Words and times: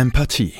Empathie. 0.00 0.54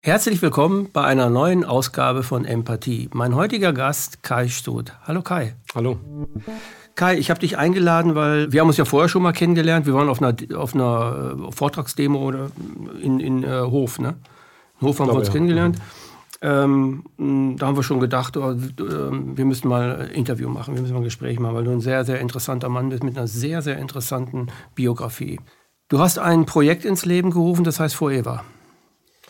Herzlich 0.00 0.40
willkommen 0.40 0.88
bei 0.90 1.04
einer 1.04 1.28
neuen 1.28 1.66
Ausgabe 1.66 2.22
von 2.22 2.46
Empathie. 2.46 3.10
Mein 3.12 3.34
heutiger 3.34 3.74
Gast 3.74 4.22
Kai 4.22 4.48
Stut. 4.48 4.94
Hallo 5.02 5.20
Kai. 5.20 5.54
Hallo. 5.74 5.98
Kai, 6.94 7.18
ich 7.18 7.28
habe 7.28 7.40
dich 7.40 7.58
eingeladen, 7.58 8.14
weil 8.14 8.52
wir 8.54 8.62
haben 8.62 8.68
uns 8.68 8.78
ja 8.78 8.86
vorher 8.86 9.10
schon 9.10 9.22
mal 9.22 9.32
kennengelernt. 9.32 9.84
Wir 9.84 9.92
waren 9.92 10.08
auf 10.08 10.22
einer, 10.22 10.34
auf 10.56 10.74
einer 10.74 11.36
äh, 11.48 11.52
Vortragsdemo 11.52 12.18
oder 12.18 12.52
in, 13.02 13.20
in 13.20 13.44
äh, 13.44 13.60
Hof, 13.60 13.98
ne? 13.98 14.14
In 14.80 14.86
Hof 14.86 14.98
haben 14.98 15.08
wir 15.08 15.16
uns 15.16 15.26
ja. 15.26 15.34
kennengelernt. 15.34 15.76
Ähm, 16.40 17.04
da 17.58 17.66
haben 17.66 17.76
wir 17.76 17.82
schon 17.82 18.00
gedacht, 18.00 18.38
oh, 18.38 18.54
wir 18.56 19.44
müssen 19.44 19.68
mal 19.68 19.96
ein 19.96 20.08
Interview 20.08 20.48
machen, 20.48 20.74
wir 20.74 20.80
müssen 20.80 20.94
mal 20.94 21.00
ein 21.00 21.04
Gespräch 21.04 21.38
machen, 21.38 21.54
weil 21.54 21.64
du 21.64 21.70
ein 21.70 21.82
sehr, 21.82 22.06
sehr 22.06 22.18
interessanter 22.18 22.70
Mann 22.70 22.88
bist 22.88 23.04
mit 23.04 23.18
einer 23.18 23.26
sehr, 23.26 23.60
sehr 23.60 23.76
interessanten 23.76 24.46
Biografie. 24.74 25.38
Du 25.88 25.98
hast 25.98 26.18
ein 26.18 26.46
Projekt 26.46 26.86
ins 26.86 27.04
Leben 27.04 27.30
gerufen, 27.30 27.62
das 27.62 27.78
heißt 27.78 27.94
Forever. 27.94 28.42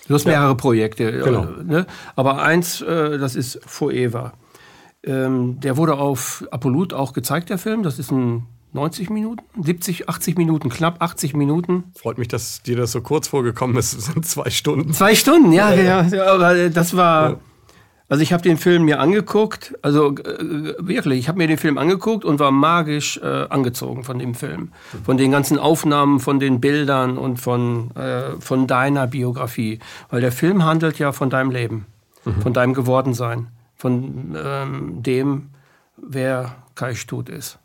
Du 0.06 0.14
hast 0.14 0.26
mehrere 0.26 0.56
Projekte, 0.56 1.04
äh, 1.04 1.22
genau. 1.24 1.46
ne? 1.64 1.86
aber 2.14 2.42
eins, 2.42 2.80
äh, 2.82 3.18
das 3.18 3.36
ist 3.36 3.60
Forever. 3.66 4.32
Ähm, 5.02 5.60
der 5.60 5.76
wurde 5.76 5.95
auf 5.95 6.45
Apollut 6.50 6.92
auch 6.92 7.12
gezeigt, 7.12 7.50
der 7.50 7.58
Film. 7.58 7.82
Das 7.82 7.98
ist 7.98 8.10
ein 8.10 8.46
90 8.72 9.09
Minuten, 9.09 9.45
70, 9.62 10.09
80 10.09 10.36
Minuten, 10.36 10.68
knapp 10.68 11.00
80 11.00 11.34
Minuten. 11.34 11.84
Freut 11.96 12.18
mich, 12.18 12.28
dass 12.28 12.62
dir 12.62 12.76
das 12.76 12.92
so 12.92 13.00
kurz 13.00 13.28
vorgekommen 13.28 13.76
ist. 13.76 13.96
Das 13.96 14.06
sind 14.06 14.26
zwei 14.26 14.50
Stunden. 14.50 14.92
Zwei 14.92 15.14
Stunden, 15.14 15.52
ja, 15.52 15.72
ja. 15.72 16.02
ja 16.02 16.26
aber 16.26 16.68
das 16.70 16.96
war. 16.96 17.38
Also 18.08 18.22
ich 18.22 18.32
habe 18.32 18.42
den 18.42 18.58
Film 18.58 18.84
mir 18.84 19.00
angeguckt, 19.00 19.74
also 19.80 20.14
äh, 20.16 20.74
wirklich, 20.78 21.20
ich 21.20 21.28
habe 21.28 21.38
mir 21.38 21.46
den 21.46 21.56
Film 21.56 21.78
angeguckt 21.78 22.24
und 22.24 22.38
war 22.38 22.50
magisch 22.50 23.18
äh, 23.18 23.46
angezogen 23.48 24.04
von 24.04 24.18
dem 24.18 24.34
Film, 24.34 24.73
von 25.04 25.16
den 25.16 25.30
ganzen 25.30 25.59
Aufnahmen, 25.59 26.20
von 26.20 26.38
den 26.38 26.60
Bildern 26.60 27.16
und 27.16 27.38
von, 27.38 27.90
äh, 27.96 28.38
von 28.40 28.66
deiner 28.66 29.06
Biografie, 29.06 29.79
weil 30.10 30.20
der 30.20 30.32
Film 30.32 30.64
handelt 30.64 30.98
ja 30.98 31.12
von 31.12 31.30
deinem 31.30 31.51
Leben, 31.51 31.87
mhm. 32.24 32.42
von 32.42 32.52
deinem 32.52 32.74
Gewordensein, 32.74 33.48
von 33.74 34.36
ähm, 34.36 35.02
dem, 35.02 35.51
wer 35.96 36.57
Kai 36.74 36.95
Stut 36.95 37.30
ist. 37.30 37.59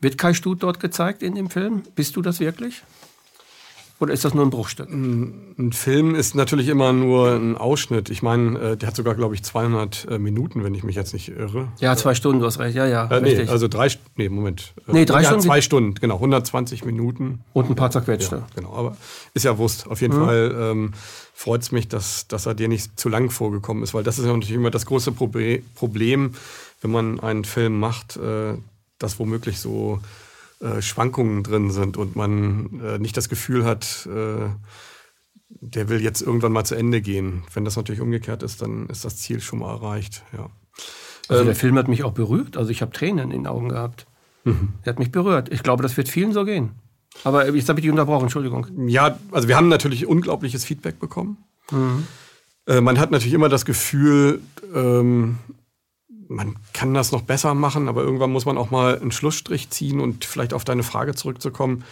Wird 0.00 0.16
Kai 0.16 0.32
Stut 0.32 0.62
dort 0.62 0.80
gezeigt 0.80 1.22
in 1.22 1.34
dem 1.34 1.50
Film? 1.50 1.82
Bist 1.94 2.16
du 2.16 2.22
das 2.22 2.40
wirklich? 2.40 2.82
Oder 4.00 4.12
ist 4.12 4.24
das 4.24 4.34
nur 4.34 4.44
ein 4.44 4.50
Bruchstück? 4.50 4.90
Ein 4.90 5.70
Film 5.72 6.16
ist 6.16 6.34
natürlich 6.34 6.68
immer 6.68 6.92
nur 6.92 7.32
ein 7.32 7.56
Ausschnitt. 7.56 8.10
Ich 8.10 8.22
meine, 8.22 8.58
äh, 8.58 8.76
der 8.76 8.88
hat 8.88 8.96
sogar, 8.96 9.14
glaube 9.14 9.34
ich, 9.36 9.44
200 9.44 10.08
äh, 10.10 10.18
Minuten, 10.18 10.64
wenn 10.64 10.74
ich 10.74 10.82
mich 10.82 10.96
jetzt 10.96 11.12
nicht 11.12 11.28
irre. 11.28 11.68
Ja, 11.78 11.96
zwei 11.96 12.14
Stunden, 12.14 12.40
du 12.40 12.46
hast 12.46 12.58
recht. 12.58 12.76
Ja, 12.76 12.86
ja. 12.86 13.06
Äh, 13.06 13.20
nee, 13.20 13.48
also 13.48 13.68
drei, 13.68 13.88
nee, 14.16 14.28
Moment. 14.28 14.74
Nee, 14.88 15.04
drei 15.04 15.22
ja, 15.22 15.28
Stunden. 15.28 15.44
zwei 15.44 15.60
Stunden, 15.60 15.94
genau, 15.94 16.16
120 16.16 16.84
Minuten. 16.84 17.44
Und 17.52 17.70
ein 17.70 17.76
paar 17.76 17.92
zerquetschte. 17.92 18.36
Ja, 18.36 18.46
genau, 18.56 18.74
aber 18.74 18.96
ist 19.32 19.44
ja 19.44 19.56
Wurst. 19.58 19.86
Auf 19.88 20.00
jeden 20.00 20.18
mhm. 20.18 20.24
Fall 20.24 20.56
ähm, 20.58 20.92
freut 21.32 21.62
es 21.62 21.70
mich, 21.70 21.86
dass, 21.86 22.26
dass 22.26 22.46
er 22.46 22.54
dir 22.54 22.68
nicht 22.68 22.98
zu 22.98 23.08
lang 23.08 23.30
vorgekommen 23.30 23.84
ist, 23.84 23.94
weil 23.94 24.02
das 24.02 24.18
ist 24.18 24.26
ja 24.26 24.32
natürlich 24.32 24.56
immer 24.56 24.72
das 24.72 24.86
große 24.86 25.12
Problem, 25.12 26.34
wenn 26.80 26.90
man 26.90 27.20
einen 27.20 27.44
Film 27.44 27.78
macht, 27.78 28.16
äh, 28.16 28.54
dass 28.98 29.20
womöglich 29.20 29.60
so 29.60 30.00
äh, 30.64 30.80
Schwankungen 30.80 31.42
drin 31.42 31.70
sind 31.70 31.96
und 31.96 32.16
man 32.16 32.80
äh, 32.80 32.98
nicht 32.98 33.16
das 33.16 33.28
Gefühl 33.28 33.64
hat, 33.64 34.06
äh, 34.06 34.48
der 35.48 35.88
will 35.88 36.00
jetzt 36.00 36.22
irgendwann 36.22 36.52
mal 36.52 36.64
zu 36.64 36.74
Ende 36.74 37.00
gehen. 37.00 37.42
Wenn 37.52 37.64
das 37.64 37.76
natürlich 37.76 38.00
umgekehrt 38.00 38.42
ist, 38.42 38.62
dann 38.62 38.88
ist 38.88 39.04
das 39.04 39.18
Ziel 39.18 39.40
schon 39.40 39.58
mal 39.58 39.74
erreicht. 39.74 40.22
Ja. 40.32 40.50
Also 41.28 41.42
ähm, 41.42 41.46
der 41.46 41.54
Film 41.54 41.76
hat 41.76 41.88
mich 41.88 42.02
auch 42.02 42.12
berührt. 42.12 42.56
Also 42.56 42.70
ich 42.70 42.82
habe 42.82 42.92
Tränen 42.92 43.30
in 43.30 43.42
den 43.42 43.46
Augen 43.46 43.68
gehabt. 43.68 44.06
Mhm. 44.44 44.70
Er 44.82 44.90
hat 44.90 44.98
mich 44.98 45.12
berührt. 45.12 45.52
Ich 45.52 45.62
glaube, 45.62 45.82
das 45.82 45.96
wird 45.96 46.08
vielen 46.08 46.32
so 46.32 46.44
gehen. 46.44 46.70
Aber 47.22 47.48
jetzt 47.54 47.68
habe 47.68 47.78
ich 47.78 47.84
dich 47.84 47.90
unterbrochen, 47.90 48.24
Entschuldigung. 48.24 48.66
Ja, 48.88 49.18
also 49.30 49.48
wir 49.48 49.56
haben 49.56 49.68
natürlich 49.68 50.06
unglaubliches 50.06 50.64
Feedback 50.64 50.98
bekommen. 50.98 51.38
Mhm. 51.70 52.06
Äh, 52.66 52.80
man 52.80 52.98
hat 52.98 53.10
natürlich 53.10 53.34
immer 53.34 53.48
das 53.48 53.64
Gefühl, 53.64 54.40
ähm, 54.74 55.38
man 56.34 56.56
kann 56.72 56.94
das 56.94 57.12
noch 57.12 57.22
besser 57.22 57.54
machen, 57.54 57.88
aber 57.88 58.02
irgendwann 58.02 58.32
muss 58.32 58.46
man 58.46 58.58
auch 58.58 58.70
mal 58.70 58.98
einen 58.98 59.12
Schlussstrich 59.12 59.70
ziehen 59.70 60.00
und 60.00 60.24
vielleicht 60.24 60.52
auf 60.52 60.64
deine 60.64 60.82
Frage 60.82 61.14
zurückzukommen. 61.14 61.84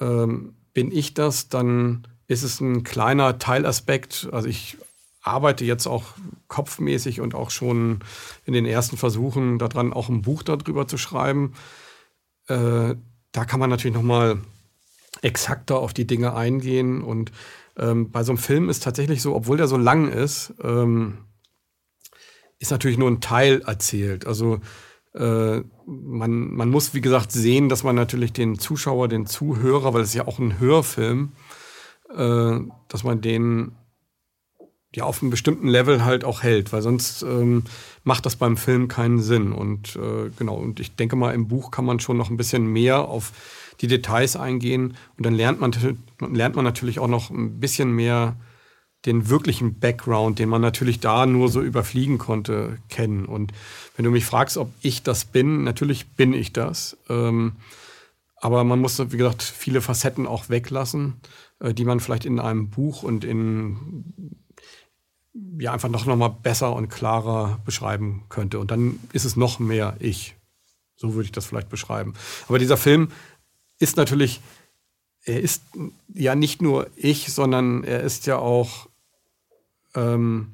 Ähm, 0.00 0.54
bin 0.72 0.92
ich 0.92 1.14
das, 1.14 1.48
dann 1.48 2.06
ist 2.26 2.42
es 2.42 2.60
ein 2.60 2.84
kleiner 2.84 3.38
Teilaspekt. 3.38 4.28
Also 4.32 4.48
ich 4.48 4.76
arbeite 5.22 5.64
jetzt 5.64 5.86
auch 5.86 6.04
kopfmäßig 6.48 7.20
und 7.20 7.34
auch 7.34 7.50
schon 7.50 8.00
in 8.44 8.52
den 8.52 8.66
ersten 8.66 8.96
Versuchen 8.96 9.58
daran, 9.58 9.92
auch 9.92 10.08
ein 10.08 10.22
Buch 10.22 10.42
darüber 10.42 10.86
zu 10.86 10.96
schreiben. 10.96 11.54
Äh, 12.46 12.94
da 13.32 13.44
kann 13.44 13.60
man 13.60 13.70
natürlich 13.70 13.96
noch 13.96 14.02
mal 14.02 14.38
exakter 15.22 15.78
auf 15.78 15.92
die 15.92 16.06
Dinge 16.06 16.34
eingehen. 16.34 17.02
Und 17.02 17.32
ähm, 17.76 18.10
bei 18.10 18.22
so 18.22 18.32
einem 18.32 18.38
Film 18.38 18.68
ist 18.68 18.82
tatsächlich 18.82 19.22
so, 19.22 19.34
obwohl 19.34 19.56
der 19.56 19.68
so 19.68 19.76
lang 19.76 20.10
ist, 20.10 20.54
ähm, 20.62 21.18
ist 22.60 22.70
natürlich 22.70 22.98
nur 22.98 23.10
ein 23.10 23.20
Teil 23.20 23.62
erzählt. 23.66 24.26
Also 24.26 24.60
äh, 25.14 25.60
man, 25.86 26.54
man 26.54 26.70
muss, 26.70 26.94
wie 26.94 27.00
gesagt, 27.00 27.32
sehen, 27.32 27.68
dass 27.68 27.82
man 27.82 27.96
natürlich 27.96 28.32
den 28.32 28.58
Zuschauer, 28.58 29.08
den 29.08 29.26
Zuhörer, 29.26 29.92
weil 29.92 30.02
es 30.02 30.14
ja 30.14 30.28
auch 30.28 30.38
ein 30.38 30.60
Hörfilm, 30.60 31.32
äh, 32.14 32.58
dass 32.88 33.02
man 33.02 33.20
den 33.20 33.72
ja 34.94 35.04
auf 35.04 35.22
einem 35.22 35.30
bestimmten 35.30 35.68
Level 35.68 36.04
halt 36.04 36.24
auch 36.24 36.42
hält, 36.42 36.72
weil 36.72 36.82
sonst 36.82 37.22
ähm, 37.22 37.64
macht 38.04 38.26
das 38.26 38.36
beim 38.36 38.56
Film 38.56 38.88
keinen 38.88 39.20
Sinn. 39.20 39.52
Und 39.52 39.96
äh, 39.96 40.30
genau, 40.36 40.56
und 40.56 40.80
ich 40.80 40.96
denke 40.96 41.16
mal, 41.16 41.34
im 41.34 41.48
Buch 41.48 41.70
kann 41.70 41.84
man 41.84 42.00
schon 42.00 42.16
noch 42.16 42.28
ein 42.28 42.36
bisschen 42.36 42.66
mehr 42.66 43.08
auf 43.08 43.32
die 43.80 43.86
Details 43.86 44.36
eingehen 44.36 44.96
und 45.16 45.24
dann 45.24 45.34
lernt 45.34 45.60
man, 45.60 45.72
lernt 46.20 46.56
man 46.56 46.64
natürlich 46.64 46.98
auch 46.98 47.08
noch 47.08 47.30
ein 47.30 47.60
bisschen 47.60 47.92
mehr 47.92 48.36
den 49.06 49.28
wirklichen 49.28 49.78
Background, 49.78 50.38
den 50.38 50.48
man 50.48 50.60
natürlich 50.60 51.00
da 51.00 51.24
nur 51.26 51.48
so 51.48 51.62
überfliegen 51.62 52.18
konnte, 52.18 52.78
kennen. 52.88 53.24
Und 53.24 53.52
wenn 53.96 54.04
du 54.04 54.10
mich 54.10 54.26
fragst, 54.26 54.56
ob 54.56 54.70
ich 54.82 55.02
das 55.02 55.24
bin, 55.24 55.64
natürlich 55.64 56.08
bin 56.08 56.34
ich 56.34 56.52
das. 56.52 56.96
Ähm, 57.08 57.52
aber 58.36 58.64
man 58.64 58.80
muss, 58.80 58.98
wie 58.98 59.16
gesagt, 59.16 59.42
viele 59.42 59.80
Facetten 59.80 60.26
auch 60.26 60.48
weglassen, 60.48 61.14
äh, 61.60 61.72
die 61.72 61.84
man 61.84 62.00
vielleicht 62.00 62.24
in 62.24 62.38
einem 62.38 62.68
Buch 62.68 63.02
und 63.02 63.24
in 63.24 64.34
ja 65.58 65.72
einfach 65.72 65.88
noch, 65.88 66.06
noch 66.06 66.16
mal 66.16 66.28
besser 66.28 66.74
und 66.74 66.88
klarer 66.88 67.60
beschreiben 67.64 68.24
könnte. 68.28 68.58
Und 68.58 68.70
dann 68.70 68.98
ist 69.12 69.24
es 69.24 69.36
noch 69.36 69.58
mehr 69.58 69.96
ich. 70.00 70.34
So 70.96 71.14
würde 71.14 71.26
ich 71.26 71.32
das 71.32 71.46
vielleicht 71.46 71.68
beschreiben. 71.68 72.14
Aber 72.48 72.58
dieser 72.58 72.76
Film 72.76 73.10
ist 73.78 73.96
natürlich, 73.96 74.40
er 75.24 75.40
ist 75.40 75.62
ja 76.12 76.34
nicht 76.34 76.60
nur 76.60 76.88
ich, 76.96 77.32
sondern 77.32 77.84
er 77.84 78.00
ist 78.00 78.26
ja 78.26 78.38
auch 78.38 78.89
ähm, 79.94 80.52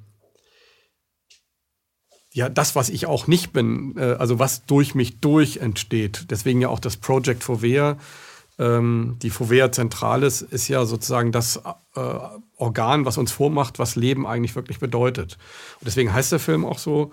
ja, 2.37 2.51
das, 2.51 2.77
was 2.77 2.91
ich 2.91 3.07
auch 3.07 3.29
nicht 3.29 3.55
bin, 3.55 3.95
äh, 3.97 4.17
also 4.19 4.39
was 4.39 4.67
durch 4.67 4.95
mich 4.95 5.21
durch 5.21 5.57
entsteht. 5.57 6.27
Deswegen 6.31 6.61
ja 6.61 6.69
auch 6.69 6.81
das 6.81 6.99
Project 6.99 7.43
Fovea. 7.43 7.97
Ähm, 8.59 9.17
die 9.23 9.31
Fovea 9.31 9.73
Zentralis 9.73 10.43
ist 10.43 10.69
ja 10.69 10.85
sozusagen 10.85 11.33
das 11.33 11.57
äh, 11.95 12.19
Organ, 12.57 13.07
was 13.07 13.17
uns 13.17 13.33
vormacht, 13.33 13.79
was 13.79 13.97
Leben 13.97 14.27
eigentlich 14.27 14.55
wirklich 14.55 14.81
bedeutet. 14.81 15.39
Und 15.81 15.87
deswegen 15.87 16.13
heißt 16.13 16.31
der 16.31 16.39
Film 16.39 16.67
auch 16.67 16.79
so, 16.79 17.11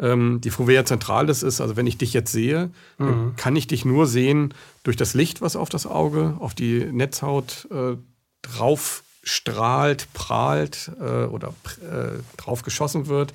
ähm, 0.00 0.40
die 0.42 0.50
Fovea 0.50 0.84
Zentralis 0.84 1.44
ist, 1.44 1.60
also 1.60 1.76
wenn 1.76 1.86
ich 1.86 1.98
dich 1.98 2.12
jetzt 2.12 2.32
sehe, 2.32 2.70
mhm. 2.98 3.34
kann 3.36 3.54
ich 3.54 3.68
dich 3.68 3.84
nur 3.84 4.08
sehen 4.08 4.54
durch 4.82 4.96
das 4.96 5.14
Licht, 5.14 5.40
was 5.40 5.54
auf 5.54 5.68
das 5.68 5.86
Auge, 5.86 6.34
auf 6.40 6.54
die 6.54 6.84
Netzhaut 6.86 7.68
äh, 7.70 7.96
drauf 8.42 9.03
strahlt, 9.24 10.12
prahlt 10.12 10.92
äh, 11.00 11.24
oder 11.24 11.54
äh, 11.80 12.20
drauf 12.36 12.62
geschossen 12.62 13.08
wird. 13.08 13.34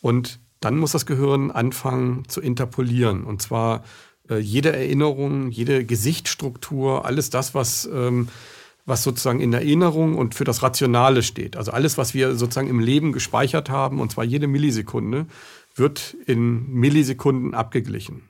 Und 0.00 0.38
dann 0.60 0.76
muss 0.76 0.92
das 0.92 1.06
Gehirn 1.06 1.50
anfangen 1.50 2.28
zu 2.28 2.40
interpolieren. 2.40 3.24
Und 3.24 3.40
zwar 3.40 3.84
äh, 4.28 4.38
jede 4.38 4.72
Erinnerung, 4.72 5.50
jede 5.50 5.84
Gesichtsstruktur, 5.84 7.04
alles 7.04 7.30
das, 7.30 7.54
was, 7.54 7.88
ähm, 7.92 8.28
was 8.84 9.02
sozusagen 9.02 9.40
in 9.40 9.52
Erinnerung 9.52 10.16
und 10.16 10.34
für 10.34 10.44
das 10.44 10.62
Rationale 10.62 11.22
steht. 11.22 11.56
Also 11.56 11.72
alles, 11.72 11.98
was 11.98 12.14
wir 12.14 12.34
sozusagen 12.34 12.68
im 12.68 12.80
Leben 12.80 13.12
gespeichert 13.12 13.70
haben, 13.70 14.00
und 14.00 14.12
zwar 14.12 14.24
jede 14.24 14.48
Millisekunde, 14.48 15.26
wird 15.74 16.16
in 16.26 16.70
Millisekunden 16.72 17.54
abgeglichen. 17.54 18.28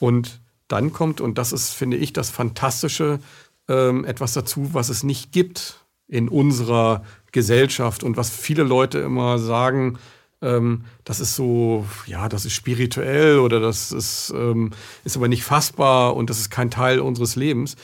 Und 0.00 0.40
dann 0.68 0.92
kommt, 0.92 1.20
und 1.20 1.38
das 1.38 1.52
ist, 1.52 1.70
finde 1.70 1.96
ich, 1.98 2.12
das 2.12 2.30
Fantastische, 2.30 3.20
ähm, 3.68 4.04
etwas 4.04 4.32
dazu, 4.32 4.70
was 4.72 4.88
es 4.88 5.02
nicht 5.02 5.32
gibt 5.32 5.83
in 6.08 6.28
unserer 6.28 7.04
Gesellschaft 7.32 8.02
und 8.02 8.16
was 8.16 8.30
viele 8.30 8.62
Leute 8.62 8.98
immer 8.98 9.38
sagen, 9.38 9.98
ähm, 10.42 10.84
das 11.04 11.20
ist 11.20 11.34
so, 11.34 11.86
ja, 12.06 12.28
das 12.28 12.44
ist 12.44 12.52
spirituell 12.52 13.38
oder 13.38 13.60
das 13.60 13.90
ist, 13.90 14.32
ähm, 14.36 14.70
ist 15.04 15.16
aber 15.16 15.28
nicht 15.28 15.44
fassbar 15.44 16.14
und 16.14 16.30
das 16.30 16.38
ist 16.38 16.50
kein 16.50 16.70
Teil 16.70 17.00
unseres 17.00 17.34
Lebens. 17.36 17.76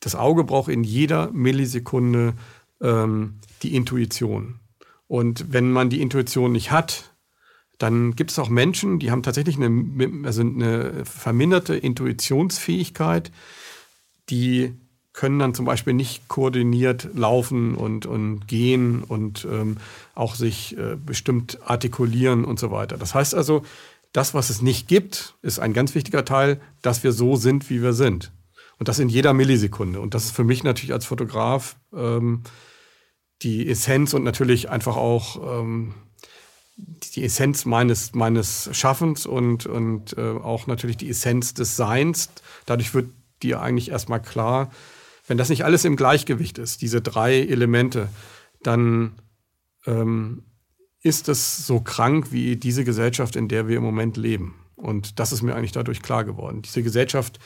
Das 0.00 0.14
Auge 0.14 0.44
braucht 0.44 0.68
in 0.68 0.82
jeder 0.82 1.30
Millisekunde 1.30 2.34
ähm, 2.80 3.38
die 3.62 3.76
Intuition. 3.76 4.58
Und 5.06 5.52
wenn 5.52 5.70
man 5.70 5.90
die 5.90 6.00
Intuition 6.00 6.52
nicht 6.52 6.72
hat, 6.72 7.12
dann 7.78 8.16
gibt 8.16 8.30
es 8.30 8.38
auch 8.38 8.48
Menschen, 8.48 8.98
die 8.98 9.10
haben 9.10 9.22
tatsächlich 9.22 9.56
eine, 9.56 10.24
also 10.24 10.40
eine 10.40 11.04
verminderte 11.04 11.76
Intuitionsfähigkeit, 11.76 13.30
die 14.28 14.74
können 15.12 15.38
dann 15.38 15.54
zum 15.54 15.66
Beispiel 15.66 15.92
nicht 15.92 16.28
koordiniert 16.28 17.08
laufen 17.14 17.74
und, 17.74 18.06
und 18.06 18.46
gehen 18.48 19.02
und 19.02 19.46
ähm, 19.50 19.76
auch 20.14 20.34
sich 20.34 20.76
äh, 20.78 20.96
bestimmt 20.96 21.58
artikulieren 21.64 22.44
und 22.44 22.58
so 22.58 22.70
weiter. 22.70 22.96
Das 22.96 23.14
heißt 23.14 23.34
also, 23.34 23.62
das, 24.12 24.34
was 24.34 24.50
es 24.50 24.62
nicht 24.62 24.88
gibt, 24.88 25.34
ist 25.42 25.58
ein 25.58 25.72
ganz 25.72 25.94
wichtiger 25.94 26.24
Teil, 26.24 26.60
dass 26.82 27.02
wir 27.02 27.12
so 27.12 27.36
sind, 27.36 27.70
wie 27.70 27.82
wir 27.82 27.92
sind. 27.92 28.32
Und 28.78 28.88
das 28.88 28.98
in 28.98 29.08
jeder 29.08 29.32
Millisekunde. 29.32 30.00
Und 30.00 30.14
das 30.14 30.24
ist 30.24 30.36
für 30.36 30.44
mich 30.44 30.64
natürlich 30.64 30.92
als 30.92 31.06
Fotograf 31.06 31.76
ähm, 31.94 32.42
die 33.42 33.68
Essenz 33.68 34.14
und 34.14 34.24
natürlich 34.24 34.70
einfach 34.70 34.96
auch 34.96 35.60
ähm, 35.60 35.94
die 36.76 37.24
Essenz 37.24 37.64
meines, 37.64 38.14
meines 38.14 38.70
Schaffens 38.72 39.26
und, 39.26 39.66
und 39.66 40.16
äh, 40.16 40.30
auch 40.30 40.66
natürlich 40.66 40.96
die 40.96 41.10
Essenz 41.10 41.54
des 41.54 41.76
Seins. 41.76 42.30
Dadurch 42.66 42.94
wird 42.94 43.10
dir 43.42 43.60
eigentlich 43.60 43.90
erstmal 43.90 44.22
klar, 44.22 44.70
wenn 45.26 45.38
das 45.38 45.48
nicht 45.48 45.64
alles 45.64 45.84
im 45.84 45.96
Gleichgewicht 45.96 46.58
ist, 46.58 46.82
diese 46.82 47.00
drei 47.00 47.40
Elemente, 47.40 48.08
dann 48.62 49.12
ähm, 49.86 50.42
ist 51.02 51.28
es 51.28 51.66
so 51.66 51.80
krank 51.80 52.28
wie 52.30 52.56
diese 52.56 52.84
Gesellschaft, 52.84 53.36
in 53.36 53.48
der 53.48 53.68
wir 53.68 53.76
im 53.76 53.82
Moment 53.82 54.16
leben. 54.16 54.54
Und 54.76 55.18
das 55.18 55.32
ist 55.32 55.42
mir 55.42 55.54
eigentlich 55.54 55.72
dadurch 55.72 56.02
klar 56.02 56.24
geworden. 56.24 56.62
Diese 56.62 56.82
Gesellschaft, 56.82 57.38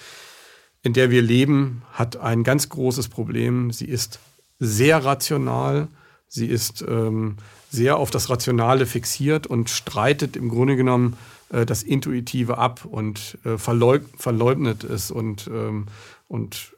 in 0.82 0.92
der 0.92 1.10
wir 1.10 1.22
leben, 1.22 1.82
hat 1.92 2.16
ein 2.16 2.44
ganz 2.44 2.68
großes 2.68 3.08
Problem. 3.08 3.70
Sie 3.72 3.86
ist 3.86 4.20
sehr 4.58 5.04
rational, 5.04 5.88
sie 6.28 6.46
ist 6.46 6.84
ähm, 6.86 7.36
sehr 7.70 7.96
auf 7.98 8.10
das 8.10 8.30
Rationale 8.30 8.86
fixiert 8.86 9.46
und 9.46 9.68
streitet 9.68 10.36
im 10.36 10.48
Grunde 10.48 10.76
genommen 10.76 11.16
äh, 11.50 11.66
das 11.66 11.82
Intuitive 11.82 12.58
ab 12.58 12.84
und 12.84 13.38
äh, 13.44 13.58
verleug 13.58 14.04
verleugnet 14.16 14.84
es 14.84 15.10
und, 15.10 15.48
ähm, 15.52 15.86
und 16.28 16.75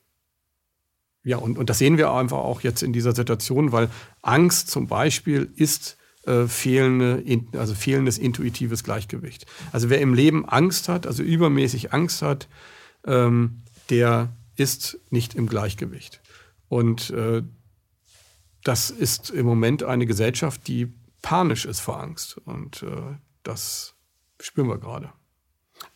ja, 1.25 1.37
und, 1.37 1.59
und 1.59 1.69
das 1.69 1.79
sehen 1.79 1.99
wir 1.99 2.11
einfach 2.13 2.39
auch 2.39 2.63
jetzt 2.63 2.83
in 2.83 2.93
dieser 2.93 3.15
Situation, 3.15 3.73
weil 3.73 3.91
Angst 4.23 4.71
zum 4.71 4.87
Beispiel 4.87 5.51
ist 5.57 5.97
äh, 6.27 6.47
fehlende, 6.47 7.23
also 7.59 7.75
fehlendes 7.75 8.19
intuitives 8.19 8.85
Gleichgewicht. 8.85 9.47
Also 9.73 9.91
wer 9.91 10.01
im 10.01 10.15
Leben 10.15 10.49
Angst 10.49 10.89
hat, 10.89 11.07
also 11.07 11.23
übermäßig 11.23 11.93
Angst 11.93 12.23
hat, 12.23 12.49
ähm, 13.07 13.63
der 13.91 14.37
ist 14.57 14.99
nicht 15.11 15.35
im 15.35 15.49
Gleichgewicht. 15.49 16.21
Und 16.69 17.11
äh, 17.11 17.43
das 18.65 18.91
ist 18.91 19.31
im 19.31 19.47
Moment 19.47 19.83
eine 19.83 20.07
Gesellschaft, 20.07 20.67
die 20.69 20.93
panisch 21.23 21.65
ist 21.65 21.81
vor 21.81 22.01
Angst. 22.01 22.37
Und 22.39 22.83
äh, 22.83 23.17
das 23.43 23.95
spüren 24.41 24.69
wir 24.69 24.79
gerade. 24.79 25.13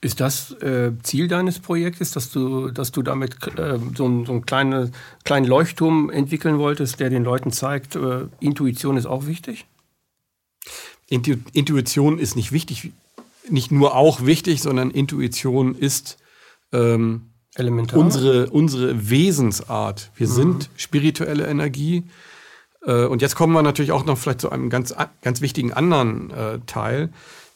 Ist 0.01 0.21
das 0.21 0.51
äh, 0.61 0.93
Ziel 1.03 1.29
deines 1.29 1.61
Projektes, 1.61 2.11
dass 2.11 2.31
du, 2.33 2.71
dass 2.71 2.91
du 2.91 3.03
damit 3.03 3.37
äh, 3.57 3.79
so, 3.97 4.25
so 4.25 4.33
einen 4.33 4.47
kleine, 4.47 4.91
kleinen 5.25 5.47
Leuchtturm 5.47 6.11
entwickeln 6.11 6.59
wolltest, 6.59 6.99
der 6.99 7.09
den 7.09 7.23
Leuten 7.23 7.53
zeigt, 7.53 7.95
äh, 7.95 8.27
Intuition 8.41 8.97
ist 8.97 9.07
auch 9.07 9.27
wichtig? 9.27 9.67
Intu 11.09 11.37
Intuition 11.53 12.19
ist 12.19 12.37
nicht 12.37 12.53
wichtig, 12.53 12.91
nicht 13.49 13.71
nur 13.71 13.95
auch 13.95 14.25
wichtig, 14.25 14.63
sondern 14.63 14.91
Intuition 14.91 15.75
ist 15.75 16.19
ähm, 16.73 17.33
Elementar. 17.55 17.99
Unsere, 17.99 18.51
unsere 18.51 19.11
Wesensart. 19.11 20.11
Wir 20.17 20.27
mhm. 20.27 20.33
sind 20.33 20.71
spirituelle 20.77 21.47
Energie. 21.47 22.05
Äh, 22.85 23.05
und 23.05 23.23
jetzt 23.23 23.37
kommen 23.37 23.53
wir 23.53 23.63
natürlich 23.63 23.93
auch 23.93 24.05
noch 24.05 24.17
vielleicht 24.17 24.41
zu 24.41 24.51
einem 24.51 24.71
ganz, 24.71 24.95
ganz 25.21 25.41
wichtigen 25.41 25.73
anderen 25.73 26.31
äh, 26.31 26.59
Teil. 26.67 27.11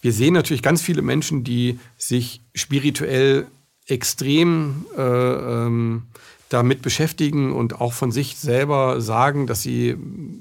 Wir 0.06 0.12
sehen 0.12 0.35
natürlich 0.35 0.62
ganz 0.62 0.82
viele 0.82 1.03
Menschen, 1.03 1.43
die 1.43 1.81
sich 1.97 2.41
spirituell 2.55 3.49
extrem 3.88 4.87
äh, 4.97 5.03
ähm, 5.03 6.03
damit 6.49 6.81
beschäftigen 6.81 7.53
und 7.53 7.81
auch 7.81 7.93
von 7.93 8.12
sich 8.12 8.37
selber 8.37 9.00
sagen, 9.00 9.49
dass 9.49 9.62
sie 9.62 9.97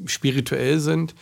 spirituell 0.05 0.79
sind 0.79 1.15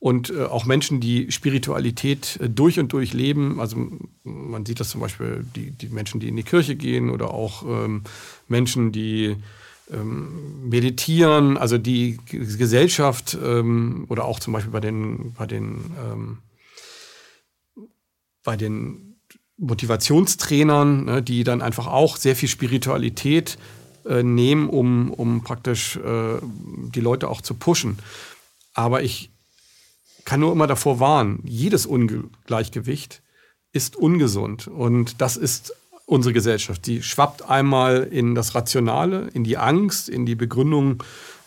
und 0.00 0.30
äh, 0.30 0.46
auch 0.46 0.64
Menschen, 0.64 0.98
die 0.98 1.30
Spiritualität 1.30 2.40
äh, 2.42 2.50
durch 2.50 2.80
und 2.80 2.92
durch 2.92 3.12
leben. 3.12 3.60
Also 3.60 3.76
man 4.24 4.66
sieht 4.66 4.80
das 4.80 4.88
zum 4.88 5.00
Beispiel, 5.00 5.46
die, 5.54 5.70
die 5.70 5.86
Menschen, 5.86 6.18
die 6.18 6.26
in 6.26 6.34
die 6.34 6.42
Kirche 6.42 6.74
gehen 6.74 7.08
oder 7.08 7.32
auch 7.32 7.62
ähm, 7.62 8.02
Menschen, 8.48 8.90
die 8.90 9.36
ähm, 9.92 10.68
meditieren, 10.68 11.56
also 11.56 11.78
die 11.78 12.18
Gesellschaft 12.26 13.38
ähm, 13.40 14.06
oder 14.08 14.24
auch 14.24 14.40
zum 14.40 14.54
Beispiel 14.54 14.72
bei 14.72 14.80
den, 14.80 15.34
bei 15.38 15.46
den, 15.46 15.84
ähm, 16.04 16.38
bei 18.46 18.56
den 18.56 19.18
Motivationstrainern, 19.58 21.04
ne, 21.04 21.22
die 21.22 21.44
dann 21.44 21.60
einfach 21.60 21.86
auch 21.86 22.16
sehr 22.16 22.36
viel 22.36 22.48
Spiritualität 22.48 23.58
äh, 24.06 24.22
nehmen, 24.22 24.70
um, 24.70 25.12
um 25.12 25.42
praktisch 25.42 25.96
äh, 25.96 26.38
die 26.42 27.00
Leute 27.00 27.28
auch 27.28 27.42
zu 27.42 27.54
pushen. 27.54 27.98
Aber 28.72 29.02
ich 29.02 29.30
kann 30.24 30.40
nur 30.40 30.52
immer 30.52 30.66
davor 30.66 31.00
warnen, 31.00 31.40
jedes 31.44 31.86
Ungleichgewicht 31.86 33.22
ist 33.72 33.96
ungesund. 33.96 34.68
Und 34.68 35.20
das 35.20 35.36
ist 35.36 35.74
unsere 36.04 36.32
Gesellschaft. 36.32 36.86
Die 36.86 37.02
schwappt 37.02 37.48
einmal 37.48 38.04
in 38.04 38.34
das 38.34 38.54
Rationale, 38.54 39.28
in 39.34 39.44
die 39.44 39.56
Angst, 39.56 40.08
in 40.08 40.24
die 40.24 40.36
Begründung, 40.36 41.02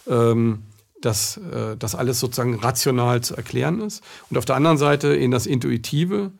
ähm, 0.08 0.64
dass 1.02 1.38
äh, 1.38 1.78
das 1.78 1.96
alles 1.96 2.20
sozusagen 2.20 2.56
rational 2.56 3.22
zu 3.22 3.36
erklären 3.36 3.80
ist. 3.82 4.04
Und 4.30 4.38
auf 4.38 4.46
der 4.46 4.58
anderen 4.58 4.78
Seite 4.78 5.10
in 5.10 5.32
das 5.32 5.46
Intuitive. 5.46 6.32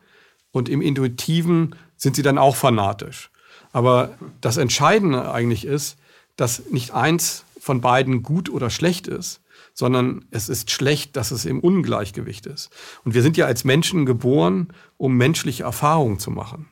Und 0.52 0.68
im 0.68 0.80
Intuitiven 0.80 1.76
sind 1.96 2.16
sie 2.16 2.22
dann 2.22 2.38
auch 2.38 2.56
fanatisch. 2.56 3.30
Aber 3.72 4.10
das 4.40 4.56
Entscheidende 4.56 5.32
eigentlich 5.32 5.64
ist, 5.64 5.96
dass 6.36 6.70
nicht 6.70 6.92
eins 6.92 7.44
von 7.60 7.80
beiden 7.80 8.22
gut 8.22 8.48
oder 8.48 8.70
schlecht 8.70 9.06
ist, 9.06 9.40
sondern 9.74 10.24
es 10.30 10.48
ist 10.48 10.70
schlecht, 10.70 11.16
dass 11.16 11.30
es 11.30 11.44
im 11.44 11.60
Ungleichgewicht 11.60 12.46
ist. 12.46 12.70
Und 13.04 13.14
wir 13.14 13.22
sind 13.22 13.36
ja 13.36 13.46
als 13.46 13.64
Menschen 13.64 14.06
geboren, 14.06 14.68
um 14.96 15.16
menschliche 15.16 15.64
Erfahrungen 15.64 16.18
zu 16.18 16.30
machen. 16.30 16.68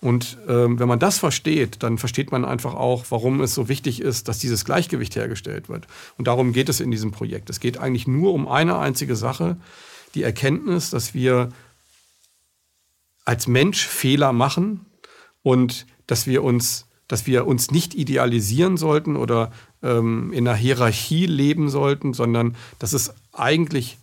Und 0.00 0.38
ähm, 0.48 0.78
wenn 0.78 0.88
man 0.88 1.00
das 1.00 1.18
versteht, 1.18 1.82
dann 1.82 1.98
versteht 1.98 2.30
man 2.30 2.44
einfach 2.44 2.74
auch, 2.74 3.04
warum 3.10 3.40
es 3.40 3.54
so 3.54 3.68
wichtig 3.68 4.00
ist, 4.00 4.28
dass 4.28 4.38
dieses 4.38 4.64
Gleichgewicht 4.64 5.16
hergestellt 5.16 5.68
wird. 5.68 5.86
Und 6.16 6.28
darum 6.28 6.52
geht 6.52 6.68
es 6.68 6.80
in 6.80 6.90
diesem 6.90 7.10
Projekt. 7.10 7.50
Es 7.50 7.58
geht 7.58 7.78
eigentlich 7.78 8.06
nur 8.06 8.32
um 8.32 8.46
eine 8.46 8.78
einzige 8.78 9.16
Sache, 9.16 9.56
die 10.14 10.22
Erkenntnis, 10.22 10.90
dass 10.90 11.14
wir 11.14 11.50
als 13.28 13.46
Mensch 13.46 13.86
Fehler 13.86 14.32
machen 14.32 14.86
und 15.42 15.84
dass 16.06 16.26
wir 16.26 16.42
uns, 16.42 16.86
dass 17.08 17.26
wir 17.26 17.46
uns 17.46 17.70
nicht 17.70 17.94
idealisieren 17.94 18.78
sollten 18.78 19.16
oder 19.16 19.52
ähm, 19.82 20.32
in 20.32 20.48
einer 20.48 20.56
Hierarchie 20.56 21.26
leben 21.26 21.68
sollten, 21.68 22.14
sondern 22.14 22.56
dass 22.78 22.94
es 22.94 23.12
eigentlich 23.34 23.98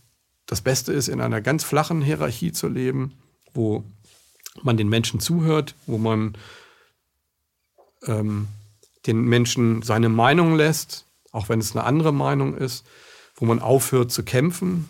das 0.45 0.61
Beste 0.61 0.93
ist, 0.93 1.07
in 1.07 1.21
einer 1.21 1.41
ganz 1.41 1.63
flachen 1.63 2.03
Hierarchie 2.03 2.51
zu 2.51 2.67
leben, 2.67 3.13
wo 3.51 3.83
man 4.61 4.77
den 4.77 4.89
Menschen 4.89 5.19
zuhört, 5.19 5.73
wo 5.87 5.97
man 5.97 6.37
ähm, 8.05 8.47
den 9.07 9.23
Menschen 9.23 9.81
seine 9.81 10.09
Meinung 10.09 10.55
lässt, 10.55 11.07
auch 11.31 11.49
wenn 11.49 11.59
es 11.59 11.75
eine 11.75 11.83
andere 11.83 12.13
Meinung 12.13 12.55
ist, 12.55 12.85
wo 13.35 13.45
man 13.45 13.57
aufhört 13.57 14.11
zu 14.11 14.21
kämpfen 14.21 14.87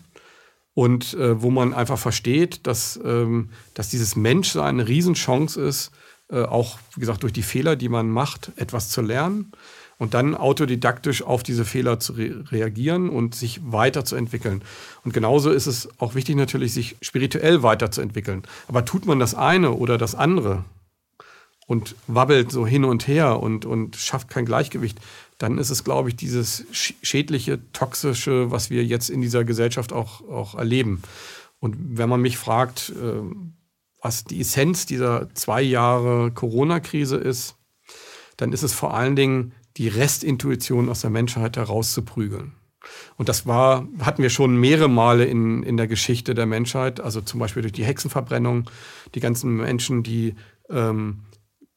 und 0.76 1.14
äh, 1.14 1.40
wo 1.40 1.50
man 1.50 1.72
einfach 1.72 1.98
versteht, 1.98 2.66
dass, 2.66 3.00
ähm, 3.02 3.48
dass 3.72 3.88
dieses 3.88 4.14
Menschsein 4.14 4.78
eine 4.78 4.86
Riesenchance 4.86 5.58
ist, 5.58 5.90
äh, 6.30 6.42
auch 6.42 6.78
wie 6.94 7.00
gesagt 7.00 7.22
durch 7.22 7.32
die 7.32 7.42
Fehler, 7.42 7.76
die 7.76 7.88
man 7.88 8.10
macht, 8.10 8.52
etwas 8.56 8.90
zu 8.90 9.00
lernen 9.00 9.52
und 9.96 10.12
dann 10.12 10.34
autodidaktisch 10.34 11.22
auf 11.22 11.42
diese 11.42 11.64
Fehler 11.64 11.98
zu 11.98 12.12
re 12.12 12.44
reagieren 12.52 13.08
und 13.08 13.34
sich 13.34 13.60
weiterzuentwickeln. 13.64 14.60
Und 15.02 15.14
genauso 15.14 15.50
ist 15.50 15.66
es 15.66 15.88
auch 15.98 16.14
wichtig 16.14 16.36
natürlich, 16.36 16.74
sich 16.74 16.96
spirituell 17.00 17.62
weiterzuentwickeln. 17.62 18.42
Aber 18.68 18.84
tut 18.84 19.06
man 19.06 19.18
das 19.18 19.34
eine 19.34 19.70
oder 19.70 19.96
das 19.96 20.14
andere 20.14 20.66
und 21.66 21.94
wabbelt 22.06 22.52
so 22.52 22.66
hin 22.66 22.84
und 22.84 23.08
her 23.08 23.40
und, 23.40 23.64
und 23.64 23.96
schafft 23.96 24.28
kein 24.28 24.44
Gleichgewicht, 24.44 24.98
dann 25.38 25.58
ist 25.58 25.70
es, 25.70 25.84
glaube 25.84 26.08
ich, 26.08 26.16
dieses 26.16 26.64
schädliche, 26.70 27.60
toxische, 27.72 28.50
was 28.50 28.70
wir 28.70 28.84
jetzt 28.84 29.10
in 29.10 29.20
dieser 29.20 29.44
Gesellschaft 29.44 29.92
auch, 29.92 30.26
auch 30.28 30.54
erleben. 30.54 31.02
Und 31.58 31.76
wenn 31.98 32.08
man 32.08 32.22
mich 32.22 32.38
fragt, 32.38 32.90
äh, 32.90 33.20
was 34.00 34.24
die 34.24 34.40
Essenz 34.40 34.86
dieser 34.86 35.34
zwei 35.34 35.62
Jahre 35.62 36.30
Corona-Krise 36.30 37.16
ist, 37.16 37.56
dann 38.36 38.52
ist 38.52 38.62
es 38.62 38.72
vor 38.72 38.94
allen 38.94 39.16
Dingen 39.16 39.52
die 39.76 39.88
Restintuition 39.88 40.88
aus 40.88 41.00
der 41.00 41.10
Menschheit 41.10 41.56
herauszuprügeln. 41.56 42.52
Und 43.16 43.28
das 43.28 43.46
war, 43.46 43.88
hatten 44.00 44.22
wir 44.22 44.30
schon 44.30 44.56
mehrere 44.56 44.88
Male 44.88 45.24
in, 45.24 45.62
in 45.62 45.76
der 45.76 45.88
Geschichte 45.88 46.34
der 46.34 46.46
Menschheit, 46.46 47.00
also 47.00 47.20
zum 47.20 47.40
Beispiel 47.40 47.62
durch 47.62 47.72
die 47.72 47.84
Hexenverbrennung, 47.84 48.70
die 49.14 49.20
ganzen 49.20 49.56
Menschen, 49.56 50.02
die 50.02 50.34
ähm, 50.70 51.22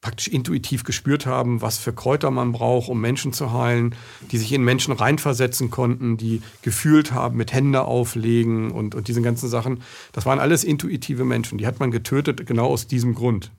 praktisch 0.00 0.28
intuitiv 0.28 0.84
gespürt 0.84 1.26
haben, 1.26 1.60
was 1.60 1.76
für 1.76 1.92
Kräuter 1.92 2.30
man 2.30 2.52
braucht, 2.52 2.88
um 2.88 3.00
Menschen 3.00 3.34
zu 3.34 3.52
heilen, 3.52 3.94
die 4.30 4.38
sich 4.38 4.52
in 4.52 4.64
Menschen 4.64 4.94
reinversetzen 4.94 5.70
konnten, 5.70 6.16
die 6.16 6.40
gefühlt 6.62 7.12
haben 7.12 7.36
mit 7.36 7.52
Hände 7.52 7.82
auflegen 7.82 8.70
und, 8.70 8.94
und 8.94 9.08
diesen 9.08 9.22
ganzen 9.22 9.50
Sachen. 9.50 9.82
Das 10.12 10.24
waren 10.24 10.38
alles 10.38 10.64
intuitive 10.64 11.24
Menschen. 11.24 11.58
Die 11.58 11.66
hat 11.66 11.80
man 11.80 11.90
getötet 11.90 12.46
genau 12.46 12.68
aus 12.68 12.86
diesem 12.86 13.14
Grund. 13.14 13.50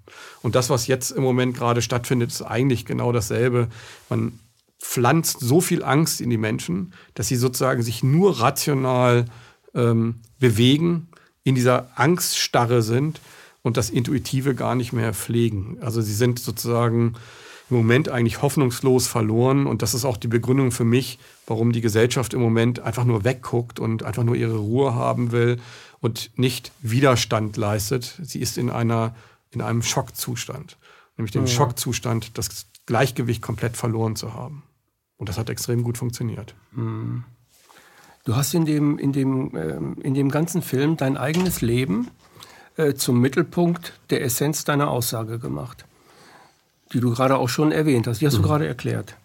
Und 0.42 0.56
das, 0.56 0.72
was 0.72 0.88
jetzt 0.88 1.12
im 1.12 1.22
Moment 1.22 1.56
gerade 1.56 1.84
stattfindet, 1.84 2.32
ist 2.32 2.42
eigentlich 2.42 2.86
genau 2.86 3.12
dasselbe. 3.12 3.68
Man 4.10 4.40
pflanzt 4.80 5.42
so 5.42 5.62
viel 5.62 5.84
Angst 5.84 6.22
in 6.22 6.32
die 6.32 6.38
Menschen, 6.38 6.94
dass 7.14 7.28
sie 7.28 7.36
sozusagen 7.36 7.84
sich 7.84 8.02
nur 8.02 8.40
rational 8.40 9.26
ähm, 9.76 10.22
bewegen, 10.40 11.08
in 11.44 11.54
dieser 11.56 11.90
Angststarre 11.96 12.82
sind 12.82 13.22
und 13.64 13.78
das 13.78 13.90
Intuitive 13.90 14.56
gar 14.56 14.76
nicht 14.76 14.94
mehr 14.94 15.14
pflegen. 15.14 15.78
Also 15.82 16.02
sie 16.02 16.14
sind 16.14 16.40
sozusagen 16.40 17.14
im 17.70 17.78
Moment 17.78 18.10
eigentlich 18.10 18.42
hoffnungslos 18.42 19.08
verloren 19.08 19.66
und 19.66 19.82
das 19.82 19.94
ist 19.94 20.04
auch 20.04 20.18
die 20.18 20.28
Begründung 20.28 20.72
für 20.72 20.84
mich, 20.84 21.20
warum 21.48 21.72
die 21.72 21.82
Gesellschaft 21.82 22.34
im 22.34 22.42
Moment 22.42 22.80
einfach 22.80 23.06
nur 23.06 23.24
wegguckt 23.24 23.80
und 23.80 24.04
einfach 24.04 24.24
nur 24.24 24.36
ihre 24.36 24.58
Ruhe 24.58 24.94
haben 24.96 25.32
will 25.32 25.60
und 26.02 26.32
nicht 26.36 26.72
Widerstand 26.82 27.56
leistet. 27.58 28.20
Sie 28.22 28.40
ist 28.40 28.58
in 28.58 28.70
einer 28.70 29.16
in 29.52 29.62
einem 29.62 29.82
Schockzustand, 29.82 30.78
nämlich 31.18 31.32
dem 31.32 31.46
ja. 31.46 31.52
Schockzustand, 31.52 32.38
das 32.38 32.68
Gleichgewicht 32.86 33.42
komplett 33.42 33.78
verloren 33.78 34.16
zu 34.16 34.34
haben. 34.34 34.64
Und 35.18 35.30
das 35.30 35.38
hat 35.38 35.50
extrem 35.50 35.84
gut 35.84 35.98
funktioniert. 35.98 36.56
Mhm. 36.72 37.24
Du 38.24 38.36
hast 38.36 38.54
in 38.54 38.66
dem, 38.66 38.98
in 38.98 39.12
dem, 39.14 39.56
ähm, 39.56 39.98
in 40.02 40.14
dem 40.14 40.30
ganzen 40.30 40.62
Film 40.62 40.98
dein 40.98 41.18
eigenes 41.18 41.62
Leben 41.62 42.08
äh, 42.78 42.94
zum 42.94 43.20
Mittelpunkt 43.20 43.94
der 44.10 44.24
Essenz 44.24 44.64
deiner 44.64 44.90
Aussage 44.90 45.40
gemacht, 45.40 45.86
die 46.94 47.00
du 47.00 47.12
gerade 47.12 47.38
auch 47.38 47.50
schon 47.50 47.72
erwähnt 47.72 48.08
hast. 48.08 48.22
Die 48.22 48.26
hast 48.26 48.38
mhm. 48.38 48.44
du 48.44 48.48
gerade 48.48 48.68
erklärt. 48.68 49.16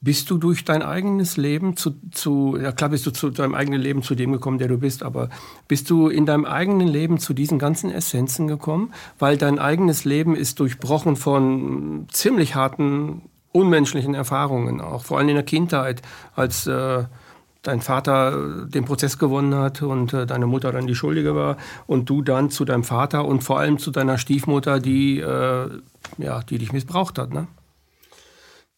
Bist 0.00 0.30
du 0.30 0.38
durch 0.38 0.64
dein 0.64 0.82
eigenes 0.82 1.36
Leben 1.36 1.76
zu, 1.76 1.94
zu, 2.12 2.56
ja 2.60 2.70
klar 2.70 2.90
bist 2.90 3.06
du 3.06 3.10
zu 3.10 3.30
deinem 3.30 3.54
eigenen 3.54 3.80
Leben 3.80 4.02
zu 4.02 4.14
dem 4.14 4.30
gekommen, 4.30 4.58
der 4.58 4.68
du 4.68 4.78
bist, 4.78 5.02
aber 5.02 5.30
bist 5.68 5.90
du 5.90 6.08
in 6.08 6.26
deinem 6.26 6.44
eigenen 6.44 6.86
Leben 6.86 7.18
zu 7.18 7.32
diesen 7.32 7.58
ganzen 7.58 7.90
Essenzen 7.90 8.46
gekommen? 8.46 8.92
Weil 9.18 9.38
dein 9.38 9.58
eigenes 9.58 10.04
Leben 10.04 10.36
ist 10.36 10.60
durchbrochen 10.60 11.16
von 11.16 12.06
ziemlich 12.12 12.54
harten, 12.54 13.22
unmenschlichen 13.52 14.14
Erfahrungen, 14.14 14.80
auch 14.80 15.04
vor 15.04 15.18
allem 15.18 15.30
in 15.30 15.34
der 15.34 15.44
Kindheit, 15.44 16.02
als 16.34 16.66
äh, 16.66 17.04
dein 17.66 17.80
Vater 17.80 18.66
den 18.66 18.84
Prozess 18.84 19.18
gewonnen 19.18 19.54
hat 19.54 19.82
und 19.82 20.12
äh, 20.12 20.26
deine 20.26 20.46
Mutter 20.46 20.72
dann 20.72 20.86
die 20.86 20.94
Schuldige 20.94 21.34
war 21.34 21.56
und 21.86 22.08
du 22.08 22.22
dann 22.22 22.50
zu 22.50 22.64
deinem 22.64 22.84
Vater 22.84 23.24
und 23.24 23.42
vor 23.42 23.58
allem 23.58 23.78
zu 23.78 23.90
deiner 23.90 24.18
Stiefmutter, 24.18 24.80
die, 24.80 25.20
äh, 25.20 25.68
ja, 26.18 26.40
die 26.48 26.58
dich 26.58 26.72
missbraucht 26.72 27.18
hat, 27.18 27.32
ne? 27.32 27.46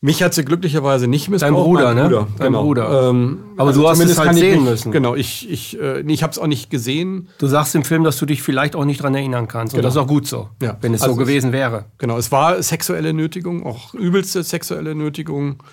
Mich 0.00 0.22
hat 0.22 0.32
sie 0.32 0.44
glücklicherweise 0.44 1.08
nicht 1.08 1.28
missbraucht. 1.28 1.50
Dein 1.56 1.60
Bruder, 1.60 1.92
ne? 1.94 2.02
Bruder, 2.04 2.26
Dein 2.38 2.46
genau. 2.46 2.62
Bruder. 2.62 3.10
Ähm, 3.10 3.38
Aber 3.56 3.68
also 3.70 3.82
du 3.82 3.88
hast 3.88 3.98
es 3.98 4.16
halt 4.16 4.34
sehen 4.36 4.60
mich, 4.60 4.70
müssen. 4.70 4.92
Genau, 4.92 5.16
ich, 5.16 5.50
ich, 5.50 5.76
äh, 5.80 6.04
nee, 6.04 6.12
ich 6.14 6.22
habe 6.22 6.30
es 6.30 6.38
auch 6.38 6.46
nicht 6.46 6.70
gesehen. 6.70 7.28
Du 7.38 7.48
sagst 7.48 7.74
im 7.74 7.82
Film, 7.82 8.04
dass 8.04 8.16
du 8.16 8.24
dich 8.24 8.40
vielleicht 8.40 8.76
auch 8.76 8.84
nicht 8.84 9.00
daran 9.00 9.16
erinnern 9.16 9.48
kannst. 9.48 9.74
Und 9.74 9.78
Genau. 9.78 9.88
das 9.88 9.96
ist 9.96 10.00
auch 10.00 10.06
gut 10.06 10.28
so, 10.28 10.50
Ja. 10.62 10.76
wenn 10.82 10.94
es 10.94 11.02
Also 11.02 11.14
so 11.14 11.18
gewesen 11.20 11.50
wäre. 11.50 11.86
Genau, 11.98 12.16
es 12.16 12.30
war 12.30 12.62
sexuelle 12.62 13.12
Nötigung, 13.12 13.66
auch 13.66 13.92
übelste 13.92 14.44
sexuelle 14.44 14.94
Nötigung. 14.94 15.64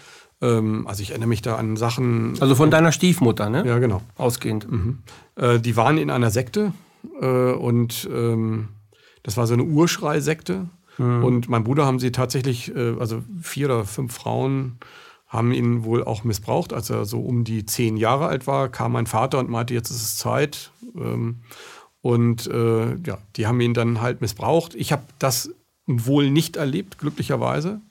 Ähm, 0.42 0.88
also 0.88 1.01
ich 1.01 1.12
erinnere 1.12 1.30
mich 1.30 1.42
da 1.42 1.56
an 1.56 1.77
Sachen. 1.77 2.36
Also 2.39 2.56
von 2.56 2.72
deiner 2.72 2.92
Stiefmutter, 2.92 3.50
ne? 3.50 3.65
ja, 3.65 3.80
genau. 3.80 4.01
Ausgehend. 4.15 4.68
Äh, 5.36 5.60
die 5.60 5.75
waren 5.75 5.98
in 5.98 6.10
einer 6.10 6.32
Sekte 6.32 6.74
äh, 7.22 7.51
und 7.51 8.10
ähm, 8.12 8.70
das 9.24 9.38
war 9.38 9.48
so 9.48 9.54
eine 9.54 9.63
Urschrei-Sekte. 9.63 10.70
Und 10.98 11.50
mein 11.50 11.65
Bruder 11.65 11.86
haben 11.86 12.00
sie 12.00 12.13
tatsächlich, 12.13 12.74
äh, 12.74 12.96
also 13.00 13.22
vier 13.42 13.65
oder 13.65 13.84
fünf 13.84 14.13
Frauen 14.13 14.77
haben 15.27 15.51
ihn 15.51 15.84
wohl 15.84 16.04
auch 16.04 16.24
missbraucht. 16.24 16.72
Als 16.72 16.89
er 16.89 17.06
so 17.06 17.20
um 17.20 17.44
die 17.44 17.65
zehn 17.65 17.98
Jahre 17.98 18.27
alt 18.27 18.48
war, 18.48 18.70
kam 18.70 18.94
mein 18.94 19.08
Vater 19.08 19.39
und 19.39 19.50
meinte, 19.50 19.74
jetzt 19.74 19.89
ist 19.89 20.04
es 20.04 20.18
Zeit. 20.18 20.72
Ähm, 20.96 21.42
und 22.01 22.48
äh, 22.48 22.96
ja, 23.06 23.18
die 23.36 23.48
haben 23.48 23.60
ihn 23.60 23.74
dann 23.74 24.00
halt 24.00 24.22
missbraucht. 24.22 24.75
Ich 24.75 24.92
habe 24.92 25.04
das 25.20 25.50
wohl 25.86 26.30
nicht 26.30 26.56
erlebt, 26.56 26.98
glücklicherweise. 26.98 27.82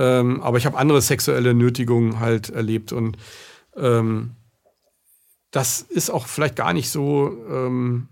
Ähm, 0.00 0.40
aber 0.40 0.56
ich 0.56 0.64
habe 0.64 0.78
andere 0.78 1.02
sexuelle 1.02 1.52
Nötigungen 1.52 2.20
halt 2.20 2.48
erlebt. 2.48 2.92
Und 2.92 3.18
ähm, 3.76 4.30
das 5.50 5.82
ist 5.82 6.10
auch 6.10 6.26
vielleicht 6.26 6.56
gar 6.56 6.72
nicht 6.72 6.88
so 6.88 7.36
ähm, 7.50 8.08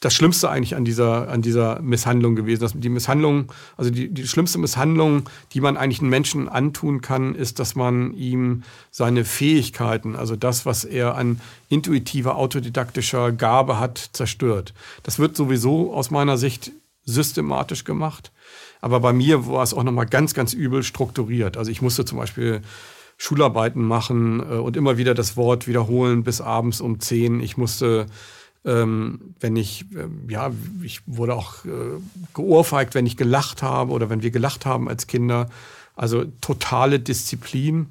das 0.00 0.14
Schlimmste 0.14 0.50
eigentlich 0.50 0.74
an 0.74 0.84
dieser, 0.84 1.28
an 1.28 1.42
dieser 1.42 1.80
Misshandlung 1.80 2.34
gewesen. 2.34 2.60
Das, 2.60 2.72
die 2.74 2.88
Misshandlung, 2.88 3.52
also 3.76 3.90
die, 3.90 4.08
die 4.08 4.26
schlimmste 4.26 4.58
Misshandlung, 4.58 5.28
die 5.52 5.60
man 5.60 5.76
eigentlich 5.76 6.00
einem 6.00 6.10
Menschen 6.10 6.48
antun 6.48 7.02
kann, 7.02 7.36
ist, 7.36 7.60
dass 7.60 7.76
man 7.76 8.14
ihm 8.14 8.64
seine 8.90 9.24
Fähigkeiten, 9.24 10.16
also 10.16 10.34
das, 10.34 10.66
was 10.66 10.84
er 10.84 11.14
an 11.14 11.40
intuitiver, 11.68 12.36
autodidaktischer 12.36 13.30
Gabe 13.30 13.78
hat, 13.78 14.10
zerstört. 14.12 14.74
Das 15.04 15.20
wird 15.20 15.36
sowieso 15.36 15.94
aus 15.94 16.10
meiner 16.10 16.36
Sicht 16.36 16.72
systematisch 17.04 17.84
gemacht. 17.84 18.32
Aber 18.80 19.00
bei 19.00 19.12
mir 19.12 19.46
war 19.46 19.62
es 19.62 19.74
auch 19.74 19.82
nochmal 19.82 20.06
ganz, 20.06 20.34
ganz 20.34 20.52
übel 20.52 20.82
strukturiert. 20.82 21.56
Also 21.56 21.70
ich 21.70 21.82
musste 21.82 22.04
zum 22.04 22.18
Beispiel 22.18 22.62
Schularbeiten 23.16 23.82
machen 23.82 24.40
äh, 24.40 24.54
und 24.54 24.76
immer 24.76 24.96
wieder 24.96 25.14
das 25.14 25.36
Wort 25.36 25.66
wiederholen 25.66 26.22
bis 26.22 26.40
abends 26.40 26.80
um 26.80 27.00
10. 27.00 27.40
Ich 27.40 27.56
musste, 27.56 28.06
ähm, 28.64 29.34
wenn 29.40 29.56
ich, 29.56 29.86
ähm, 29.92 30.28
ja, 30.28 30.52
ich 30.82 31.00
wurde 31.06 31.34
auch 31.34 31.64
äh, 31.64 31.68
geohrfeigt, 32.34 32.94
wenn 32.94 33.06
ich 33.06 33.16
gelacht 33.16 33.62
habe 33.62 33.92
oder 33.92 34.08
wenn 34.08 34.22
wir 34.22 34.30
gelacht 34.30 34.64
haben 34.64 34.88
als 34.88 35.08
Kinder. 35.08 35.50
Also 35.96 36.24
totale 36.40 37.00
Disziplin. 37.00 37.88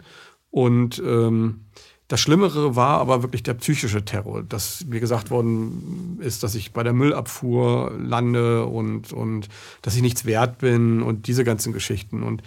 Und 0.50 1.00
ähm, 1.06 1.66
das 2.08 2.22
Schlimmere 2.22 2.76
war 2.76 3.00
aber 3.00 3.22
wirklich 3.22 3.44
der 3.44 3.56
psychische 3.56 4.06
Terror, 4.06 4.42
dass 4.42 4.86
mir 4.86 5.02
gesagt 5.02 5.30
worden 5.30 6.20
ist, 6.22 6.42
dass 6.44 6.56
ich 6.56 6.72
bei 6.72 6.84
der 6.84 6.94
Müllabfuhr 6.94 7.92
lande 8.00 8.66
und, 8.66 9.12
und 9.12 9.50
dass 9.82 9.96
ich 9.96 10.02
nichts 10.02 10.26
wert 10.26 10.60
bin 10.60 11.02
und 11.02 11.28
diese 11.28 11.44
ganzen 11.44 11.74
Geschichten. 11.74 12.24
Und 12.24 12.44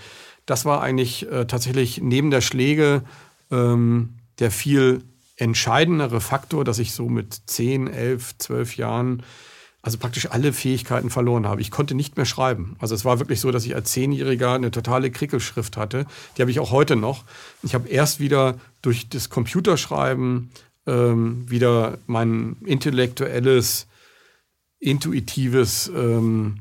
das 0.46 0.64
war 0.64 0.80
eigentlich 0.80 1.30
äh, 1.30 1.46
tatsächlich 1.46 2.00
neben 2.00 2.30
der 2.30 2.40
Schläge 2.40 3.02
ähm, 3.50 4.14
der 4.38 4.50
viel 4.50 5.02
entscheidendere 5.36 6.20
Faktor, 6.20 6.64
dass 6.64 6.78
ich 6.78 6.92
so 6.92 7.08
mit 7.08 7.34
10, 7.46 7.86
11, 7.88 8.38
12 8.38 8.76
Jahren 8.76 9.22
also 9.82 9.98
praktisch 9.98 10.30
alle 10.30 10.52
Fähigkeiten 10.52 11.10
verloren 11.10 11.46
habe. 11.46 11.60
Ich 11.60 11.70
konnte 11.70 11.94
nicht 11.94 12.16
mehr 12.16 12.26
schreiben. 12.26 12.76
Also 12.80 12.94
es 12.94 13.04
war 13.04 13.18
wirklich 13.18 13.40
so, 13.40 13.50
dass 13.50 13.64
ich 13.64 13.74
als 13.74 13.92
Zehnjähriger 13.92 14.52
eine 14.52 14.70
totale 14.70 15.10
Krickelschrift 15.10 15.76
hatte. 15.76 16.06
Die 16.36 16.42
habe 16.42 16.50
ich 16.50 16.60
auch 16.60 16.70
heute 16.70 16.96
noch. 16.96 17.24
Ich 17.62 17.74
habe 17.74 17.88
erst 17.88 18.20
wieder 18.20 18.58
durch 18.82 19.08
das 19.08 19.30
Computerschreiben 19.30 20.50
ähm, 20.86 21.50
wieder 21.50 21.98
mein 22.06 22.56
intellektuelles, 22.64 23.86
intuitives, 24.78 25.90
ähm, 25.94 26.58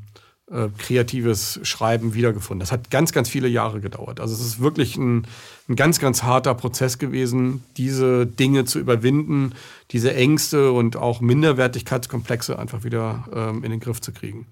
äh, 0.50 0.68
kreatives 0.78 1.60
Schreiben 1.62 2.14
wiedergefunden. 2.14 2.60
Das 2.60 2.72
hat 2.72 2.90
ganz, 2.90 3.12
ganz 3.12 3.28
viele 3.28 3.48
Jahre 3.48 3.80
gedauert. 3.80 4.20
Also 4.20 4.34
es 4.34 4.40
ist 4.40 4.60
wirklich 4.60 4.96
ein, 4.96 5.26
ein 5.68 5.76
ganz, 5.76 6.00
ganz 6.00 6.22
harter 6.22 6.54
Prozess 6.54 6.98
gewesen, 6.98 7.62
diese 7.76 8.26
Dinge 8.26 8.64
zu 8.64 8.78
überwinden, 8.78 9.52
diese 9.92 10.12
Ängste 10.14 10.72
und 10.72 10.96
auch 10.96 11.20
Minderwertigkeitskomplexe 11.20 12.58
einfach 12.58 12.84
wieder 12.84 13.24
ähm, 13.32 13.64
in 13.64 13.70
den 13.70 13.80
Griff 13.80 14.00
zu 14.00 14.12
kriegen. 14.12 14.46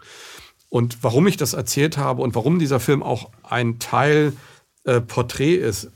Und 0.68 0.98
warum 1.02 1.26
ich 1.26 1.36
das 1.36 1.54
erzählt 1.54 1.96
habe 1.98 2.22
und 2.22 2.34
warum 2.34 2.58
dieser 2.58 2.78
Film 2.78 3.02
auch 3.02 3.30
ein 3.42 3.78
Teil 3.78 4.34
äh, 4.84 5.00
Porträt 5.00 5.56
ist, 5.56 5.90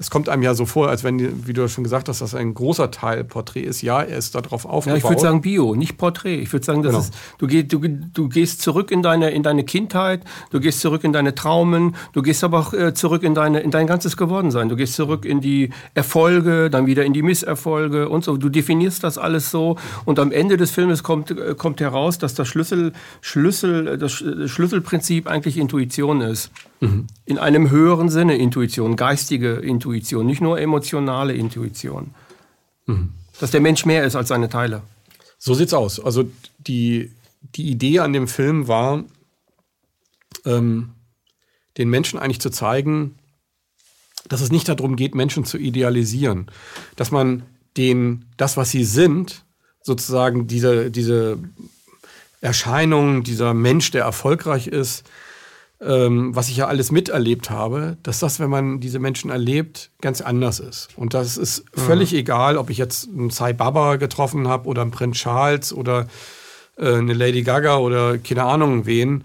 es 0.00 0.08
kommt 0.10 0.30
einem 0.30 0.42
ja 0.42 0.54
so 0.54 0.64
vor, 0.64 0.88
als 0.88 1.04
wenn, 1.04 1.46
wie 1.46 1.52
du 1.52 1.68
schon 1.68 1.84
gesagt 1.84 2.08
hast, 2.08 2.22
dass 2.22 2.34
ein 2.34 2.54
großer 2.54 2.90
Teil 2.90 3.22
Porträt 3.22 3.60
ist. 3.60 3.82
Ja, 3.82 4.00
er 4.02 4.16
ist 4.16 4.34
darauf 4.34 4.64
aufgebaut. 4.64 4.86
Ja, 4.86 5.04
ich 5.04 5.04
würde 5.08 5.20
sagen 5.20 5.42
Bio, 5.42 5.74
nicht 5.74 5.98
Porträt. 5.98 6.36
Ich 6.40 6.50
würde 6.52 6.64
sagen, 6.64 6.82
das 6.82 6.90
Genau. 6.92 7.04
ist, 7.04 7.14
du, 7.36 7.46
geh, 7.46 7.62
du, 7.64 7.80
du 8.14 8.28
gehst 8.30 8.62
zurück 8.62 8.90
in 8.90 9.02
deine, 9.02 9.30
in 9.30 9.42
deine 9.42 9.62
Kindheit, 9.62 10.22
du 10.50 10.58
gehst 10.58 10.80
zurück 10.80 11.04
in 11.04 11.12
deine 11.12 11.34
Traumen, 11.34 11.94
du 12.14 12.22
gehst 12.22 12.42
aber 12.42 12.58
auch 12.60 12.72
äh, 12.72 12.94
zurück 12.94 13.22
in, 13.22 13.34
deine, 13.34 13.60
in 13.60 13.70
dein 13.70 13.86
ganzes 13.86 14.16
Gewordensein. 14.16 14.70
Du 14.70 14.76
gehst 14.76 14.94
zurück 14.94 15.26
in 15.26 15.42
die 15.42 15.68
Erfolge, 15.92 16.70
dann 16.70 16.86
wieder 16.86 17.04
in 17.04 17.12
die 17.12 17.22
Misserfolge 17.22 18.08
und 18.08 18.24
so. 18.24 18.38
Du 18.38 18.48
definierst 18.48 19.04
das 19.04 19.18
alles 19.18 19.50
so 19.50 19.76
und 20.06 20.18
am 20.18 20.32
Ende 20.32 20.56
des 20.56 20.70
Filmes 20.70 21.02
kommt, 21.02 21.30
äh, 21.30 21.54
kommt 21.54 21.78
heraus, 21.80 22.16
dass 22.18 22.32
das 22.34 22.48
Schlüssel, 22.48 22.94
Schlüssel, 23.20 23.98
das 23.98 24.12
Sch- 24.12 24.48
Schlüsselprinzip 24.48 25.26
eigentlich 25.28 25.58
Intuition 25.58 26.22
ist. 26.22 26.50
In 26.80 27.38
einem 27.38 27.70
höheren 27.70 28.08
Sinne 28.08 28.36
Intuition, 28.36 28.96
geistige 28.96 29.54
Intuition, 29.56 30.26
nicht 30.26 30.40
nur 30.40 30.58
emotionale 30.58 31.34
Intuition. 31.34 32.14
Dass 33.38 33.50
der 33.50 33.60
Mensch 33.60 33.84
mehr 33.84 34.04
ist 34.04 34.16
als 34.16 34.28
seine 34.28 34.48
Teile. 34.48 34.82
So 35.38 35.54
sieht's 35.54 35.74
aus. 35.74 36.00
Also 36.00 36.30
die, 36.58 37.14
die 37.54 37.70
Idee 37.70 38.00
an 38.00 38.12
dem 38.12 38.28
Film 38.28 38.66
war, 38.68 39.04
ähm, 40.44 40.90
den 41.76 41.88
Menschen 41.88 42.18
eigentlich 42.18 42.40
zu 42.40 42.50
zeigen, 42.50 43.16
dass 44.28 44.40
es 44.40 44.50
nicht 44.50 44.68
darum 44.68 44.96
geht, 44.96 45.14
Menschen 45.14 45.44
zu 45.44 45.58
idealisieren. 45.58 46.50
Dass 46.96 47.10
man 47.10 47.42
den, 47.76 48.26
das, 48.36 48.56
was 48.56 48.70
sie 48.70 48.84
sind, 48.84 49.44
sozusagen 49.82 50.46
diese, 50.46 50.90
diese 50.90 51.38
Erscheinung, 52.40 53.22
dieser 53.22 53.54
Mensch, 53.54 53.90
der 53.90 54.04
erfolgreich 54.04 54.66
ist, 54.66 55.04
ähm, 55.82 56.36
was 56.36 56.48
ich 56.48 56.58
ja 56.58 56.66
alles 56.66 56.92
miterlebt 56.92 57.48
habe, 57.48 57.96
dass 58.02 58.18
das, 58.18 58.38
wenn 58.38 58.50
man 58.50 58.80
diese 58.80 58.98
Menschen 58.98 59.30
erlebt, 59.30 59.90
ganz 60.02 60.20
anders 60.20 60.60
ist. 60.60 60.88
Und 60.96 61.14
das 61.14 61.38
ist 61.38 61.64
völlig 61.72 62.12
egal, 62.14 62.58
ob 62.58 62.68
ich 62.70 62.78
jetzt 62.78 63.08
einen 63.08 63.30
Sai 63.30 63.52
Baba 63.52 63.96
getroffen 63.96 64.46
habe 64.46 64.68
oder 64.68 64.82
einen 64.82 64.90
Prinz 64.90 65.16
Charles 65.16 65.72
oder 65.72 66.06
äh, 66.76 66.94
eine 66.94 67.14
Lady 67.14 67.42
Gaga 67.42 67.78
oder 67.78 68.18
keine 68.18 68.44
Ahnung 68.44 68.84
wen. 68.84 69.24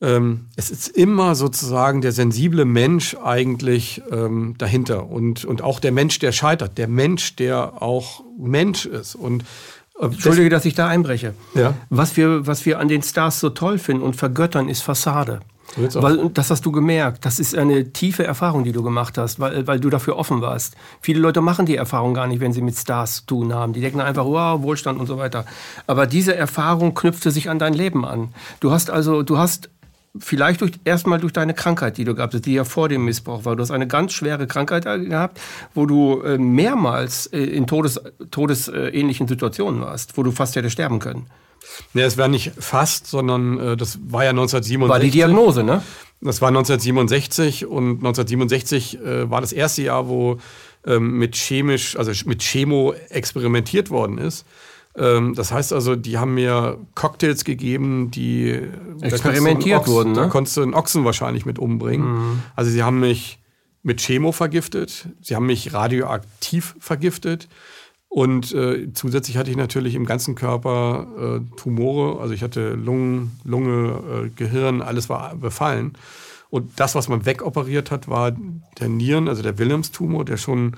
ähm, 0.00 0.46
es 0.56 0.70
ist 0.70 0.88
immer 0.88 1.34
sozusagen 1.34 2.00
der 2.00 2.12
sensible 2.12 2.64
Mensch 2.64 3.16
eigentlich 3.22 4.02
ähm, 4.10 4.54
dahinter 4.58 5.08
und, 5.08 5.44
und 5.44 5.62
auch 5.62 5.80
der 5.80 5.92
Mensch, 5.92 6.18
der 6.18 6.32
scheitert, 6.32 6.76
der 6.76 6.88
Mensch, 6.88 7.36
der 7.36 7.80
auch 7.80 8.22
Mensch 8.36 8.84
ist. 8.84 9.14
Und 9.14 9.44
Entschuldige, 10.00 10.50
dass 10.50 10.64
ich 10.64 10.74
da 10.74 10.88
einbreche. 10.88 11.34
Ja. 11.54 11.74
Was, 11.88 12.16
wir, 12.16 12.46
was 12.46 12.66
wir 12.66 12.78
an 12.78 12.88
den 12.88 13.02
Stars 13.02 13.40
so 13.40 13.50
toll 13.50 13.78
finden 13.78 14.02
und 14.02 14.16
vergöttern, 14.16 14.68
ist 14.68 14.82
Fassade. 14.82 15.40
Weil, 15.76 16.30
das 16.30 16.50
hast 16.50 16.64
du 16.64 16.72
gemerkt. 16.72 17.24
Das 17.24 17.38
ist 17.38 17.54
eine 17.54 17.92
tiefe 17.92 18.24
Erfahrung, 18.24 18.64
die 18.64 18.72
du 18.72 18.82
gemacht 18.82 19.18
hast, 19.18 19.40
weil, 19.40 19.66
weil 19.66 19.80
du 19.80 19.90
dafür 19.90 20.16
offen 20.16 20.40
warst. 20.40 20.74
Viele 21.00 21.20
Leute 21.20 21.40
machen 21.40 21.66
die 21.66 21.76
Erfahrung 21.76 22.14
gar 22.14 22.26
nicht, 22.26 22.40
wenn 22.40 22.52
sie 22.52 22.62
mit 22.62 22.76
Stars 22.76 23.16
zu 23.16 23.26
tun 23.26 23.54
haben. 23.54 23.72
Die 23.72 23.80
denken 23.80 24.00
einfach, 24.00 24.24
wow, 24.24 24.62
Wohlstand 24.62 24.98
und 24.98 25.06
so 25.06 25.18
weiter. 25.18 25.44
Aber 25.86 26.06
diese 26.06 26.34
Erfahrung 26.34 26.94
knüpfte 26.94 27.30
sich 27.30 27.50
an 27.50 27.58
dein 27.58 27.74
Leben 27.74 28.04
an. 28.04 28.30
Du 28.60 28.70
hast 28.70 28.90
also, 28.90 29.22
du 29.22 29.38
hast 29.38 29.68
vielleicht 30.20 30.60
durch, 30.60 30.72
erstmal 30.84 31.18
durch 31.18 31.32
deine 31.32 31.54
Krankheit, 31.54 31.96
die 31.98 32.04
du 32.04 32.14
gehabt 32.14 32.34
hast, 32.34 32.46
die 32.46 32.54
ja 32.54 32.64
vor 32.64 32.88
dem 32.88 33.04
Missbrauch 33.04 33.44
war. 33.44 33.56
Du 33.56 33.62
hast 33.62 33.70
eine 33.70 33.86
ganz 33.86 34.12
schwere 34.12 34.46
Krankheit 34.46 34.84
gehabt, 34.84 35.40
wo 35.74 35.86
du 35.86 36.22
äh, 36.22 36.38
mehrmals 36.38 37.26
äh, 37.26 37.38
in 37.38 37.66
Todes, 37.66 38.00
todesähnlichen 38.30 39.28
Situationen 39.28 39.80
warst, 39.80 40.16
wo 40.16 40.22
du 40.22 40.30
fast 40.30 40.56
hätte 40.56 40.70
sterben 40.70 40.98
können. 40.98 41.26
Nee, 41.94 42.02
es 42.02 42.16
war 42.16 42.28
nicht 42.28 42.52
fast, 42.58 43.06
sondern 43.06 43.58
äh, 43.58 43.76
das 43.76 43.98
war 44.08 44.24
ja 44.24 44.30
1967. 44.30 44.88
War 44.88 45.00
die 45.00 45.10
Diagnose, 45.10 45.64
ne? 45.64 45.82
Das 46.20 46.40
war 46.40 46.48
1967 46.48 47.66
und 47.66 47.98
1967 47.98 48.98
äh, 49.00 49.30
war 49.30 49.40
das 49.40 49.52
erste 49.52 49.82
Jahr, 49.82 50.08
wo 50.08 50.38
ähm, 50.86 51.18
mit 51.18 51.36
chemisch, 51.36 51.96
also 51.96 52.12
mit 52.26 52.42
Chemo 52.42 52.94
experimentiert 53.10 53.90
worden 53.90 54.18
ist. 54.18 54.46
Ähm, 54.96 55.34
das 55.34 55.52
heißt 55.52 55.72
also, 55.72 55.96
die 55.96 56.18
haben 56.18 56.34
mir 56.34 56.78
Cocktails 56.94 57.44
gegeben, 57.44 58.10
die 58.10 58.60
experimentiert 59.00 59.86
wurden. 59.86 60.12
Ne? 60.12 60.20
Da 60.20 60.26
konntest 60.28 60.56
du 60.56 60.62
einen 60.62 60.74
Ochsen 60.74 61.04
wahrscheinlich 61.04 61.46
mit 61.46 61.58
umbringen. 61.58 62.08
Mhm. 62.08 62.42
Also 62.54 62.70
sie 62.70 62.82
haben 62.82 63.00
mich 63.00 63.38
mit 63.82 64.00
Chemo 64.00 64.32
vergiftet, 64.32 65.08
sie 65.20 65.36
haben 65.36 65.46
mich 65.46 65.72
radioaktiv 65.72 66.74
vergiftet 66.80 67.48
und 68.08 68.52
äh, 68.54 68.92
zusätzlich 68.94 69.36
hatte 69.36 69.50
ich 69.50 69.56
natürlich 69.56 69.94
im 69.94 70.06
ganzen 70.06 70.34
Körper 70.34 71.06
äh, 71.18 71.56
Tumore. 71.56 72.20
Also 72.20 72.32
ich 72.32 72.42
hatte 72.42 72.70
Lungen, 72.70 73.38
Lunge, 73.44 74.00
äh, 74.24 74.30
Gehirn, 74.30 74.80
alles 74.80 75.08
war 75.08 75.34
befallen. 75.36 75.92
Und 76.48 76.80
das, 76.80 76.94
was 76.94 77.08
man 77.08 77.26
wegoperiert 77.26 77.90
hat, 77.90 78.08
war 78.08 78.32
der 78.80 78.88
Nieren, 78.88 79.28
also 79.28 79.42
der 79.42 79.58
Wilhelmstumor, 79.58 80.24
der 80.24 80.38
schon 80.38 80.76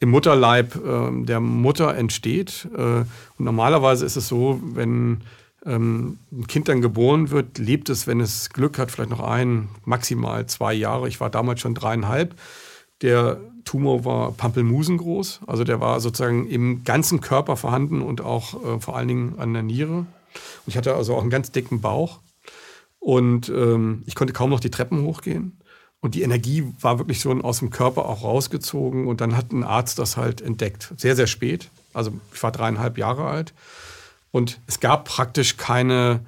im 0.00 0.10
Mutterleib 0.10 0.76
äh, 0.76 1.24
der 1.24 1.40
Mutter 1.40 1.94
entsteht. 1.94 2.68
Äh, 2.74 2.78
und 2.80 3.06
normalerweise 3.38 4.04
ist 4.06 4.16
es 4.16 4.28
so, 4.28 4.60
wenn 4.62 5.20
ähm, 5.64 6.18
ein 6.32 6.46
Kind 6.46 6.68
dann 6.68 6.80
geboren 6.80 7.30
wird, 7.30 7.58
lebt 7.58 7.90
es, 7.90 8.06
wenn 8.06 8.20
es 8.20 8.50
Glück 8.50 8.78
hat, 8.78 8.90
vielleicht 8.90 9.10
noch 9.10 9.20
ein, 9.20 9.68
maximal 9.84 10.46
zwei 10.46 10.72
Jahre. 10.72 11.06
Ich 11.06 11.20
war 11.20 11.30
damals 11.30 11.60
schon 11.60 11.74
dreieinhalb. 11.74 12.34
Der 13.02 13.40
Tumor 13.64 14.04
war 14.04 14.32
pampelmusengroß, 14.32 15.40
also 15.46 15.64
der 15.64 15.80
war 15.80 16.00
sozusagen 16.00 16.48
im 16.48 16.82
ganzen 16.84 17.20
Körper 17.20 17.56
vorhanden 17.56 18.02
und 18.02 18.20
auch 18.20 18.54
äh, 18.64 18.80
vor 18.80 18.96
allen 18.96 19.08
Dingen 19.08 19.34
an 19.38 19.52
der 19.52 19.62
Niere. 19.62 19.98
Und 19.98 20.06
ich 20.66 20.76
hatte 20.76 20.94
also 20.94 21.14
auch 21.14 21.20
einen 21.20 21.30
ganz 21.30 21.52
dicken 21.52 21.80
Bauch 21.80 22.20
und 22.98 23.48
ähm, 23.50 24.02
ich 24.06 24.14
konnte 24.14 24.32
kaum 24.32 24.50
noch 24.50 24.60
die 24.60 24.70
Treppen 24.70 25.02
hochgehen. 25.02 25.59
Und 26.00 26.14
die 26.14 26.22
Energie 26.22 26.66
war 26.80 26.98
wirklich 26.98 27.20
so 27.20 27.30
aus 27.30 27.58
dem 27.58 27.70
Körper 27.70 28.06
auch 28.06 28.22
rausgezogen. 28.22 29.06
Und 29.06 29.20
dann 29.20 29.36
hat 29.36 29.52
ein 29.52 29.64
Arzt 29.64 29.98
das 29.98 30.16
halt 30.16 30.40
entdeckt. 30.40 30.92
Sehr, 30.96 31.14
sehr 31.14 31.26
spät. 31.26 31.68
Also 31.92 32.12
ich 32.32 32.42
war 32.42 32.52
dreieinhalb 32.52 32.96
Jahre 32.96 33.26
alt. 33.26 33.52
Und 34.30 34.60
es 34.66 34.80
gab 34.80 35.04
praktisch 35.04 35.56
keine 35.56 36.20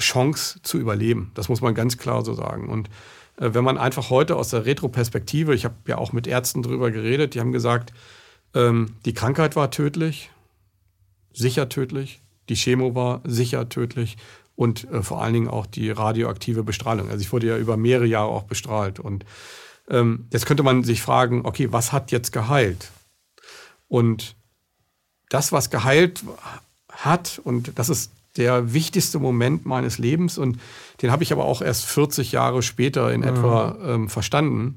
Chance 0.00 0.60
zu 0.62 0.78
überleben. 0.78 1.30
Das 1.34 1.48
muss 1.48 1.60
man 1.60 1.74
ganz 1.74 1.98
klar 1.98 2.24
so 2.24 2.34
sagen. 2.34 2.68
Und 2.68 2.88
äh, 3.36 3.54
wenn 3.54 3.64
man 3.64 3.78
einfach 3.78 4.10
heute 4.10 4.36
aus 4.36 4.50
der 4.50 4.66
Retroperspektive, 4.66 5.54
ich 5.54 5.64
habe 5.64 5.74
ja 5.86 5.98
auch 5.98 6.12
mit 6.12 6.26
Ärzten 6.26 6.62
drüber 6.62 6.90
geredet, 6.90 7.34
die 7.34 7.40
haben 7.40 7.52
gesagt, 7.52 7.92
ähm, 8.54 8.96
die 9.04 9.14
Krankheit 9.14 9.54
war 9.54 9.70
tödlich, 9.70 10.30
sicher 11.32 11.68
tödlich, 11.68 12.20
die 12.48 12.56
Chemo 12.56 12.94
war 12.94 13.20
sicher 13.24 13.68
tödlich 13.68 14.16
und 14.60 14.86
äh, 14.90 15.02
vor 15.02 15.22
allen 15.22 15.32
Dingen 15.32 15.48
auch 15.48 15.64
die 15.64 15.90
radioaktive 15.90 16.62
Bestrahlung. 16.62 17.08
Also 17.08 17.22
ich 17.22 17.32
wurde 17.32 17.46
ja 17.46 17.56
über 17.56 17.78
mehrere 17.78 18.04
Jahre 18.04 18.28
auch 18.28 18.42
bestrahlt. 18.42 19.00
Und 19.00 19.24
ähm, 19.88 20.26
jetzt 20.34 20.44
könnte 20.44 20.62
man 20.62 20.84
sich 20.84 21.00
fragen, 21.00 21.46
okay, 21.46 21.72
was 21.72 21.92
hat 21.92 22.12
jetzt 22.12 22.30
geheilt? 22.30 22.90
Und 23.88 24.36
das, 25.30 25.50
was 25.50 25.70
geheilt 25.70 26.22
hat, 26.92 27.40
und 27.42 27.72
das 27.78 27.88
ist 27.88 28.12
der 28.36 28.74
wichtigste 28.74 29.18
Moment 29.18 29.64
meines 29.64 29.96
Lebens 29.96 30.36
und 30.36 30.60
den 31.00 31.10
habe 31.10 31.22
ich 31.22 31.32
aber 31.32 31.46
auch 31.46 31.62
erst 31.62 31.86
40 31.86 32.30
Jahre 32.32 32.62
später 32.62 33.10
in 33.14 33.22
mhm. 33.22 33.28
etwa 33.28 33.78
ähm, 33.82 34.08
verstanden. 34.10 34.76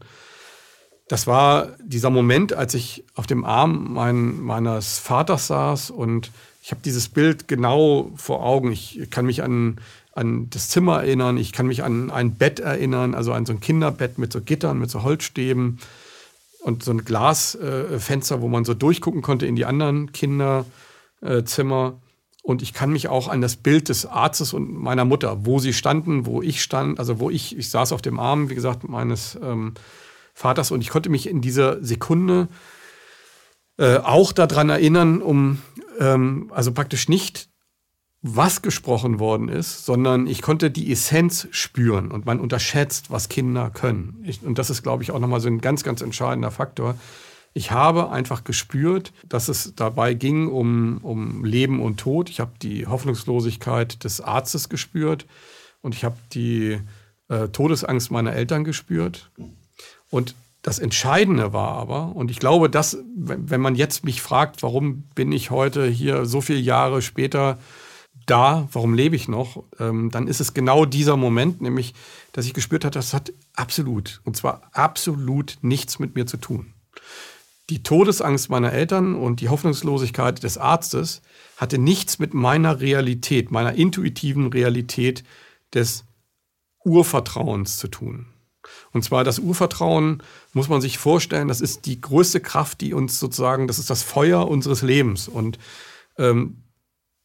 Das 1.10 1.28
war 1.28 1.76
dieser 1.84 2.10
Moment, 2.10 2.54
als 2.54 2.74
ich 2.74 3.04
auf 3.16 3.28
dem 3.28 3.44
Arm 3.44 3.94
mein, 3.94 4.40
meines 4.40 4.98
Vaters 4.98 5.48
saß 5.48 5.90
und 5.90 6.32
ich 6.64 6.72
habe 6.72 6.80
dieses 6.84 7.10
Bild 7.10 7.50
genau 7.50 8.10
vor 8.16 8.42
Augen. 8.42 8.72
Ich 8.72 9.08
kann 9.10 9.26
mich 9.26 9.44
an, 9.44 9.82
an 10.14 10.50
das 10.50 10.70
Zimmer 10.70 11.04
erinnern, 11.04 11.36
ich 11.36 11.52
kann 11.52 11.68
mich 11.68 11.84
an 11.84 12.10
ein 12.10 12.36
Bett 12.36 12.62
erinnern, 12.62 13.16
also 13.16 13.34
an 13.34 13.46
so 13.46 13.52
ein 13.52 13.60
Kinderbett 13.60 14.18
mit 14.18 14.32
so 14.32 14.40
Gittern, 14.40 14.80
mit 14.80 14.90
so 14.90 15.04
Holzstäben 15.04 15.80
und 16.62 16.82
so 16.82 16.92
ein 16.92 17.04
Glasfenster, 17.04 18.36
äh, 18.36 18.42
wo 18.42 18.48
man 18.48 18.64
so 18.64 18.74
durchgucken 18.74 19.22
konnte 19.22 19.46
in 19.46 19.58
die 19.58 19.66
anderen 19.66 20.14
Kinderzimmer. 20.14 22.00
Und 22.44 22.62
ich 22.62 22.74
kann 22.74 22.94
mich 22.94 23.10
auch 23.10 23.28
an 23.28 23.42
das 23.42 23.58
Bild 23.58 23.90
des 23.90 24.06
Arztes 24.06 24.54
und 24.54 24.74
meiner 24.74 25.04
Mutter, 25.04 25.46
wo 25.46 25.60
sie 25.60 25.74
standen, 25.74 26.26
wo 26.26 26.42
ich 26.42 26.64
stand, 26.64 26.98
also 26.98 27.20
wo 27.20 27.30
ich, 27.30 27.58
ich 27.58 27.70
saß 27.70 27.92
auf 27.92 28.02
dem 28.02 28.22
Arm, 28.22 28.50
wie 28.50 28.56
gesagt, 28.56 28.88
meines 28.88 29.38
ähm, 29.44 29.74
Vaters 30.34 30.72
und 30.72 30.80
ich 30.80 30.90
konnte 30.90 31.10
mich 31.10 31.28
in 31.28 31.42
dieser 31.42 31.84
Sekunde 31.84 32.48
äh, 32.50 32.73
auch 33.78 34.32
daran 34.32 34.70
erinnern, 34.70 35.22
um 35.22 35.60
ähm, 36.00 36.52
also 36.54 36.72
praktisch 36.72 37.10
nicht 37.10 37.50
was 38.22 38.62
gesprochen 38.62 39.20
worden 39.20 39.50
ist, 39.50 39.86
sondern 39.86 40.28
ich 40.28 40.42
konnte 40.42 40.72
die 40.72 40.92
Essenz 40.92 41.48
spüren 41.52 42.10
und 42.10 42.26
man 42.26 42.40
unterschätzt, 42.40 43.12
was 43.12 43.28
Kinder 43.28 43.70
können. 43.70 44.24
Ich, 44.26 44.42
und 44.44 44.58
das 44.58 44.70
ist, 44.70 44.82
glaube 44.82 45.04
ich, 45.04 45.12
auch 45.12 45.20
nochmal 45.20 45.42
so 45.42 45.50
ein 45.50 45.60
ganz, 45.60 45.84
ganz 45.84 46.02
entscheidender 46.02 46.50
Faktor. 46.50 46.96
Ich 47.54 47.72
habe 47.72 48.10
einfach 48.12 48.46
gespürt, 48.46 49.12
dass 49.28 49.50
es 49.50 49.74
dabei 49.76 50.14
ging 50.14 50.48
um, 50.48 51.00
um 51.04 51.44
Leben 51.44 51.82
und 51.82 52.00
Tod. 52.00 52.30
Ich 52.30 52.40
habe 52.40 52.54
die 52.62 52.88
Hoffnungslosigkeit 52.88 54.04
des 54.06 54.22
Arztes 54.22 54.70
gespürt 54.70 55.26
und 55.82 55.94
ich 55.94 56.06
habe 56.06 56.16
die 56.32 56.80
äh, 57.28 57.50
Todesangst 57.50 58.10
meiner 58.10 58.34
Eltern 58.34 58.64
gespürt. 58.64 59.30
Und 60.10 60.34
das 60.64 60.80
Entscheidende 60.80 61.52
war 61.52 61.74
aber, 61.74 62.16
und 62.16 62.32
ich 62.32 62.40
glaube, 62.40 62.70
dass, 62.70 62.98
wenn 63.16 63.60
man 63.60 63.76
jetzt 63.76 64.06
mich 64.06 64.22
fragt, 64.22 64.64
warum 64.64 65.04
bin 65.14 65.32
ich 65.34 65.52
heute 65.52 65.86
hier 65.86 66.26
so 66.26 66.40
viele 66.40 66.60
Jahre 66.60 67.02
später 67.02 67.60
da, 68.26 68.70
warum 68.72 68.94
lebe 68.94 69.18
ich 69.18 69.28
noch, 69.28 69.66
ähm, 69.80 70.10
dann 70.10 70.28
ist 70.28 70.40
es 70.40 70.54
genau 70.54 70.86
dieser 70.86 71.18
Moment, 71.18 71.62
nämlich, 71.62 71.94
dass 72.32 72.46
ich 72.46 72.54
gespürt 72.54 72.86
habe, 72.86 72.94
das 72.94 73.14
hat 73.14 73.34
absolut, 73.54 74.22
und 74.24 74.38
zwar 74.38 74.62
absolut 74.72 75.58
nichts 75.62 76.00
mit 76.00 76.16
mir 76.16 76.26
zu 76.26 76.38
tun. 76.38 76.74
Die 77.70 77.84
Todesangst 77.84 78.50
meiner 78.50 78.72
Eltern 78.72 79.16
und 79.16 79.42
die 79.42 79.50
Hoffnungslosigkeit 79.50 80.44
des 80.44 80.58
Arztes 80.58 81.22
hatte 81.58 81.78
nichts 81.78 82.20
mit 82.20 82.34
meiner 82.34 82.80
Realität, 82.80 83.52
meiner 83.52 83.74
intuitiven 83.74 84.48
Realität 84.48 85.26
des 85.74 86.06
Urvertrauens 86.86 87.78
zu 87.78 87.90
tun. 87.90 88.28
Und 88.92 89.04
zwar 89.04 89.24
das 89.24 89.40
Urvertrauen 89.40 90.24
muss 90.54 90.70
man 90.70 90.82
sich 90.82 90.98
vorstellen, 90.98 91.48
das 91.48 91.62
ist 91.62 91.86
die 91.86 92.00
größte 92.00 92.40
Kraft, 92.40 92.82
die 92.82 92.94
uns 92.94 93.20
sozusagen, 93.20 93.68
das 93.68 93.80
ist 93.80 93.90
das 93.90 94.04
Feuer 94.04 94.48
unseres 94.48 94.82
Lebens. 94.82 95.28
Und 95.28 95.58
ähm, 96.18 96.64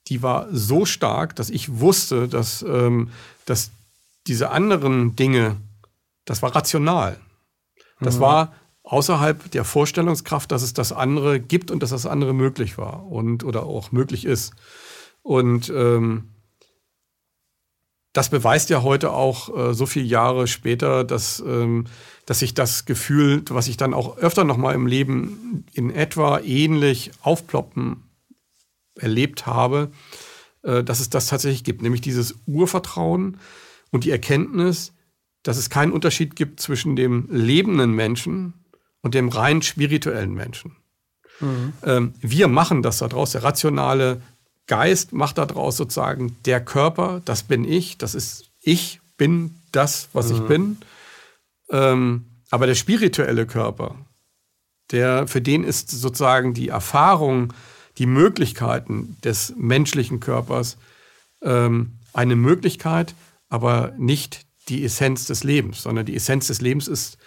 die 0.08 0.22
war 0.22 0.48
so 0.50 0.86
stark, 0.86 1.36
dass 1.36 1.50
ich 1.50 1.78
wusste, 1.80 2.28
dass, 2.28 2.62
ähm, 2.62 3.10
dass 3.44 3.70
diese 4.26 4.50
anderen 4.50 5.14
Dinge, 5.16 5.56
das 6.24 6.42
war 6.42 6.54
rational. 6.54 7.18
Das 8.00 8.16
mhm. 8.16 8.20
war 8.20 8.54
außerhalb 8.82 9.50
der 9.50 9.64
Vorstellungskraft, 9.64 10.50
dass 10.50 10.62
es 10.62 10.72
das 10.72 10.92
andere 10.92 11.40
gibt 11.40 11.70
und 11.70 11.82
dass 11.82 11.90
das 11.90 12.06
andere 12.06 12.32
möglich 12.32 12.78
war 12.78 13.06
und 13.06 13.44
oder 13.44 13.64
auch 13.64 13.92
möglich 13.92 14.24
ist. 14.24 14.54
Und 15.22 15.68
ähm, 15.68 16.30
das 18.14 18.30
beweist 18.30 18.70
ja 18.70 18.82
heute 18.82 19.12
auch 19.12 19.54
äh, 19.54 19.74
so 19.74 19.84
viele 19.84 20.06
Jahre 20.06 20.46
später, 20.46 21.04
dass, 21.04 21.40
ähm, 21.40 21.84
dass 22.28 22.40
sich 22.40 22.52
das 22.52 22.84
Gefühl, 22.84 23.42
was 23.48 23.68
ich 23.68 23.78
dann 23.78 23.94
auch 23.94 24.18
öfter 24.18 24.44
noch 24.44 24.58
mal 24.58 24.74
im 24.74 24.86
Leben 24.86 25.64
in 25.72 25.88
etwa 25.88 26.40
ähnlich 26.40 27.10
aufploppen 27.22 28.02
erlebt 28.96 29.46
habe, 29.46 29.90
äh, 30.60 30.84
dass 30.84 31.00
es 31.00 31.08
das 31.08 31.28
tatsächlich 31.28 31.64
gibt, 31.64 31.80
nämlich 31.80 32.02
dieses 32.02 32.34
Urvertrauen 32.44 33.38
und 33.92 34.04
die 34.04 34.10
Erkenntnis, 34.10 34.92
dass 35.42 35.56
es 35.56 35.70
keinen 35.70 35.90
Unterschied 35.90 36.36
gibt 36.36 36.60
zwischen 36.60 36.96
dem 36.96 37.28
lebenden 37.30 37.92
Menschen 37.92 38.52
und 39.00 39.14
dem 39.14 39.30
rein 39.30 39.62
spirituellen 39.62 40.34
Menschen. 40.34 40.76
Mhm. 41.40 41.72
Ähm, 41.82 42.14
wir 42.20 42.48
machen 42.48 42.82
das 42.82 42.98
daraus. 42.98 43.32
Der 43.32 43.42
rationale 43.42 44.20
Geist 44.66 45.14
macht 45.14 45.38
daraus 45.38 45.78
sozusagen 45.78 46.36
der 46.44 46.62
Körper, 46.62 47.22
das 47.24 47.42
bin 47.42 47.64
ich, 47.64 47.96
das 47.96 48.14
ist 48.14 48.50
ich, 48.60 49.00
bin 49.16 49.54
das, 49.72 50.10
was 50.12 50.28
mhm. 50.28 50.34
ich 50.34 50.42
bin. 50.42 50.76
Ähm, 51.70 52.26
aber 52.50 52.66
der 52.66 52.74
spirituelle 52.74 53.46
Körper, 53.46 53.96
der, 54.90 55.26
für 55.26 55.40
den 55.40 55.64
ist 55.64 55.90
sozusagen 55.90 56.54
die 56.54 56.68
Erfahrung, 56.68 57.52
die 57.98 58.06
Möglichkeiten 58.06 59.16
des 59.22 59.54
menschlichen 59.56 60.20
Körpers 60.20 60.78
ähm, 61.42 61.98
eine 62.12 62.36
Möglichkeit, 62.36 63.14
aber 63.48 63.92
nicht 63.98 64.46
die 64.68 64.84
Essenz 64.84 65.26
des 65.26 65.44
Lebens, 65.44 65.82
sondern 65.82 66.06
die 66.06 66.16
Essenz 66.16 66.46
des 66.46 66.60
Lebens 66.60 66.88
ist 66.88 67.18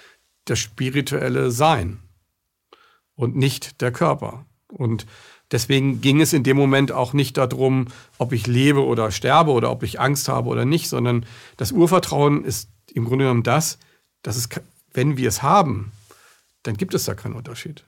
das 0.46 0.60
spirituelle 0.60 1.52
Sein 1.52 2.00
und 3.16 3.36
nicht 3.36 3.82
der 3.82 3.92
Körper. 3.92 4.46
Und 4.68 5.06
deswegen 5.52 6.02
ging 6.02 6.22
es 6.22 6.34
in 6.34 6.44
dem 6.44 6.58
Moment 6.58 6.92
auch 6.92 7.14
nicht 7.14 7.38
darum, 7.38 7.88
ob 8.18 8.32
ich 8.32 8.48
lebe 8.48 8.86
oder 8.86 9.12
sterbe 9.12 9.52
oder 9.52 9.72
ob 9.72 9.84
ich 9.84 10.00
Angst 10.00 10.30
habe 10.30 10.50
oder 10.50 10.66
nicht, 10.66 10.88
sondern 10.88 11.26
das 11.58 11.72
Urvertrauen 11.72 12.44
ist 12.44 12.70
im 12.94 13.06
Grunde 13.06 13.26
genommen 13.26 13.44
das, 13.44 13.78
dass 14.22 14.36
es, 14.36 14.50
wenn 14.94 15.18
wir 15.18 15.28
es 15.28 15.42
haben, 15.42 15.92
dann 16.64 16.78
gibt 16.78 16.94
es 16.94 17.06
da 17.06 17.16
keinen 17.16 17.36
Unterschied. 17.36 17.84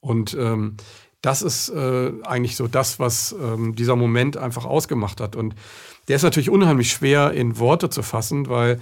Und 0.00 0.34
ähm, 0.34 0.76
das 1.22 1.42
ist 1.42 1.68
äh, 1.70 2.12
eigentlich 2.22 2.56
so 2.56 2.68
das, 2.68 2.98
was 2.98 3.32
ähm, 3.32 3.74
dieser 3.74 3.96
Moment 3.96 4.36
einfach 4.36 4.64
ausgemacht 4.64 5.20
hat. 5.20 5.34
Und 5.34 5.54
der 6.08 6.16
ist 6.16 6.22
natürlich 6.22 6.50
unheimlich 6.50 6.90
schwer 6.90 7.32
in 7.32 7.58
Worte 7.58 7.90
zu 7.90 8.02
fassen, 8.02 8.48
weil 8.48 8.80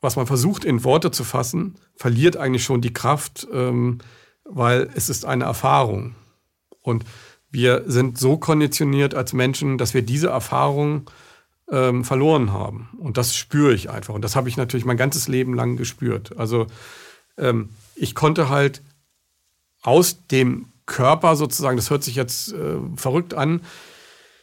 was 0.00 0.16
man 0.16 0.26
versucht 0.26 0.64
in 0.64 0.84
Worte 0.84 1.10
zu 1.10 1.24
fassen, 1.24 1.76
verliert 1.96 2.36
eigentlich 2.36 2.64
schon 2.64 2.80
die 2.80 2.92
Kraft, 2.92 3.48
ähm, 3.52 3.98
weil 4.44 4.88
es 4.94 5.08
ist 5.08 5.24
eine 5.24 5.44
Erfahrung. 5.44 6.14
Und 6.82 7.04
wir 7.50 7.84
sind 7.86 8.18
so 8.18 8.36
konditioniert 8.36 9.14
als 9.14 9.32
Menschen, 9.32 9.78
dass 9.78 9.94
wir 9.94 10.02
diese 10.02 10.28
Erfahrung 10.28 11.10
ähm, 11.70 12.04
verloren 12.04 12.52
haben. 12.52 12.88
Und 12.98 13.16
das 13.16 13.36
spüre 13.36 13.74
ich 13.74 13.90
einfach. 13.90 14.14
Und 14.14 14.22
das 14.22 14.36
habe 14.36 14.48
ich 14.48 14.56
natürlich 14.56 14.86
mein 14.86 14.96
ganzes 14.96 15.28
Leben 15.28 15.54
lang 15.54 15.76
gespürt. 15.76 16.38
Also 16.38 16.66
ähm, 17.38 17.70
ich 17.94 18.14
konnte 18.14 18.48
halt 18.48 18.82
aus 19.82 20.26
dem 20.28 20.66
Körper 20.86 21.36
sozusagen, 21.36 21.76
das 21.76 21.90
hört 21.90 22.04
sich 22.04 22.14
jetzt 22.14 22.52
äh, 22.52 22.76
verrückt 22.96 23.34
an, 23.34 23.60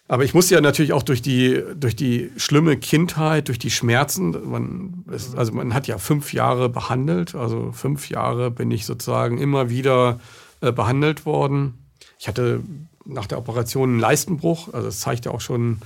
aber 0.07 0.25
ich 0.25 0.33
musste 0.33 0.55
ja 0.55 0.61
natürlich 0.61 0.91
auch 0.91 1.03
durch 1.03 1.21
die, 1.21 1.63
durch 1.75 1.95
die 1.95 2.29
schlimme 2.35 2.77
Kindheit, 2.77 3.47
durch 3.47 3.57
die 3.57 3.71
Schmerzen, 3.71 4.35
man, 4.49 5.05
also 5.35 5.53
man 5.53 5.73
hat 5.73 5.87
ja 5.87 5.97
fünf 5.97 6.33
Jahre 6.33 6.67
behandelt, 6.67 7.35
also 7.35 7.71
fünf 7.71 8.09
Jahre 8.09 8.51
bin 8.51 8.69
ich 8.69 8.85
sozusagen 8.85 9.37
immer 9.37 9.69
wieder 9.69 10.19
äh, 10.59 10.73
behandelt 10.73 11.25
worden. 11.25 11.85
Ich 12.19 12.27
hatte 12.27 12.61
nach 13.05 13.27
der 13.27 13.37
Operation 13.37 13.91
einen 13.91 13.99
Leistenbruch, 13.99 14.73
also 14.73 14.87
das 14.87 14.99
zeigt 14.99 15.25
ja 15.25 15.31
auch 15.31 15.41
schon, 15.41 15.79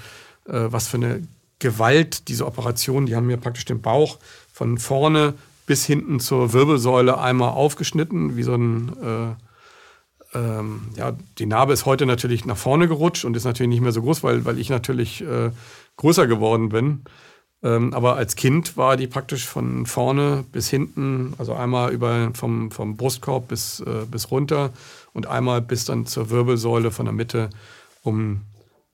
was 0.47 0.88
für 0.88 0.97
eine 0.97 1.27
Gewalt 1.60 2.27
diese 2.27 2.45
Operation, 2.45 3.05
die 3.05 3.15
haben 3.15 3.27
mir 3.27 3.38
praktisch 3.38 3.65
den 3.65 3.81
Bauch 3.81 4.17
von 4.53 4.77
vorne 4.77 5.33
bis 5.65 5.86
hinten 5.86 6.19
zur 6.19 6.53
Wirbelsäule 6.53 7.19
einmal 7.19 7.49
aufgeschnitten, 7.49 8.38
wie 8.38 8.43
so 8.43 8.55
ein 8.55 8.93
äh, 9.01 9.36
ähm, 10.33 10.81
ja, 10.95 11.15
die 11.38 11.45
Narbe 11.45 11.73
ist 11.73 11.86
heute 11.86 12.05
natürlich 12.05 12.45
nach 12.45 12.57
vorne 12.57 12.88
gerutscht 12.88 13.25
und 13.25 13.36
ist 13.36 13.45
natürlich 13.45 13.69
nicht 13.69 13.81
mehr 13.81 13.91
so 13.91 14.01
groß, 14.01 14.23
weil, 14.23 14.45
weil 14.45 14.60
ich 14.60 14.69
natürlich 14.69 15.21
äh, 15.21 15.51
größer 15.95 16.27
geworden 16.27 16.69
bin. 16.69 17.03
Ähm, 17.63 17.93
aber 17.93 18.17
als 18.17 18.36
Kind 18.36 18.77
war 18.77 18.97
die 18.97 19.07
praktisch 19.07 19.47
von 19.47 19.86
vorne 19.86 20.45
bis 20.51 20.69
hinten, 20.69 21.33
also 21.38 21.53
einmal 21.53 21.91
über 21.91 22.31
vom, 22.33 22.71
vom 22.71 22.97
Brustkorb 22.97 23.47
bis, 23.47 23.79
äh, 23.79 24.05
bis 24.10 24.29
runter 24.29 24.71
und 25.13 25.27
einmal 25.27 25.62
bis 25.62 25.86
dann 25.86 26.05
zur 26.05 26.29
Wirbelsäule 26.29 26.91
von 26.91 27.05
der 27.05 27.13
Mitte, 27.13 27.49
um 28.03 28.41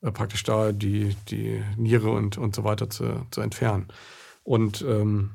äh, 0.04 0.12
praktisch 0.12 0.44
da 0.44 0.72
die, 0.72 1.16
die 1.30 1.63
Niere 1.78 2.12
und, 2.12 2.38
und 2.38 2.56
so 2.56 2.63
weiter 2.63 2.89
zu, 2.89 3.26
zu 3.32 3.42
entfernen. 3.42 3.88
Und 4.44 4.82
ähm, 4.82 5.32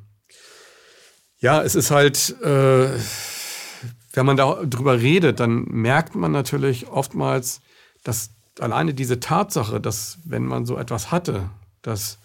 ja, 1.40 1.62
es 1.62 1.74
ist 1.74 1.90
halt 1.90 2.40
äh, 2.42 2.98
wenn 4.18 4.26
man 4.26 4.36
darüber 4.36 5.00
redet, 5.00 5.38
dann 5.38 5.64
merkt 5.64 6.14
man 6.14 6.32
natürlich 6.32 6.88
oftmals, 6.88 7.60
dass 8.02 8.30
alleine 8.58 8.94
diese 8.94 9.20
Tatsache, 9.20 9.80
dass 9.80 10.18
wenn 10.24 10.44
man 10.44 10.66
so 10.66 10.76
etwas 10.76 11.12
hatte, 11.12 11.50
dass 11.82 12.18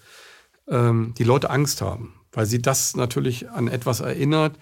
ähm, 0.68 1.14
die 1.18 1.24
Leute 1.24 1.50
Angst 1.50 1.82
haben, 1.82 2.14
weil 2.32 2.48
sie 2.48 2.62
das 2.62 2.96
natürlich 2.96 3.50
an 3.52 3.68
etwas 3.68 4.00
erinnert, 4.00 4.56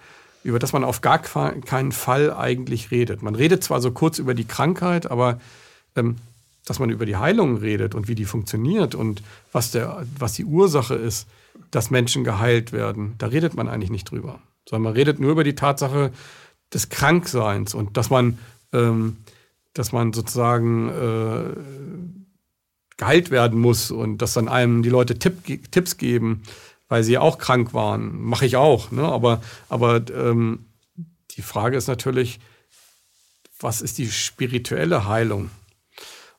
über 0.44 0.58
das 0.58 0.72
man 0.72 0.84
auf 0.84 1.00
gar 1.00 1.20
keinen 1.20 1.92
Fall 1.92 2.34
eigentlich 2.34 2.90
redet. 2.90 3.22
Man 3.22 3.34
redet 3.36 3.64
zwar 3.64 3.80
so 3.80 3.92
kurz 3.92 4.18
über 4.18 4.34
die 4.34 4.44
Krankheit, 4.44 5.10
aber 5.10 5.40
ähm, 5.96 6.16
dass 6.64 6.78
man 6.78 6.90
über 6.90 7.06
die 7.06 7.16
Heilung 7.16 7.56
redet 7.56 7.94
und 7.94 8.08
wie 8.08 8.14
die 8.14 8.24
funktioniert 8.24 8.94
und 8.94 9.22
was, 9.52 9.72
der, 9.72 10.06
was 10.18 10.34
die 10.34 10.44
Ursache 10.44 10.94
ist, 10.94 11.26
dass 11.70 11.90
Menschen 11.90 12.24
geheilt 12.24 12.72
werden, 12.72 13.14
da 13.18 13.26
redet 13.26 13.54
man 13.54 13.68
eigentlich 13.68 13.90
nicht 13.90 14.10
drüber. 14.10 14.40
Sondern 14.68 14.84
man 14.84 14.92
redet 14.92 15.18
nur 15.18 15.32
über 15.32 15.44
die 15.44 15.54
Tatsache, 15.54 16.12
des 16.72 16.88
Krankseins 16.88 17.74
und 17.74 17.96
dass 17.96 18.10
man, 18.10 18.38
ähm, 18.72 19.18
dass 19.74 19.92
man 19.92 20.12
sozusagen 20.12 20.88
äh, 20.88 21.56
geheilt 22.96 23.30
werden 23.30 23.58
muss 23.58 23.90
und 23.90 24.18
dass 24.18 24.34
dann 24.34 24.48
einem 24.48 24.82
die 24.82 24.88
Leute 24.88 25.18
Tipp, 25.18 25.70
Tipps 25.70 25.96
geben, 25.96 26.42
weil 26.88 27.04
sie 27.04 27.18
auch 27.18 27.38
krank 27.38 27.74
waren. 27.74 28.20
Mache 28.22 28.46
ich 28.46 28.56
auch. 28.56 28.90
Ne? 28.90 29.02
Aber, 29.02 29.42
aber 29.68 30.02
ähm, 30.10 30.66
die 31.32 31.42
Frage 31.42 31.76
ist 31.76 31.88
natürlich, 31.88 32.40
was 33.60 33.80
ist 33.80 33.98
die 33.98 34.10
spirituelle 34.10 35.06
Heilung? 35.06 35.50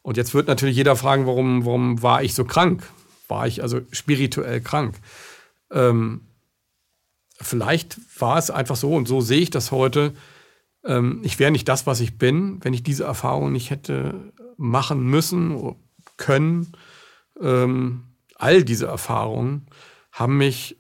Und 0.03 0.17
jetzt 0.17 0.35
wird 0.35 0.47
natürlich 0.47 0.75
jeder 0.75 0.95
fragen, 0.95 1.25
warum, 1.25 1.65
warum 1.65 2.03
war 2.03 2.21
ich 2.21 2.35
so 2.35 2.45
krank? 2.45 2.83
War 3.27 3.47
ich 3.47 3.63
also 3.63 3.81
spirituell 3.91 4.61
krank? 4.61 4.99
Ähm, 5.71 6.21
vielleicht 7.41 7.97
war 8.19 8.37
es 8.37 8.51
einfach 8.51 8.75
so, 8.75 8.93
und 8.93 9.07
so 9.07 9.21
sehe 9.21 9.41
ich 9.41 9.49
das 9.49 9.71
heute, 9.71 10.13
ähm, 10.85 11.21
ich 11.23 11.39
wäre 11.39 11.51
nicht 11.51 11.67
das, 11.67 11.87
was 11.87 12.01
ich 12.01 12.17
bin, 12.17 12.63
wenn 12.63 12.73
ich 12.73 12.83
diese 12.83 13.05
Erfahrung 13.05 13.51
nicht 13.51 13.69
hätte 13.69 14.33
machen 14.57 15.03
müssen, 15.03 15.75
können. 16.17 16.73
Ähm, 17.41 18.03
all 18.35 18.63
diese 18.63 18.87
Erfahrungen 18.87 19.67
haben 20.11 20.37
mich, 20.37 20.77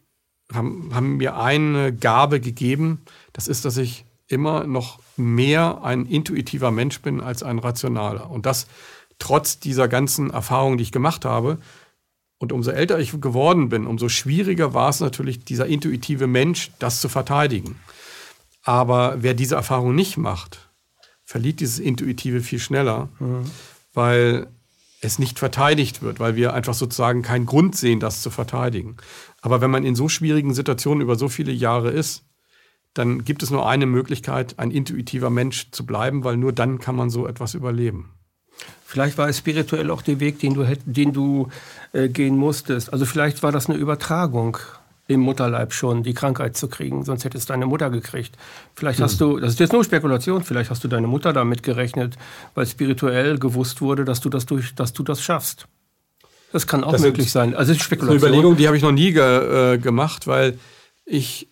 haben, 0.53 0.91
haben 0.93 1.17
mir 1.17 1.37
eine 1.37 1.93
Gabe 1.95 2.39
gegeben. 2.39 3.01
Das 3.31 3.47
ist, 3.47 3.65
dass 3.65 3.77
ich 3.77 4.05
immer 4.27 4.65
noch 4.65 4.99
mehr 5.17 5.83
ein 5.83 6.05
intuitiver 6.05 6.71
Mensch 6.71 7.01
bin 7.01 7.21
als 7.21 7.43
ein 7.43 7.59
rationaler. 7.59 8.29
Und 8.29 8.45
das 8.45 8.67
trotz 9.19 9.59
dieser 9.59 9.87
ganzen 9.87 10.29
Erfahrungen, 10.31 10.77
die 10.77 10.83
ich 10.83 10.91
gemacht 10.91 11.25
habe. 11.25 11.59
Und 12.37 12.51
umso 12.51 12.71
älter 12.71 12.99
ich 12.99 13.19
geworden 13.21 13.69
bin, 13.69 13.87
umso 13.87 14.09
schwieriger 14.09 14.73
war 14.73 14.89
es 14.89 14.99
natürlich, 14.99 15.45
dieser 15.45 15.65
intuitive 15.65 16.27
Mensch, 16.27 16.71
das 16.79 16.99
zu 16.99 17.07
verteidigen. 17.07 17.79
Aber 18.63 19.17
wer 19.19 19.33
diese 19.33 19.55
Erfahrung 19.55 19.95
nicht 19.95 20.17
macht, 20.17 20.69
verliert 21.23 21.59
dieses 21.59 21.79
Intuitive 21.79 22.41
viel 22.41 22.59
schneller, 22.59 23.09
mhm. 23.19 23.49
weil 23.93 24.47
es 25.01 25.19
nicht 25.19 25.39
verteidigt 25.39 26.01
wird, 26.01 26.19
weil 26.19 26.35
wir 26.35 26.53
einfach 26.53 26.73
sozusagen 26.73 27.21
keinen 27.21 27.45
Grund 27.45 27.75
sehen, 27.75 27.99
das 27.99 28.21
zu 28.21 28.29
verteidigen. 28.29 28.97
Aber 29.41 29.61
wenn 29.61 29.71
man 29.71 29.85
in 29.85 29.95
so 29.95 30.07
schwierigen 30.07 30.53
Situationen 30.53 31.01
über 31.01 31.15
so 31.15 31.27
viele 31.27 31.51
Jahre 31.51 31.91
ist, 31.91 32.23
dann 32.93 33.25
gibt 33.25 33.43
es 33.43 33.49
nur 33.49 33.67
eine 33.67 33.85
Möglichkeit, 33.85 34.59
ein 34.59 34.71
intuitiver 34.71 35.29
Mensch 35.29 35.71
zu 35.71 35.85
bleiben, 35.85 36.23
weil 36.23 36.37
nur 36.37 36.53
dann 36.53 36.79
kann 36.79 36.95
man 36.95 37.09
so 37.09 37.27
etwas 37.27 37.53
überleben. 37.53 38.13
Vielleicht 38.85 39.17
war 39.17 39.27
es 39.27 39.39
spirituell 39.39 39.89
auch 39.89 40.01
der 40.01 40.19
Weg, 40.19 40.39
den 40.39 40.53
du, 40.53 40.65
den 40.85 41.13
du 41.13 41.49
äh, 41.93 42.09
gehen 42.09 42.37
musstest. 42.37 42.93
Also 42.93 43.05
vielleicht 43.05 43.41
war 43.41 43.51
das 43.51 43.67
eine 43.67 43.77
Übertragung 43.79 44.57
im 45.07 45.19
Mutterleib 45.19 45.73
schon 45.73 46.03
die 46.03 46.13
Krankheit 46.13 46.55
zu 46.55 46.67
kriegen, 46.67 47.03
sonst 47.03 47.25
hättest 47.25 47.49
deine 47.49 47.65
Mutter 47.65 47.89
gekriegt. 47.89 48.37
Vielleicht 48.75 49.01
hast 49.01 49.19
du, 49.19 49.39
das 49.39 49.53
ist 49.53 49.59
jetzt 49.59 49.73
nur 49.73 49.83
Spekulation, 49.83 50.43
vielleicht 50.43 50.69
hast 50.69 50.83
du 50.83 50.87
deine 50.87 51.07
Mutter 51.07 51.33
damit 51.33 51.61
gerechnet, 51.63 52.17
weil 52.55 52.65
spirituell 52.65 53.37
gewusst 53.37 53.81
wurde, 53.81 54.05
dass 54.05 54.21
du 54.21 54.29
das 54.29 54.45
durch, 54.45 54.75
dass 54.75 54.93
du 54.93 55.03
das 55.03 55.21
schaffst. 55.21 55.67
Das 56.53 56.67
kann 56.67 56.83
auch 56.83 56.93
das 56.93 57.01
möglich 57.01 57.31
sein. 57.31 57.55
Also 57.55 57.73
Spekulation. 57.73 58.19
Eine 58.19 58.27
Überlegung, 58.27 58.55
die 58.55 58.67
habe 58.67 58.77
ich 58.77 58.83
noch 58.83 58.91
nie 58.91 59.11
ge, 59.11 59.73
äh, 59.73 59.77
gemacht, 59.77 60.27
weil 60.27 60.57
ich 61.05 61.49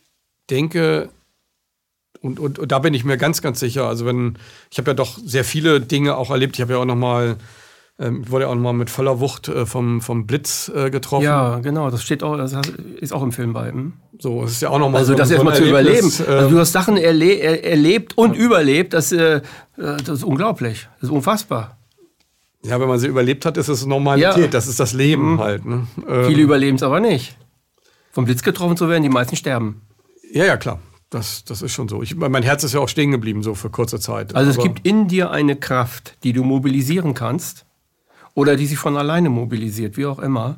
denke, 0.50 1.10
und, 2.22 2.40
und, 2.40 2.60
und, 2.60 2.72
da 2.72 2.80
bin 2.80 2.94
ich 2.94 3.04
mir 3.04 3.18
ganz, 3.18 3.42
ganz 3.42 3.60
sicher. 3.60 3.88
Also 3.88 4.06
wenn, 4.06 4.38
ich 4.70 4.78
habe 4.78 4.92
ja 4.92 4.94
doch 4.94 5.18
sehr 5.18 5.44
viele 5.44 5.82
Dinge 5.82 6.16
auch 6.16 6.30
erlebt. 6.30 6.56
Ich 6.56 6.62
habe 6.62 6.74
ja 6.74 6.80
auch 6.80 6.86
noch 6.86 6.96
mal, 6.96 7.38
ähm, 8.00 8.30
wurde 8.30 8.46
ja 8.46 8.52
auch 8.52 8.56
noch 8.56 8.62
mal 8.62 8.74
mit 8.74 8.92
voller 8.92 9.20
Wucht 9.20 9.48
äh, 9.48 9.66
vom, 9.66 10.02
vom 10.02 10.28
Blitz 10.28 10.72
äh, 10.74 10.92
getroffen. 10.92 11.24
Ja, 11.24 11.60
genau. 11.60 11.90
Das 11.90 12.04
steht 12.04 12.22
auch, 12.22 12.38
das 12.38 12.56
ist 13.00 13.12
auch 13.12 13.24
im 13.24 13.32
Film 13.32 13.54
bei. 13.54 13.72
Hm? 13.72 13.94
So, 14.20 14.44
das 14.44 14.52
ist 14.52 14.62
ja 14.62 14.70
auch 14.70 14.78
noch 14.78 14.90
mal 14.90 15.00
Also 15.00 15.14
so, 15.14 15.18
das 15.18 15.30
so 15.30 15.36
erstmal 15.36 15.56
zu 15.56 15.68
überleben. 15.68 16.12
Äh, 16.28 16.32
also 16.32 16.50
du 16.52 16.60
hast 16.60 16.72
Sachen 16.74 16.96
erle 16.96 17.40
erlebt 17.40 18.16
und 18.18 18.36
überlebt. 18.36 18.94
Das, 18.94 19.12
äh, 19.12 19.42
das 19.76 20.08
ist 20.08 20.24
unglaublich. 20.24 20.88
Das 21.00 21.10
ist 21.10 21.16
unfassbar. 21.16 21.78
Ja, 22.64 22.80
wenn 22.80 22.88
man 22.88 23.00
sie 23.00 23.08
überlebt 23.08 23.48
hat, 23.48 23.58
ist 23.58 23.68
es 23.68 23.88
Normalität. 23.88 24.38
Ja. 24.38 24.48
Das 24.48 24.68
ist 24.68 24.80
das 24.80 24.94
Leben 24.94 25.34
mhm. 25.34 25.40
halt. 25.40 25.66
Ne? 25.66 25.88
Ähm, 26.08 26.26
Viele 26.28 26.44
überleben 26.44 26.76
es 26.76 26.84
aber 26.84 27.00
nicht. 27.00 27.36
Vom 28.12 28.26
Blitz 28.26 28.44
getroffen 28.44 28.78
zu 28.78 28.90
werden, 28.90 29.02
die 29.02 29.10
meisten 29.10 29.36
sterben. 29.36 29.82
Ja, 30.32 30.46
ja, 30.46 30.58
klar. 30.58 30.80
Das, 31.12 31.44
das 31.44 31.62
ist 31.62 31.74
schon 31.74 31.90
so. 31.90 32.02
Ich, 32.02 32.16
mein 32.16 32.42
Herz 32.42 32.64
ist 32.64 32.74
ja 32.74 32.80
auch 32.80 32.88
stehen 32.88 33.12
geblieben, 33.12 33.44
so 33.44 33.54
für 33.54 33.70
kurze 33.70 34.00
Zeit. 34.00 34.34
Also 34.34 34.50
es 34.50 34.58
gibt 34.58 34.88
in 34.88 35.10
dir 35.10 35.30
eine 35.30 35.58
Kraft, 35.58 36.18
die 36.24 36.32
du 36.32 36.46
mobilisieren 36.46 37.14
kannst 37.14 37.66
oder 38.34 38.56
die 38.56 38.66
sich 38.66 38.78
von 38.78 38.96
alleine 38.96 39.30
mobilisiert, 39.30 39.98
wie 39.98 40.06
auch 40.06 40.20
immer, 40.20 40.58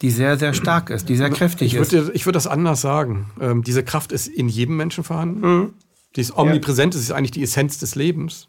die 0.00 0.10
sehr, 0.10 0.38
sehr 0.38 0.54
stark 0.54 0.88
ist, 0.88 1.10
die 1.10 1.16
sehr 1.16 1.28
kräftig 1.28 1.74
ich 1.74 1.78
würde, 1.78 1.98
ist. 1.98 2.14
Ich 2.14 2.24
würde 2.24 2.38
das 2.38 2.46
anders 2.46 2.80
sagen. 2.80 3.30
Ähm, 3.38 3.62
diese 3.62 3.84
Kraft 3.84 4.12
ist 4.12 4.28
in 4.28 4.48
jedem 4.48 4.78
Menschen 4.78 5.04
vorhanden. 5.04 5.40
Mhm. 5.40 5.74
Die 6.16 6.22
ist 6.22 6.34
omnipräsent, 6.34 6.94
ja. 6.94 6.98
das 6.98 7.02
ist 7.02 7.12
eigentlich 7.12 7.32
die 7.32 7.42
Essenz 7.42 7.78
des 7.78 7.96
Lebens. 7.96 8.48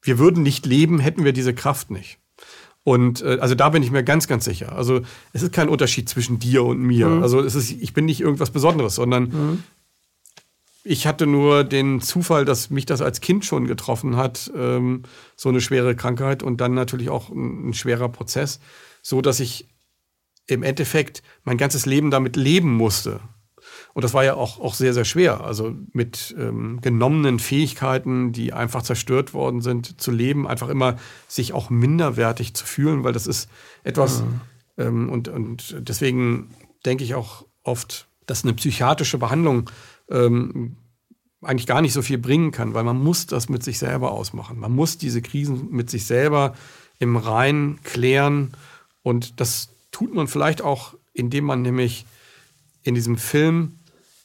Wir 0.00 0.18
würden 0.18 0.42
nicht 0.42 0.64
leben, 0.64 0.98
hätten 0.98 1.24
wir 1.24 1.34
diese 1.34 1.52
Kraft 1.52 1.90
nicht. 1.90 2.18
Und 2.84 3.20
äh, 3.20 3.36
also 3.40 3.54
da 3.54 3.68
bin 3.68 3.82
ich 3.82 3.90
mir 3.90 4.02
ganz, 4.02 4.28
ganz 4.28 4.46
sicher. 4.46 4.76
Also 4.76 5.02
es 5.34 5.42
ist 5.42 5.52
kein 5.52 5.68
Unterschied 5.68 6.08
zwischen 6.08 6.38
dir 6.38 6.64
und 6.64 6.80
mir. 6.80 7.08
Mhm. 7.08 7.22
Also 7.22 7.40
es 7.40 7.54
ist, 7.54 7.70
ich 7.70 7.92
bin 7.92 8.06
nicht 8.06 8.22
irgendwas 8.22 8.50
Besonderes, 8.50 8.94
sondern 8.94 9.22
mhm. 9.24 9.62
Ich 10.88 11.06
hatte 11.06 11.26
nur 11.26 11.64
den 11.64 12.00
Zufall, 12.00 12.44
dass 12.44 12.70
mich 12.70 12.86
das 12.86 13.00
als 13.02 13.20
Kind 13.20 13.44
schon 13.44 13.66
getroffen 13.66 14.16
hat, 14.16 14.52
ähm, 14.56 15.02
so 15.34 15.48
eine 15.48 15.60
schwere 15.60 15.96
Krankheit 15.96 16.44
und 16.44 16.60
dann 16.60 16.74
natürlich 16.74 17.10
auch 17.10 17.28
ein, 17.28 17.70
ein 17.70 17.74
schwerer 17.74 18.08
Prozess, 18.08 18.60
so 19.02 19.20
dass 19.20 19.40
ich 19.40 19.68
im 20.46 20.62
Endeffekt 20.62 21.24
mein 21.42 21.58
ganzes 21.58 21.86
Leben 21.86 22.12
damit 22.12 22.36
leben 22.36 22.72
musste. 22.76 23.20
Und 23.94 24.04
das 24.04 24.14
war 24.14 24.22
ja 24.22 24.34
auch, 24.34 24.60
auch 24.60 24.74
sehr, 24.74 24.94
sehr 24.94 25.04
schwer. 25.04 25.42
Also 25.42 25.74
mit 25.92 26.36
ähm, 26.38 26.80
genommenen 26.80 27.40
Fähigkeiten, 27.40 28.30
die 28.30 28.52
einfach 28.52 28.82
zerstört 28.82 29.34
worden 29.34 29.62
sind, 29.62 30.00
zu 30.00 30.12
leben, 30.12 30.46
einfach 30.46 30.68
immer 30.68 30.96
sich 31.26 31.52
auch 31.52 31.68
minderwertig 31.68 32.54
zu 32.54 32.64
fühlen, 32.64 33.02
weil 33.02 33.12
das 33.12 33.26
ist 33.26 33.50
etwas, 33.82 34.22
mhm. 34.22 34.40
ähm, 34.78 35.08
und, 35.10 35.26
und 35.28 35.76
deswegen 35.80 36.50
denke 36.84 37.02
ich 37.02 37.16
auch 37.16 37.44
oft, 37.64 38.06
dass 38.26 38.44
eine 38.44 38.54
psychiatrische 38.54 39.18
Behandlung 39.18 39.70
ähm, 40.10 40.76
eigentlich 41.42 41.66
gar 41.66 41.82
nicht 41.82 41.92
so 41.92 42.02
viel 42.02 42.18
bringen 42.18 42.50
kann, 42.50 42.74
weil 42.74 42.84
man 42.84 43.02
muss 43.02 43.26
das 43.26 43.48
mit 43.48 43.62
sich 43.62 43.78
selber 43.78 44.12
ausmachen. 44.12 44.58
Man 44.58 44.72
muss 44.72 44.98
diese 44.98 45.22
Krisen 45.22 45.70
mit 45.70 45.90
sich 45.90 46.06
selber 46.06 46.54
im 46.98 47.16
Rein 47.16 47.78
klären 47.84 48.52
und 49.02 49.40
das 49.40 49.68
tut 49.92 50.14
man 50.14 50.28
vielleicht 50.28 50.62
auch, 50.62 50.94
indem 51.12 51.44
man 51.44 51.62
nämlich 51.62 52.06
in 52.82 52.94
diesem 52.94 53.16
Film, 53.16 53.78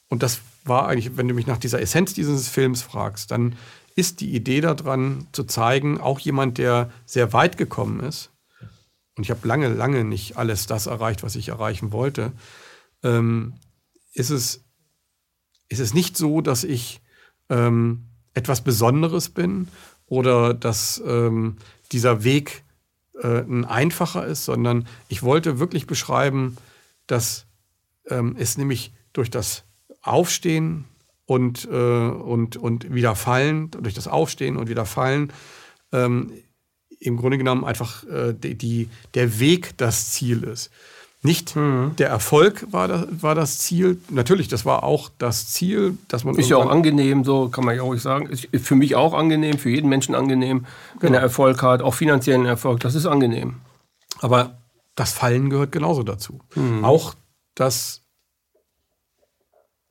und 0.08 0.22
das 0.22 0.40
war 0.64 0.88
eigentlich, 0.88 1.16
wenn 1.16 1.28
du 1.28 1.34
mich 1.34 1.46
nach 1.46 1.58
dieser 1.58 1.80
Essenz 1.80 2.14
dieses 2.14 2.48
Films 2.48 2.82
fragst, 2.82 3.30
dann 3.30 3.56
ist 3.94 4.20
die 4.20 4.34
Idee 4.34 4.60
daran 4.60 5.26
zu 5.32 5.44
zeigen, 5.44 6.00
auch 6.00 6.18
jemand, 6.18 6.58
der 6.58 6.90
sehr 7.04 7.32
weit 7.32 7.58
gekommen 7.58 8.00
ist, 8.00 8.30
und 9.16 9.24
ich 9.24 9.30
habe 9.30 9.46
lange, 9.46 9.68
lange 9.68 10.04
nicht 10.04 10.38
alles 10.38 10.66
das 10.66 10.86
erreicht, 10.86 11.22
was 11.22 11.36
ich 11.36 11.48
erreichen 11.48 11.92
wollte, 11.92 12.32
ähm, 13.02 13.54
ist, 14.12 14.30
es, 14.30 14.64
ist 15.68 15.80
es 15.80 15.94
nicht 15.94 16.16
so, 16.16 16.40
dass 16.40 16.64
ich 16.64 17.00
ähm, 17.48 18.04
etwas 18.34 18.62
Besonderes 18.62 19.28
bin 19.28 19.68
oder 20.06 20.54
dass 20.54 21.02
ähm, 21.06 21.56
dieser 21.92 22.24
Weg 22.24 22.64
äh, 23.20 23.42
ein 23.42 23.64
einfacher 23.64 24.26
ist, 24.26 24.44
sondern 24.44 24.86
ich 25.08 25.22
wollte 25.22 25.58
wirklich 25.58 25.86
beschreiben, 25.86 26.56
dass 27.06 27.46
ähm, 28.08 28.36
es 28.38 28.58
nämlich 28.58 28.92
durch 29.12 29.30
das 29.30 29.64
Aufstehen 30.00 30.84
und, 31.26 31.68
äh, 31.70 32.08
und, 32.08 32.56
und 32.56 32.92
wieder 32.92 33.14
fallen, 33.14 33.70
durch 33.70 33.94
das 33.94 34.08
Aufstehen 34.08 34.56
und 34.56 34.68
wieder 34.68 34.86
fallen, 34.86 35.32
ähm, 35.92 36.32
im 36.98 37.16
Grunde 37.16 37.38
genommen 37.38 37.64
einfach 37.64 38.04
äh, 38.04 38.32
die, 38.32 38.56
die, 38.56 38.88
der 39.14 39.40
Weg 39.40 39.76
das 39.76 40.12
Ziel 40.12 40.44
ist. 40.44 40.70
Nicht 41.24 41.54
mhm. 41.54 41.94
der 41.98 42.08
Erfolg 42.08 42.66
war 42.72 42.88
das, 42.88 43.06
war 43.22 43.36
das 43.36 43.58
Ziel. 43.58 44.00
Natürlich, 44.10 44.48
das 44.48 44.64
war 44.66 44.82
auch 44.82 45.08
das 45.18 45.48
Ziel, 45.48 45.96
dass 46.08 46.24
man. 46.24 46.34
Ist 46.34 46.50
ja 46.50 46.56
auch 46.56 46.68
angenehm, 46.68 47.22
so 47.22 47.48
kann 47.48 47.64
man 47.64 47.76
ja 47.76 47.82
auch 47.82 47.94
sagen. 47.94 48.26
Ist 48.26 48.48
für 48.54 48.74
mich 48.74 48.96
auch 48.96 49.14
angenehm, 49.14 49.56
für 49.56 49.70
jeden 49.70 49.88
Menschen 49.88 50.16
angenehm, 50.16 50.66
wenn 50.98 51.08
genau. 51.08 51.18
er 51.18 51.22
Erfolg 51.22 51.62
hat, 51.62 51.80
auch 51.80 51.94
finanziellen 51.94 52.44
Erfolg. 52.44 52.80
Das 52.80 52.96
ist 52.96 53.06
angenehm. 53.06 53.60
Aber 54.20 54.58
das 54.96 55.12
Fallen 55.12 55.48
gehört 55.48 55.70
genauso 55.70 56.02
dazu. 56.02 56.40
Mhm. 56.56 56.84
Auch 56.84 57.14
das 57.54 58.02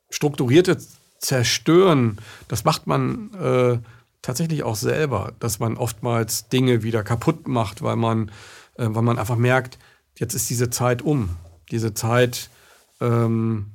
strukturierte 0.10 0.78
Zerstören, 1.20 2.18
das 2.50 2.66
macht 2.66 2.88
man 2.88 3.34
äh, 3.36 3.78
tatsächlich 4.22 4.64
auch 4.64 4.76
selber, 4.76 5.32
dass 5.40 5.60
man 5.60 5.78
oftmals 5.78 6.50
Dinge 6.50 6.84
wieder 6.84 7.04
kaputt 7.04 7.48
macht, 7.48 7.82
weil 7.82 7.96
man, 7.96 8.32
äh, 8.76 8.88
weil 8.90 9.04
man 9.04 9.18
einfach 9.18 9.38
merkt, 9.38 9.78
jetzt 10.22 10.36
ist 10.36 10.50
diese 10.50 10.70
Zeit 10.70 11.02
um. 11.02 11.32
Diese 11.72 11.94
Zeit, 11.94 12.50
ähm, 13.02 13.72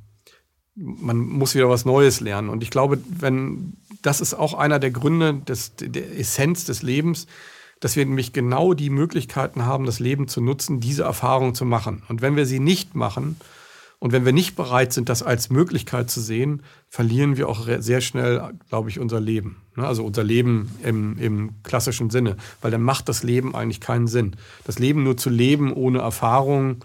man 0.75 1.19
muss 1.19 1.55
wieder 1.55 1.69
was 1.69 1.85
Neues 1.85 2.21
lernen. 2.21 2.49
Und 2.49 2.63
ich 2.63 2.71
glaube, 2.71 2.99
wenn 3.11 3.77
das 4.03 4.21
ist 4.21 4.35
auch 4.35 4.55
einer 4.55 4.79
der 4.79 4.93
Gründe 4.93 5.35
des, 5.35 5.73
der 5.77 6.19
Essenz 6.19 6.65
des 6.65 6.83
Lebens, 6.83 7.27
dass 7.81 7.97
wir 7.97 8.07
nämlich 8.07 8.33
genau 8.33 8.73
die 8.73 8.91
Möglichkeiten 8.91 9.67
haben, 9.67 9.85
das 9.85 9.99
Leben 9.99 10.29
zu 10.29 10.41
nutzen, 10.41 10.81
diese 10.81 11.03
Erfahrung 11.03 11.55
zu 11.55 11.65
machen. 11.65 12.05
Und 12.09 12.23
wenn 12.23 12.37
wir 12.37 12.47
sie 12.47 12.61
nicht 12.61 12.95
machen, 12.95 13.37
und 13.99 14.13
wenn 14.13 14.25
wir 14.25 14.33
nicht 14.33 14.57
bereit 14.57 14.93
sind, 14.93 15.09
das 15.09 15.23
als 15.23 15.49
Möglichkeit 15.49 16.11
zu 16.11 16.21
sehen, 16.21 16.63
verlieren 16.89 17.37
wir 17.37 17.49
auch 17.49 17.67
sehr 17.79 18.01
schnell, 18.01 18.53
glaube 18.69 18.91
ich, 18.91 18.99
unser 18.99 19.21
Leben. 19.21 19.63
Ne? 19.75 19.87
Also 19.87 20.05
unser 20.05 20.23
Leben 20.23 20.71
im, 20.83 21.19
im 21.19 21.63
klassischen 21.63 22.11
Sinne, 22.11 22.37
weil 22.61 22.71
dann 22.71 22.83
macht 22.83 23.09
das 23.09 23.23
Leben 23.23 23.55
eigentlich 23.55 23.81
keinen 23.81 24.07
Sinn. 24.07 24.37
Das 24.65 24.79
Leben 24.79 25.03
nur 25.03 25.17
zu 25.17 25.31
leben 25.31 25.73
ohne 25.73 26.01
Erfahrung 26.01 26.85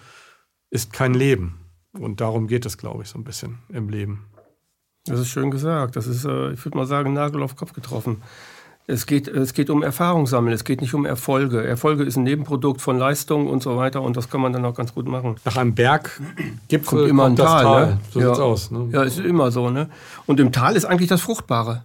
ist 0.70 0.94
kein 0.94 1.14
Leben. 1.14 1.58
Und 1.92 2.22
darum 2.22 2.48
geht 2.48 2.66
es, 2.66 2.78
glaube 2.78 3.04
ich, 3.04 3.10
so 3.10 3.20
ein 3.20 3.26
bisschen 3.26 3.60
im 3.68 3.90
Leben. 3.90 4.26
Das 5.06 5.20
ist 5.20 5.30
schön 5.30 5.52
gesagt. 5.52 5.98
Das 5.98 6.08
ist, 6.08 6.24
äh, 6.24 6.54
ich 6.54 6.64
würde 6.64 6.78
mal 6.78 6.86
sagen, 6.86 7.14
Nagel 7.14 7.44
auf 7.44 7.58
Kopf 7.58 7.74
getroffen. 7.74 8.22
Es 8.88 9.06
geht, 9.06 9.28
es 9.28 9.54
geht 9.54 9.70
um 9.70 9.84
Erfahrung 9.84 10.28
sammeln, 10.28 10.54
es 10.54 10.64
geht 10.64 10.82
nicht 10.82 10.94
um 10.94 11.06
Erfolge. 11.06 11.64
Erfolge 11.64 12.04
ist 12.04 12.18
ein 12.18 12.24
Nebenprodukt 12.24 12.82
von 12.82 12.98
Leistung 12.98 13.48
und 13.48 13.62
so 13.64 13.78
weiter 13.78 14.02
und 14.02 14.18
das 14.18 14.30
kann 14.30 14.42
man 14.42 14.54
dann 14.54 14.66
auch 14.66 14.74
ganz 14.74 14.94
gut 14.94 15.08
machen. 15.08 15.36
Nach 15.46 15.56
einem 15.56 15.76
Berg 15.76 16.20
gibt 16.68 16.92
es 16.92 17.10
immer 17.10 17.26
ein 17.26 17.36
Tal. 17.36 17.64
Tal. 17.64 17.88
Ne? 17.88 18.00
So 18.12 18.20
ja. 18.20 18.28
sieht's 18.28 18.40
aus. 18.40 18.72
Ne? 18.72 18.90
Ja, 18.92 19.04
ist 19.04 19.20
immer 19.20 19.52
so. 19.52 19.70
Ne? 19.70 19.90
Und 20.26 20.40
im 20.40 20.52
Tal 20.52 20.76
ist 20.76 20.86
eigentlich 20.86 21.10
das 21.10 21.22
Fruchtbare. 21.22 21.84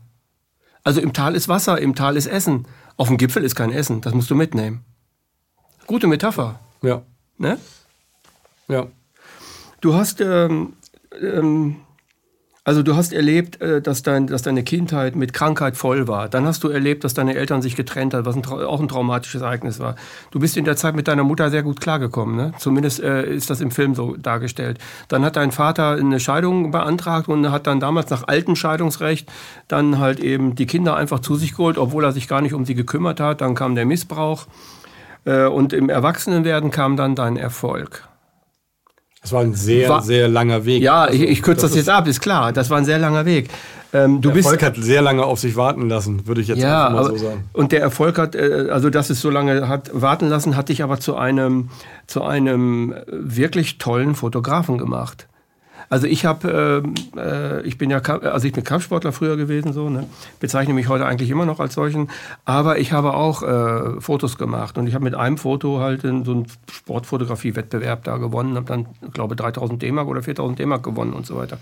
Also 0.82 1.00
im 1.00 1.12
Tal 1.12 1.34
ist 1.34 1.48
Wasser, 1.48 1.80
im 1.80 1.94
Tal 1.94 2.16
ist 2.16 2.26
Essen. 2.26 2.66
Auf 2.96 3.08
dem 3.08 3.18
Gipfel 3.18 3.44
ist 3.44 3.54
kein 3.54 3.72
Essen, 3.72 4.00
das 4.00 4.14
musst 4.14 4.30
du 4.30 4.34
mitnehmen. 4.34 4.84
Gute 5.86 6.06
Metapher. 6.06 6.60
Ja. 6.82 7.02
Ne? 7.38 7.58
Ja. 8.68 8.86
Du 9.80 9.94
hast 9.94 10.20
ähm, 10.20 10.72
ähm, 11.20 11.76
also 12.66 12.82
du 12.82 12.96
hast 12.96 13.12
erlebt, 13.12 13.60
äh, 13.60 13.80
dass, 13.80 14.02
dein, 14.02 14.26
dass 14.26 14.42
deine 14.42 14.64
Kindheit 14.64 15.14
mit 15.14 15.32
Krankheit 15.32 15.76
voll 15.76 16.08
war. 16.08 16.28
Dann 16.28 16.46
hast 16.46 16.64
du 16.64 16.68
erlebt, 16.68 17.04
dass 17.04 17.14
deine 17.14 17.36
Eltern 17.36 17.62
sich 17.62 17.76
getrennt 17.76 18.12
haben, 18.12 18.26
was 18.26 18.34
ein, 18.34 18.44
auch 18.44 18.80
ein 18.80 18.88
traumatisches 18.88 19.40
Ereignis 19.42 19.78
war. 19.78 19.94
Du 20.32 20.40
bist 20.40 20.56
in 20.56 20.64
der 20.64 20.74
Zeit 20.74 20.96
mit 20.96 21.06
deiner 21.06 21.22
Mutter 21.22 21.48
sehr 21.48 21.62
gut 21.62 21.80
klargekommen. 21.80 22.34
Ne? 22.34 22.52
Zumindest 22.58 22.98
äh, 22.98 23.24
ist 23.32 23.50
das 23.50 23.60
im 23.60 23.70
Film 23.70 23.94
so 23.94 24.16
dargestellt. 24.16 24.78
Dann 25.06 25.24
hat 25.24 25.36
dein 25.36 25.52
Vater 25.52 25.92
eine 25.92 26.18
Scheidung 26.18 26.72
beantragt 26.72 27.28
und 27.28 27.52
hat 27.52 27.68
dann 27.68 27.78
damals 27.78 28.10
nach 28.10 28.26
altem 28.26 28.56
Scheidungsrecht 28.56 29.30
dann 29.68 30.00
halt 30.00 30.18
eben 30.18 30.56
die 30.56 30.66
Kinder 30.66 30.96
einfach 30.96 31.20
zu 31.20 31.36
sich 31.36 31.52
geholt, 31.52 31.78
obwohl 31.78 32.02
er 32.02 32.10
sich 32.10 32.26
gar 32.26 32.40
nicht 32.40 32.52
um 32.52 32.64
sie 32.64 32.74
gekümmert 32.74 33.20
hat. 33.20 33.42
Dann 33.42 33.54
kam 33.54 33.76
der 33.76 33.86
Missbrauch. 33.86 34.48
Äh, 35.24 35.44
und 35.44 35.72
im 35.72 35.88
Erwachsenenwerden 35.88 36.72
kam 36.72 36.96
dann 36.96 37.14
dein 37.14 37.36
Erfolg. 37.36 38.08
Das 39.26 39.32
war 39.32 39.40
ein 39.40 39.54
sehr, 39.54 39.88
war, 39.88 40.02
sehr 40.02 40.28
langer 40.28 40.64
Weg. 40.64 40.80
Ja, 40.84 41.02
also, 41.02 41.14
ich, 41.16 41.28
ich 41.28 41.42
kürze 41.42 41.62
das, 41.62 41.72
das 41.72 41.78
jetzt 41.78 41.88
ab, 41.88 42.06
ist 42.06 42.20
klar. 42.20 42.52
Das 42.52 42.70
war 42.70 42.78
ein 42.78 42.84
sehr 42.84 43.00
langer 43.00 43.26
Weg. 43.26 43.48
Ähm, 43.92 44.20
du 44.20 44.28
der 44.28 44.36
Erfolg 44.36 44.62
hat 44.62 44.76
sehr 44.76 45.02
lange 45.02 45.24
auf 45.24 45.40
sich 45.40 45.56
warten 45.56 45.88
lassen, 45.88 46.28
würde 46.28 46.40
ich 46.40 46.46
jetzt 46.46 46.60
ja, 46.60 46.88
mal 46.90 47.04
so 47.06 47.16
sagen. 47.16 47.42
Und 47.52 47.72
der 47.72 47.80
Erfolg 47.80 48.18
hat, 48.18 48.36
äh, 48.36 48.68
also 48.70 48.88
dass 48.88 49.10
es 49.10 49.20
so 49.20 49.28
lange 49.28 49.68
hat 49.68 49.90
warten 49.92 50.28
lassen, 50.28 50.54
hat 50.56 50.68
dich 50.68 50.84
aber 50.84 51.00
zu 51.00 51.16
einem, 51.16 51.70
zu 52.06 52.22
einem 52.22 52.94
wirklich 53.08 53.78
tollen 53.78 54.14
Fotografen 54.14 54.78
gemacht. 54.78 55.26
Also 55.88 56.06
ich 56.06 56.24
habe, 56.24 56.84
äh, 57.16 57.18
äh, 57.20 57.62
ich 57.62 57.78
bin 57.78 57.90
ja, 57.90 57.98
also 57.98 58.46
ich 58.46 58.52
bin 58.52 58.64
Kampfsportler 58.64 59.12
früher 59.12 59.36
gewesen, 59.36 59.72
so, 59.72 59.88
ne? 59.88 60.06
bezeichne 60.40 60.74
mich 60.74 60.88
heute 60.88 61.06
eigentlich 61.06 61.30
immer 61.30 61.46
noch 61.46 61.60
als 61.60 61.74
solchen, 61.74 62.10
aber 62.44 62.78
ich 62.78 62.92
habe 62.92 63.14
auch 63.14 63.42
äh, 63.42 64.00
Fotos 64.00 64.38
gemacht 64.38 64.78
und 64.78 64.86
ich 64.86 64.94
habe 64.94 65.04
mit 65.04 65.14
einem 65.14 65.38
Foto 65.38 65.80
halt 65.80 66.04
in 66.04 66.24
so 66.24 66.32
einen 66.32 66.46
Sportfotografie-Wettbewerb 66.70 68.04
da 68.04 68.16
gewonnen, 68.16 68.56
habe 68.56 68.66
dann, 68.66 68.86
glaube 69.12 69.36
3000 69.36 69.80
D-Mark 69.80 70.08
oder 70.08 70.22
4000 70.22 70.58
D-Mark 70.58 70.82
gewonnen 70.82 71.12
und 71.12 71.26
so 71.26 71.36
weiter. 71.36 71.58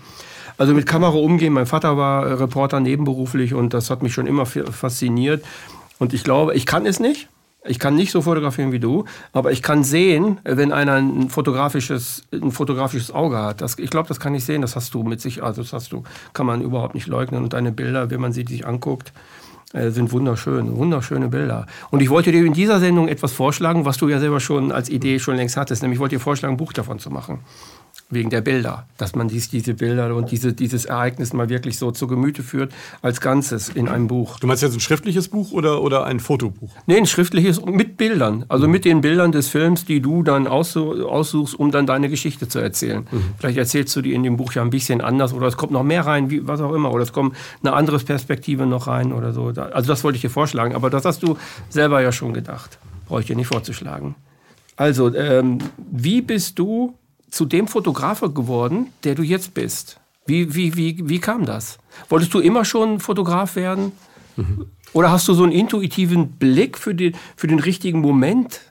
Also 0.57 0.73
mit 0.73 0.85
Kamera 0.85 1.13
umgehen, 1.13 1.53
mein 1.53 1.65
Vater 1.65 1.97
war 1.97 2.39
Reporter 2.39 2.79
nebenberuflich 2.79 3.53
und 3.53 3.73
das 3.73 3.89
hat 3.89 4.01
mich 4.01 4.13
schon 4.13 4.25
immer 4.25 4.45
fasziniert 4.45 5.43
und 5.99 6.13
ich 6.13 6.23
glaube, 6.23 6.55
ich 6.55 6.65
kann 6.65 6.85
es 6.85 6.99
nicht, 6.99 7.29
ich 7.67 7.79
kann 7.79 7.95
nicht 7.95 8.11
so 8.11 8.21
fotografieren 8.21 8.71
wie 8.71 8.79
du, 8.79 9.05
aber 9.33 9.51
ich 9.51 9.61
kann 9.61 9.83
sehen, 9.83 10.39
wenn 10.43 10.71
einer 10.71 10.93
ein 10.93 11.29
fotografisches, 11.29 12.23
ein 12.31 12.51
fotografisches 12.51 13.11
Auge 13.11 13.37
hat. 13.37 13.61
Das, 13.61 13.77
ich 13.79 13.89
glaube, 13.89 14.07
das 14.07 14.19
kann 14.19 14.35
ich 14.35 14.45
sehen. 14.45 14.61
Das 14.61 14.75
hast 14.75 14.93
du 14.93 15.03
mit 15.03 15.21
sich, 15.21 15.43
also 15.43 15.61
das 15.61 15.73
hast 15.73 15.91
du, 15.91 16.03
kann 16.33 16.45
man 16.45 16.61
überhaupt 16.61 16.95
nicht 16.95 17.07
leugnen. 17.07 17.43
Und 17.43 17.53
deine 17.53 17.71
Bilder, 17.71 18.09
wenn 18.11 18.21
man 18.21 18.33
sie 18.33 18.45
sich 18.47 18.67
anguckt, 18.67 19.13
äh, 19.73 19.89
sind 19.89 20.11
wunderschön, 20.11 20.75
wunderschöne 20.77 21.27
Bilder. 21.27 21.65
Und 21.89 22.01
ich 22.01 22.09
wollte 22.09 22.31
dir 22.31 22.45
in 22.45 22.53
dieser 22.53 22.79
Sendung 22.79 23.07
etwas 23.07 23.33
vorschlagen, 23.33 23.85
was 23.85 23.97
du 23.97 24.07
ja 24.07 24.19
selber 24.19 24.39
schon 24.39 24.71
als 24.71 24.89
Idee 24.89 25.19
schon 25.19 25.35
längst 25.35 25.57
hattest. 25.57 25.81
Nämlich 25.81 25.99
wollte 25.99 26.15
dir 26.15 26.21
vorschlagen, 26.21 26.53
ein 26.55 26.57
Buch 26.57 26.73
davon 26.73 26.99
zu 26.99 27.09
machen. 27.09 27.39
Wegen 28.09 28.29
der 28.29 28.41
Bilder, 28.41 28.87
dass 28.97 29.15
man 29.15 29.27
dies, 29.27 29.49
diese 29.49 29.73
Bilder 29.73 30.15
und 30.15 30.29
diese, 30.29 30.53
dieses 30.53 30.85
Ereignis 30.85 31.33
mal 31.33 31.49
wirklich 31.49 31.79
so 31.79 31.91
zu 31.91 32.05
Gemüte 32.07 32.43
führt 32.43 32.71
als 33.01 33.19
Ganzes 33.19 33.69
in 33.69 33.87
einem 33.87 34.07
Buch. 34.07 34.39
Du 34.39 34.45
meinst 34.45 34.61
jetzt 34.61 34.75
ein 34.75 34.79
schriftliches 34.79 35.27
Buch 35.29 35.51
oder, 35.51 35.81
oder 35.81 36.05
ein 36.05 36.19
Fotobuch? 36.19 36.69
Nee, 36.85 36.97
ein 36.97 37.07
schriftliches 37.07 37.65
mit 37.65 37.97
Bildern, 37.97 38.45
also 38.47 38.67
mit 38.67 38.85
den 38.85 39.01
Bildern 39.01 39.31
des 39.31 39.47
Films, 39.47 39.85
die 39.85 40.01
du 40.01 40.21
dann 40.21 40.45
aussuchst, 40.45 41.57
um 41.57 41.71
dann 41.71 41.87
deine 41.87 42.09
Geschichte 42.09 42.47
zu 42.47 42.59
erzählen. 42.59 43.07
Mhm. 43.09 43.23
Vielleicht 43.39 43.57
erzählst 43.57 43.95
du 43.95 44.01
die 44.01 44.13
in 44.13 44.21
dem 44.21 44.37
Buch 44.37 44.53
ja 44.53 44.61
ein 44.61 44.69
bisschen 44.69 45.01
anders 45.01 45.33
oder 45.33 45.47
es 45.47 45.57
kommt 45.57 45.71
noch 45.71 45.83
mehr 45.83 46.05
rein, 46.05 46.29
wie, 46.29 46.47
was 46.47 46.61
auch 46.61 46.73
immer, 46.73 46.91
oder 46.91 47.03
es 47.03 47.11
kommt 47.11 47.35
eine 47.63 47.73
andere 47.73 47.97
Perspektive 47.97 48.67
noch 48.67 48.85
rein 48.85 49.13
oder 49.13 49.33
so. 49.33 49.47
Also 49.47 49.87
das 49.87 50.03
wollte 50.03 50.17
ich 50.17 50.21
dir 50.21 50.29
vorschlagen, 50.29 50.75
aber 50.75 50.91
das 50.91 51.05
hast 51.05 51.23
du 51.23 51.37
selber 51.69 52.01
ja 52.01 52.11
schon 52.11 52.33
gedacht. 52.33 52.77
Brauche 53.07 53.21
ich 53.21 53.27
dir 53.27 53.35
nicht 53.35 53.47
vorzuschlagen. 53.47 54.15
Also, 54.77 55.13
ähm, 55.15 55.59
wie 55.77 56.21
bist 56.21 56.59
du 56.59 56.95
zu 57.35 57.45
dem 57.45 57.67
Fotografer 57.67 58.29
geworden, 58.29 58.93
der 59.03 59.13
du 59.13 59.21
jetzt 59.21 59.53
bist? 59.53 59.99
Wie, 60.25 60.55
wie, 60.55 60.77
wie, 60.77 61.09
wie 61.09 61.19
kam 61.19 61.45
das? 61.45 61.77
Wolltest 62.07 62.33
du 62.33 62.39
immer 62.39 62.63
schon 62.63 63.01
Fotograf 63.01 63.57
werden? 63.57 63.91
Mhm. 64.37 64.67
Oder 64.93 65.11
hast 65.11 65.27
du 65.27 65.33
so 65.33 65.43
einen 65.43 65.51
intuitiven 65.51 66.31
Blick 66.31 66.77
für 66.77 66.95
den, 66.95 67.15
für 67.35 67.47
den 67.47 67.59
richtigen 67.59 67.99
Moment? 67.99 68.61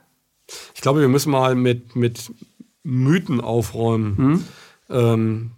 Ich 0.73 0.81
glaube, 0.81 0.99
wir 0.99 1.07
müssen 1.07 1.31
mal 1.31 1.53
mit, 1.53 1.95
mit 1.95 2.31
Mythen 2.81 3.39
aufräumen. 3.39 4.15
Mhm. 4.17 4.43
Ähm, 4.89 5.51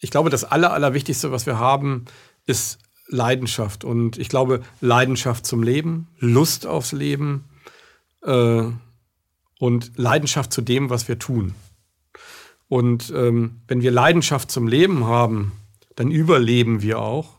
ich 0.00 0.10
glaube, 0.10 0.30
das 0.30 0.44
Aller, 0.44 0.72
Allerwichtigste, 0.72 1.30
was 1.30 1.44
wir 1.44 1.58
haben, 1.58 2.06
ist 2.46 2.78
Leidenschaft. 3.08 3.84
Und 3.84 4.16
ich 4.16 4.30
glaube, 4.30 4.62
Leidenschaft 4.80 5.44
zum 5.44 5.62
Leben, 5.62 6.08
Lust 6.18 6.66
aufs 6.66 6.92
Leben, 6.92 7.44
äh, 8.22 8.64
und 9.64 9.92
Leidenschaft 9.96 10.52
zu 10.52 10.60
dem, 10.60 10.90
was 10.90 11.08
wir 11.08 11.18
tun. 11.18 11.54
Und 12.68 13.10
ähm, 13.16 13.62
wenn 13.66 13.80
wir 13.80 13.92
Leidenschaft 13.92 14.50
zum 14.50 14.68
Leben 14.68 15.06
haben, 15.06 15.52
dann 15.96 16.10
überleben 16.10 16.82
wir 16.82 16.98
auch. 16.98 17.38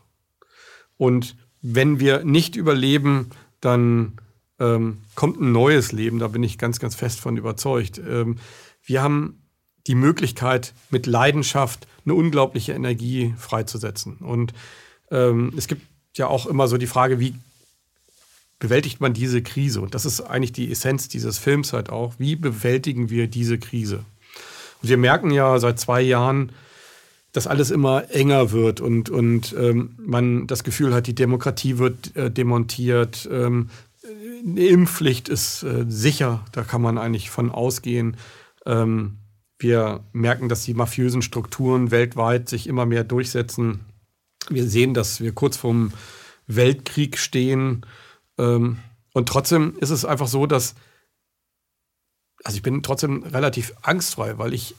Und 0.96 1.36
wenn 1.62 2.00
wir 2.00 2.24
nicht 2.24 2.56
überleben, 2.56 3.30
dann 3.60 4.16
ähm, 4.58 5.02
kommt 5.14 5.40
ein 5.40 5.52
neues 5.52 5.92
Leben. 5.92 6.18
Da 6.18 6.26
bin 6.26 6.42
ich 6.42 6.58
ganz, 6.58 6.80
ganz 6.80 6.96
fest 6.96 7.20
von 7.20 7.36
überzeugt. 7.36 7.98
Ähm, 7.98 8.38
wir 8.82 9.04
haben 9.04 9.44
die 9.86 9.94
Möglichkeit, 9.94 10.74
mit 10.90 11.06
Leidenschaft 11.06 11.86
eine 12.04 12.14
unglaubliche 12.14 12.72
Energie 12.72 13.36
freizusetzen. 13.38 14.16
Und 14.16 14.52
ähm, 15.12 15.52
es 15.56 15.68
gibt 15.68 15.82
ja 16.16 16.26
auch 16.26 16.46
immer 16.46 16.66
so 16.66 16.76
die 16.76 16.88
Frage, 16.88 17.20
wie 17.20 17.34
bewältigt 18.58 19.00
man 19.00 19.12
diese 19.12 19.42
Krise? 19.42 19.80
Und 19.80 19.94
das 19.94 20.06
ist 20.06 20.20
eigentlich 20.20 20.52
die 20.52 20.70
Essenz 20.70 21.08
dieses 21.08 21.38
Films 21.38 21.72
halt 21.72 21.90
auch. 21.90 22.14
Wie 22.18 22.36
bewältigen 22.36 23.10
wir 23.10 23.28
diese 23.28 23.58
Krise? 23.58 24.04
Und 24.82 24.88
wir 24.88 24.96
merken 24.96 25.30
ja 25.30 25.58
seit 25.58 25.78
zwei 25.80 26.02
Jahren, 26.02 26.52
dass 27.32 27.46
alles 27.46 27.70
immer 27.70 28.10
enger 28.10 28.52
wird 28.52 28.80
und, 28.80 29.10
und 29.10 29.54
ähm, 29.58 29.94
man 29.98 30.46
das 30.46 30.64
Gefühl 30.64 30.94
hat, 30.94 31.06
die 31.06 31.14
Demokratie 31.14 31.76
wird 31.76 32.16
äh, 32.16 32.30
demontiert. 32.30 33.28
Ähm, 33.30 33.68
eine 34.46 34.66
Impfpflicht 34.66 35.28
ist 35.28 35.62
äh, 35.62 35.84
sicher, 35.86 36.44
da 36.52 36.62
kann 36.62 36.80
man 36.80 36.96
eigentlich 36.96 37.28
von 37.28 37.50
ausgehen. 37.50 38.16
Ähm, 38.64 39.18
wir 39.58 40.04
merken, 40.12 40.48
dass 40.48 40.64
die 40.64 40.74
mafiösen 40.74 41.20
Strukturen 41.20 41.90
weltweit 41.90 42.48
sich 42.48 42.66
immer 42.66 42.86
mehr 42.86 43.04
durchsetzen. 43.04 43.80
Wir 44.48 44.66
sehen, 44.66 44.94
dass 44.94 45.20
wir 45.20 45.32
kurz 45.32 45.56
vorm 45.56 45.92
Weltkrieg 46.46 47.18
stehen. 47.18 47.84
Ähm, 48.38 48.78
und 49.12 49.28
trotzdem 49.28 49.76
ist 49.78 49.90
es 49.90 50.04
einfach 50.04 50.28
so, 50.28 50.46
dass, 50.46 50.74
also 52.44 52.56
ich 52.56 52.62
bin 52.62 52.82
trotzdem 52.82 53.22
relativ 53.22 53.72
angstfrei, 53.82 54.38
weil 54.38 54.52
ich 54.52 54.74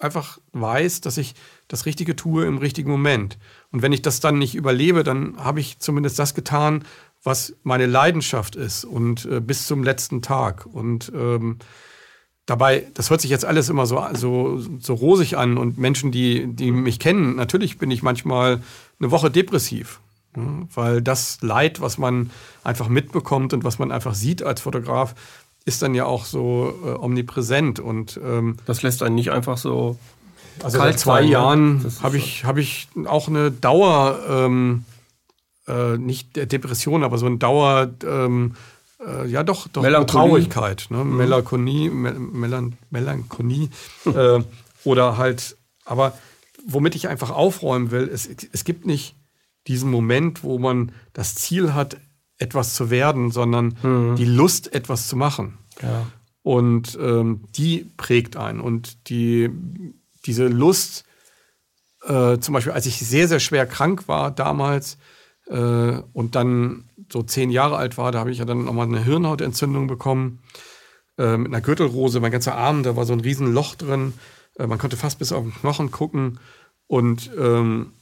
einfach 0.00 0.38
weiß, 0.52 1.00
dass 1.00 1.16
ich 1.16 1.34
das 1.68 1.86
Richtige 1.86 2.16
tue 2.16 2.44
im 2.46 2.58
richtigen 2.58 2.90
Moment. 2.90 3.38
Und 3.72 3.82
wenn 3.82 3.92
ich 3.92 4.02
das 4.02 4.20
dann 4.20 4.38
nicht 4.38 4.54
überlebe, 4.54 5.02
dann 5.04 5.36
habe 5.38 5.60
ich 5.60 5.78
zumindest 5.78 6.18
das 6.18 6.34
getan, 6.34 6.84
was 7.22 7.56
meine 7.62 7.86
Leidenschaft 7.86 8.54
ist 8.54 8.84
und 8.84 9.24
äh, 9.24 9.40
bis 9.40 9.66
zum 9.66 9.82
letzten 9.82 10.20
Tag. 10.20 10.66
Und 10.66 11.10
ähm, 11.14 11.58
dabei, 12.46 12.86
das 12.94 13.10
hört 13.10 13.22
sich 13.22 13.30
jetzt 13.30 13.44
alles 13.44 13.70
immer 13.70 13.86
so, 13.86 14.04
so, 14.12 14.62
so 14.78 14.94
rosig 14.94 15.36
an 15.36 15.56
und 15.56 15.78
Menschen, 15.78 16.12
die, 16.12 16.46
die 16.46 16.70
mich 16.70 16.98
kennen, 16.98 17.36
natürlich 17.36 17.78
bin 17.78 17.90
ich 17.90 18.02
manchmal 18.02 18.62
eine 19.00 19.10
Woche 19.10 19.30
depressiv. 19.30 20.00
Weil 20.74 21.02
das 21.02 21.38
Leid, 21.42 21.80
was 21.80 21.98
man 21.98 22.30
einfach 22.62 22.88
mitbekommt 22.88 23.52
und 23.52 23.64
was 23.64 23.78
man 23.78 23.92
einfach 23.92 24.14
sieht 24.14 24.42
als 24.42 24.60
Fotograf, 24.62 25.14
ist 25.64 25.82
dann 25.82 25.94
ja 25.94 26.04
auch 26.04 26.24
so 26.24 26.74
äh, 26.84 26.88
omnipräsent. 26.90 27.80
Und, 27.80 28.20
ähm, 28.22 28.56
das 28.66 28.82
lässt 28.82 29.02
einen 29.02 29.14
nicht 29.14 29.30
einfach 29.30 29.58
so. 29.58 29.98
Also 30.62 30.78
seit 30.78 30.98
zwei 30.98 31.20
sein, 31.20 31.24
ne? 31.24 31.32
Jahren 31.32 31.92
habe 32.02 32.16
ich, 32.16 32.44
hab 32.44 32.58
ich 32.58 32.88
auch 33.06 33.28
eine 33.28 33.50
Dauer, 33.50 34.20
ähm, 34.28 34.84
äh, 35.66 35.96
nicht 35.96 36.36
Depression, 36.36 37.02
aber 37.02 37.18
so 37.18 37.26
eine 37.26 37.38
Dauer, 37.38 37.90
ähm, 38.06 38.54
äh, 39.04 39.26
ja 39.26 39.42
doch, 39.42 39.66
doch 39.68 39.82
Melancholie. 39.82 40.28
Traurigkeit, 40.28 40.86
ne? 40.90 41.04
Mhm. 41.04 41.16
Melancholie, 41.16 41.90
Melan 41.90 42.76
Melancholie 42.90 43.68
äh, 44.04 44.40
oder 44.84 45.16
halt, 45.16 45.56
aber 45.84 46.16
womit 46.66 46.94
ich 46.94 47.08
einfach 47.08 47.30
aufräumen 47.30 47.90
will, 47.90 48.08
es, 48.12 48.28
es 48.52 48.64
gibt 48.64 48.86
nicht 48.86 49.16
diesen 49.66 49.90
Moment, 49.90 50.42
wo 50.42 50.58
man 50.58 50.92
das 51.12 51.34
Ziel 51.34 51.74
hat, 51.74 51.96
etwas 52.38 52.74
zu 52.74 52.90
werden, 52.90 53.30
sondern 53.30 53.76
mhm. 53.82 54.16
die 54.16 54.24
Lust, 54.24 54.72
etwas 54.74 55.08
zu 55.08 55.16
machen. 55.16 55.58
Ja. 55.82 56.06
Und 56.42 56.98
ähm, 57.00 57.44
die 57.56 57.90
prägt 57.96 58.36
einen. 58.36 58.60
Und 58.60 59.08
die, 59.08 59.50
diese 60.26 60.46
Lust, 60.46 61.04
äh, 62.02 62.38
zum 62.38 62.52
Beispiel, 62.52 62.72
als 62.72 62.86
ich 62.86 62.98
sehr, 62.98 63.28
sehr 63.28 63.40
schwer 63.40 63.66
krank 63.66 64.08
war 64.08 64.30
damals 64.30 64.98
äh, 65.46 65.98
und 66.12 66.34
dann 66.34 66.84
so 67.10 67.22
zehn 67.22 67.50
Jahre 67.50 67.76
alt 67.76 67.96
war, 67.96 68.12
da 68.12 68.18
habe 68.18 68.30
ich 68.30 68.38
ja 68.38 68.44
dann 68.44 68.64
nochmal 68.64 68.86
eine 68.86 69.02
Hirnhautentzündung 69.02 69.86
bekommen 69.86 70.40
äh, 71.16 71.36
mit 71.36 71.48
einer 71.48 71.60
Gürtelrose. 71.62 72.20
Mein 72.20 72.32
ganzer 72.32 72.56
Arm, 72.56 72.82
da 72.82 72.96
war 72.96 73.06
so 73.06 73.12
ein 73.12 73.20
Riesenloch 73.20 73.74
drin. 73.76 74.12
Äh, 74.58 74.66
man 74.66 74.78
konnte 74.78 74.96
fast 74.96 75.18
bis 75.18 75.32
auf 75.32 75.44
den 75.44 75.54
Knochen 75.54 75.90
gucken. 75.90 76.40
Und 76.86 77.30
ähm, 77.38 77.92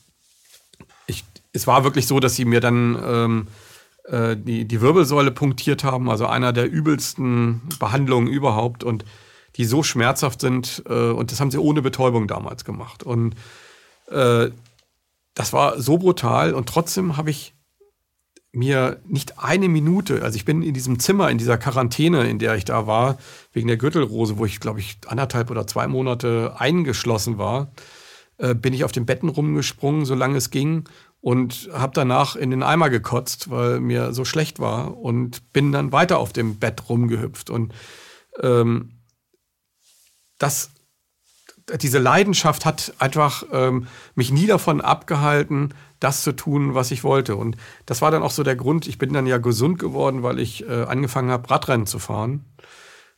es 1.52 1.66
war 1.66 1.84
wirklich 1.84 2.06
so, 2.06 2.20
dass 2.20 2.36
sie 2.36 2.44
mir 2.44 2.60
dann 2.60 3.02
ähm, 3.04 3.46
äh, 4.04 4.36
die, 4.36 4.64
die 4.66 4.80
Wirbelsäule 4.80 5.30
punktiert 5.30 5.84
haben, 5.84 6.10
also 6.10 6.26
einer 6.26 6.52
der 6.52 6.70
übelsten 6.70 7.62
Behandlungen 7.78 8.28
überhaupt 8.28 8.84
und 8.84 9.04
die 9.56 9.64
so 9.64 9.82
schmerzhaft 9.82 10.40
sind. 10.40 10.82
Äh, 10.88 11.10
und 11.10 11.30
das 11.30 11.40
haben 11.40 11.50
sie 11.50 11.58
ohne 11.58 11.82
Betäubung 11.82 12.26
damals 12.26 12.64
gemacht. 12.64 13.02
Und 13.02 13.34
äh, 14.10 14.50
das 15.34 15.52
war 15.52 15.80
so 15.80 15.98
brutal 15.98 16.54
und 16.54 16.68
trotzdem 16.68 17.16
habe 17.16 17.30
ich 17.30 17.54
mir 18.54 19.00
nicht 19.06 19.38
eine 19.38 19.68
Minute, 19.68 20.22
also 20.22 20.36
ich 20.36 20.44
bin 20.44 20.60
in 20.60 20.74
diesem 20.74 20.98
Zimmer, 20.98 21.30
in 21.30 21.38
dieser 21.38 21.56
Quarantäne, 21.56 22.28
in 22.28 22.38
der 22.38 22.54
ich 22.54 22.66
da 22.66 22.86
war, 22.86 23.16
wegen 23.52 23.66
der 23.66 23.78
Gürtelrose, 23.78 24.36
wo 24.36 24.44
ich, 24.44 24.60
glaube 24.60 24.80
ich, 24.80 24.98
anderthalb 25.06 25.50
oder 25.50 25.66
zwei 25.66 25.86
Monate 25.86 26.54
eingeschlossen 26.58 27.38
war, 27.38 27.72
äh, 28.36 28.54
bin 28.54 28.74
ich 28.74 28.84
auf 28.84 28.92
den 28.92 29.06
Betten 29.06 29.30
rumgesprungen, 29.30 30.04
solange 30.04 30.36
es 30.36 30.50
ging 30.50 30.84
und 31.22 31.70
habe 31.72 31.92
danach 31.94 32.36
in 32.36 32.50
den 32.50 32.62
Eimer 32.62 32.90
gekotzt, 32.90 33.48
weil 33.48 33.80
mir 33.80 34.12
so 34.12 34.26
schlecht 34.26 34.60
war 34.60 34.98
und 34.98 35.52
bin 35.54 35.72
dann 35.72 35.92
weiter 35.92 36.18
auf 36.18 36.34
dem 36.34 36.58
Bett 36.58 36.90
rumgehüpft 36.90 37.48
und 37.48 37.72
ähm, 38.42 38.90
das 40.38 40.70
diese 41.80 42.00
Leidenschaft 42.00 42.64
hat 42.64 42.92
einfach 42.98 43.44
ähm, 43.52 43.86
mich 44.16 44.32
nie 44.32 44.46
davon 44.46 44.80
abgehalten, 44.80 45.74
das 46.00 46.22
zu 46.22 46.32
tun, 46.32 46.74
was 46.74 46.90
ich 46.90 47.04
wollte. 47.04 47.36
Und 47.36 47.56
das 47.86 48.02
war 48.02 48.10
dann 48.10 48.24
auch 48.24 48.32
so 48.32 48.42
der 48.42 48.56
Grund. 48.56 48.88
Ich 48.88 48.98
bin 48.98 49.12
dann 49.12 49.26
ja 49.26 49.38
gesund 49.38 49.78
geworden, 49.78 50.24
weil 50.24 50.40
ich 50.40 50.68
äh, 50.68 50.82
angefangen 50.82 51.30
habe, 51.30 51.48
Radrennen 51.48 51.86
zu 51.86 52.00
fahren. 52.00 52.44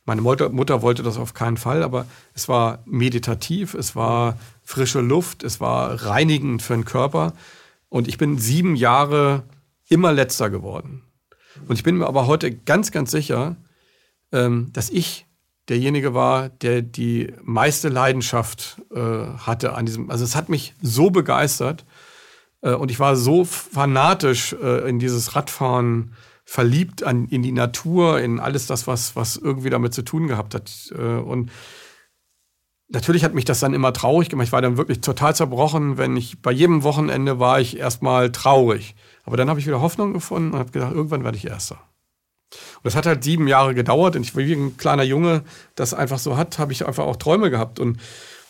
Meine 0.05 0.21
Mutter, 0.21 0.49
Mutter 0.49 0.83
wollte 0.83 1.01
das 1.01 1.17
auf 1.17 1.33
keinen 1.33 1.57
Fall, 1.57 1.81
aber 1.81 2.05
es 2.35 2.47
war 2.47 2.83
meditativ, 2.85 3.73
es 3.73 3.95
war 3.95 4.37
frische 4.63 5.01
Luft, 5.01 5.43
es 5.43 5.59
war 5.59 6.05
reinigend 6.05 6.61
für 6.61 6.75
den 6.75 6.85
Körper. 6.85 7.33
Und 7.95 8.09
ich 8.09 8.17
bin 8.17 8.37
sieben 8.37 8.75
Jahre 8.75 9.43
immer 9.87 10.11
letzter 10.11 10.49
geworden. 10.49 11.03
Und 11.65 11.77
ich 11.77 11.83
bin 11.83 11.95
mir 11.95 12.07
aber 12.07 12.27
heute 12.27 12.53
ganz, 12.53 12.91
ganz 12.91 13.09
sicher, 13.09 13.55
ähm, 14.33 14.69
dass 14.73 14.89
ich 14.89 15.27
derjenige 15.69 16.13
war, 16.13 16.49
der 16.49 16.81
die 16.81 17.31
meiste 17.41 17.87
Leidenschaft 17.87 18.81
äh, 18.93 18.99
hatte 18.99 19.75
an 19.75 19.85
diesem. 19.85 20.11
Also 20.11 20.25
es 20.25 20.35
hat 20.35 20.49
mich 20.49 20.73
so 20.81 21.09
begeistert 21.09 21.85
äh, 22.59 22.73
und 22.73 22.91
ich 22.91 22.99
war 22.99 23.15
so 23.15 23.45
fanatisch 23.45 24.51
äh, 24.61 24.89
in 24.89 24.99
dieses 24.99 25.37
Radfahren 25.37 26.15
verliebt 26.43 27.01
in 27.01 27.43
die 27.43 27.53
Natur, 27.53 28.19
in 28.19 28.41
alles 28.41 28.67
das, 28.67 28.87
was, 28.87 29.15
was 29.15 29.37
irgendwie 29.37 29.69
damit 29.69 29.93
zu 29.93 30.01
tun 30.01 30.27
gehabt 30.27 30.53
hat. 30.53 30.91
Und 30.91 31.49
Natürlich 32.87 33.23
hat 33.23 33.33
mich 33.33 33.45
das 33.45 33.59
dann 33.59 33.73
immer 33.73 33.93
traurig 33.93 34.29
gemacht. 34.29 34.47
Ich 34.47 34.51
war 34.51 34.61
dann 34.61 34.77
wirklich 34.77 35.01
total 35.01 35.35
zerbrochen. 35.35 35.97
Wenn 35.97 36.15
ich 36.15 36.41
bei 36.41 36.51
jedem 36.51 36.83
Wochenende 36.83 37.39
war 37.39 37.59
ich 37.59 37.77
erstmal 37.77 38.31
traurig. 38.31 38.95
Aber 39.23 39.37
dann 39.37 39.49
habe 39.49 39.59
ich 39.59 39.65
wieder 39.65 39.81
Hoffnung 39.81 40.13
gefunden 40.13 40.53
und 40.53 40.59
habe 40.59 40.71
gedacht, 40.71 40.93
irgendwann 40.93 41.23
werde 41.23 41.37
ich 41.37 41.47
Erster. 41.47 41.79
Und 42.51 42.85
das 42.85 42.95
hat 42.95 43.07
halt 43.07 43.23
sieben 43.23 43.47
Jahre 43.47 43.73
gedauert. 43.73 44.15
Und 44.15 44.21
ich, 44.21 44.35
wie 44.35 44.53
ein 44.53 44.77
kleiner 44.77 45.03
Junge 45.03 45.43
das 45.73 45.93
einfach 45.93 46.19
so 46.19 46.37
hat, 46.37 46.59
habe 46.59 46.73
ich 46.73 46.85
einfach 46.85 47.05
auch 47.05 47.15
Träume 47.15 47.49
gehabt. 47.49 47.79
Und 47.79 47.99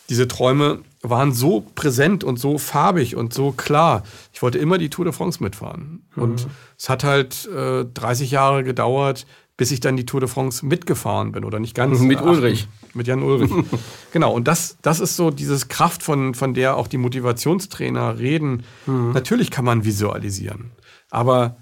diese 0.08 0.28
Träume 0.28 0.80
waren 1.02 1.32
so 1.32 1.64
präsent 1.74 2.22
und 2.22 2.38
so 2.38 2.58
farbig 2.58 3.16
und 3.16 3.32
so 3.32 3.52
klar. 3.52 4.02
Ich 4.32 4.42
wollte 4.42 4.58
immer 4.58 4.78
die 4.78 4.90
Tour 4.90 5.04
de 5.04 5.14
France 5.14 5.42
mitfahren. 5.42 6.06
Mhm. 6.14 6.22
Und 6.22 6.46
es 6.78 6.88
hat 6.88 7.04
halt 7.04 7.48
äh, 7.48 7.84
30 7.84 8.30
Jahre 8.30 8.64
gedauert, 8.64 9.26
bis 9.56 9.70
ich 9.70 9.80
dann 9.80 9.96
die 9.96 10.06
Tour 10.06 10.20
de 10.20 10.28
France 10.28 10.64
mitgefahren 10.64 11.32
bin 11.32 11.44
oder 11.44 11.58
nicht 11.58 11.74
ganz. 11.74 11.98
Mit 12.00 12.20
Ulrich. 12.20 12.68
Mit 12.96 13.06
Jan 13.06 13.22
Ulrich. 13.22 13.50
genau. 14.12 14.32
Und 14.32 14.48
das, 14.48 14.78
das 14.82 15.00
ist 15.00 15.16
so 15.16 15.30
dieses 15.30 15.68
Kraft, 15.68 16.02
von, 16.02 16.34
von 16.34 16.54
der 16.54 16.76
auch 16.76 16.88
die 16.88 16.98
Motivationstrainer 16.98 18.18
reden. 18.18 18.64
Mhm. 18.86 19.12
Natürlich 19.12 19.50
kann 19.50 19.64
man 19.64 19.84
visualisieren. 19.84 20.72
Aber 21.10 21.56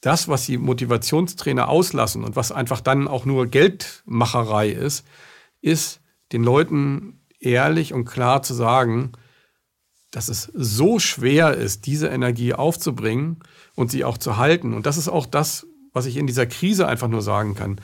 das, 0.00 0.28
was 0.28 0.46
die 0.46 0.58
Motivationstrainer 0.58 1.68
auslassen 1.68 2.24
und 2.24 2.36
was 2.36 2.52
einfach 2.52 2.80
dann 2.80 3.08
auch 3.08 3.24
nur 3.24 3.46
Geldmacherei 3.46 4.70
ist, 4.70 5.04
ist 5.60 6.00
den 6.32 6.44
Leuten 6.44 7.20
ehrlich 7.40 7.92
und 7.92 8.04
klar 8.04 8.42
zu 8.42 8.54
sagen, 8.54 9.12
dass 10.10 10.28
es 10.28 10.50
so 10.54 10.98
schwer 10.98 11.54
ist, 11.54 11.86
diese 11.86 12.08
Energie 12.08 12.54
aufzubringen 12.54 13.40
und 13.74 13.90
sie 13.90 14.04
auch 14.04 14.18
zu 14.18 14.36
halten. 14.36 14.72
Und 14.72 14.86
das 14.86 14.96
ist 14.96 15.08
auch 15.08 15.26
das, 15.26 15.66
was 15.92 16.06
ich 16.06 16.16
in 16.16 16.26
dieser 16.26 16.46
Krise 16.46 16.86
einfach 16.86 17.08
nur 17.08 17.22
sagen 17.22 17.54
kann. 17.54 17.80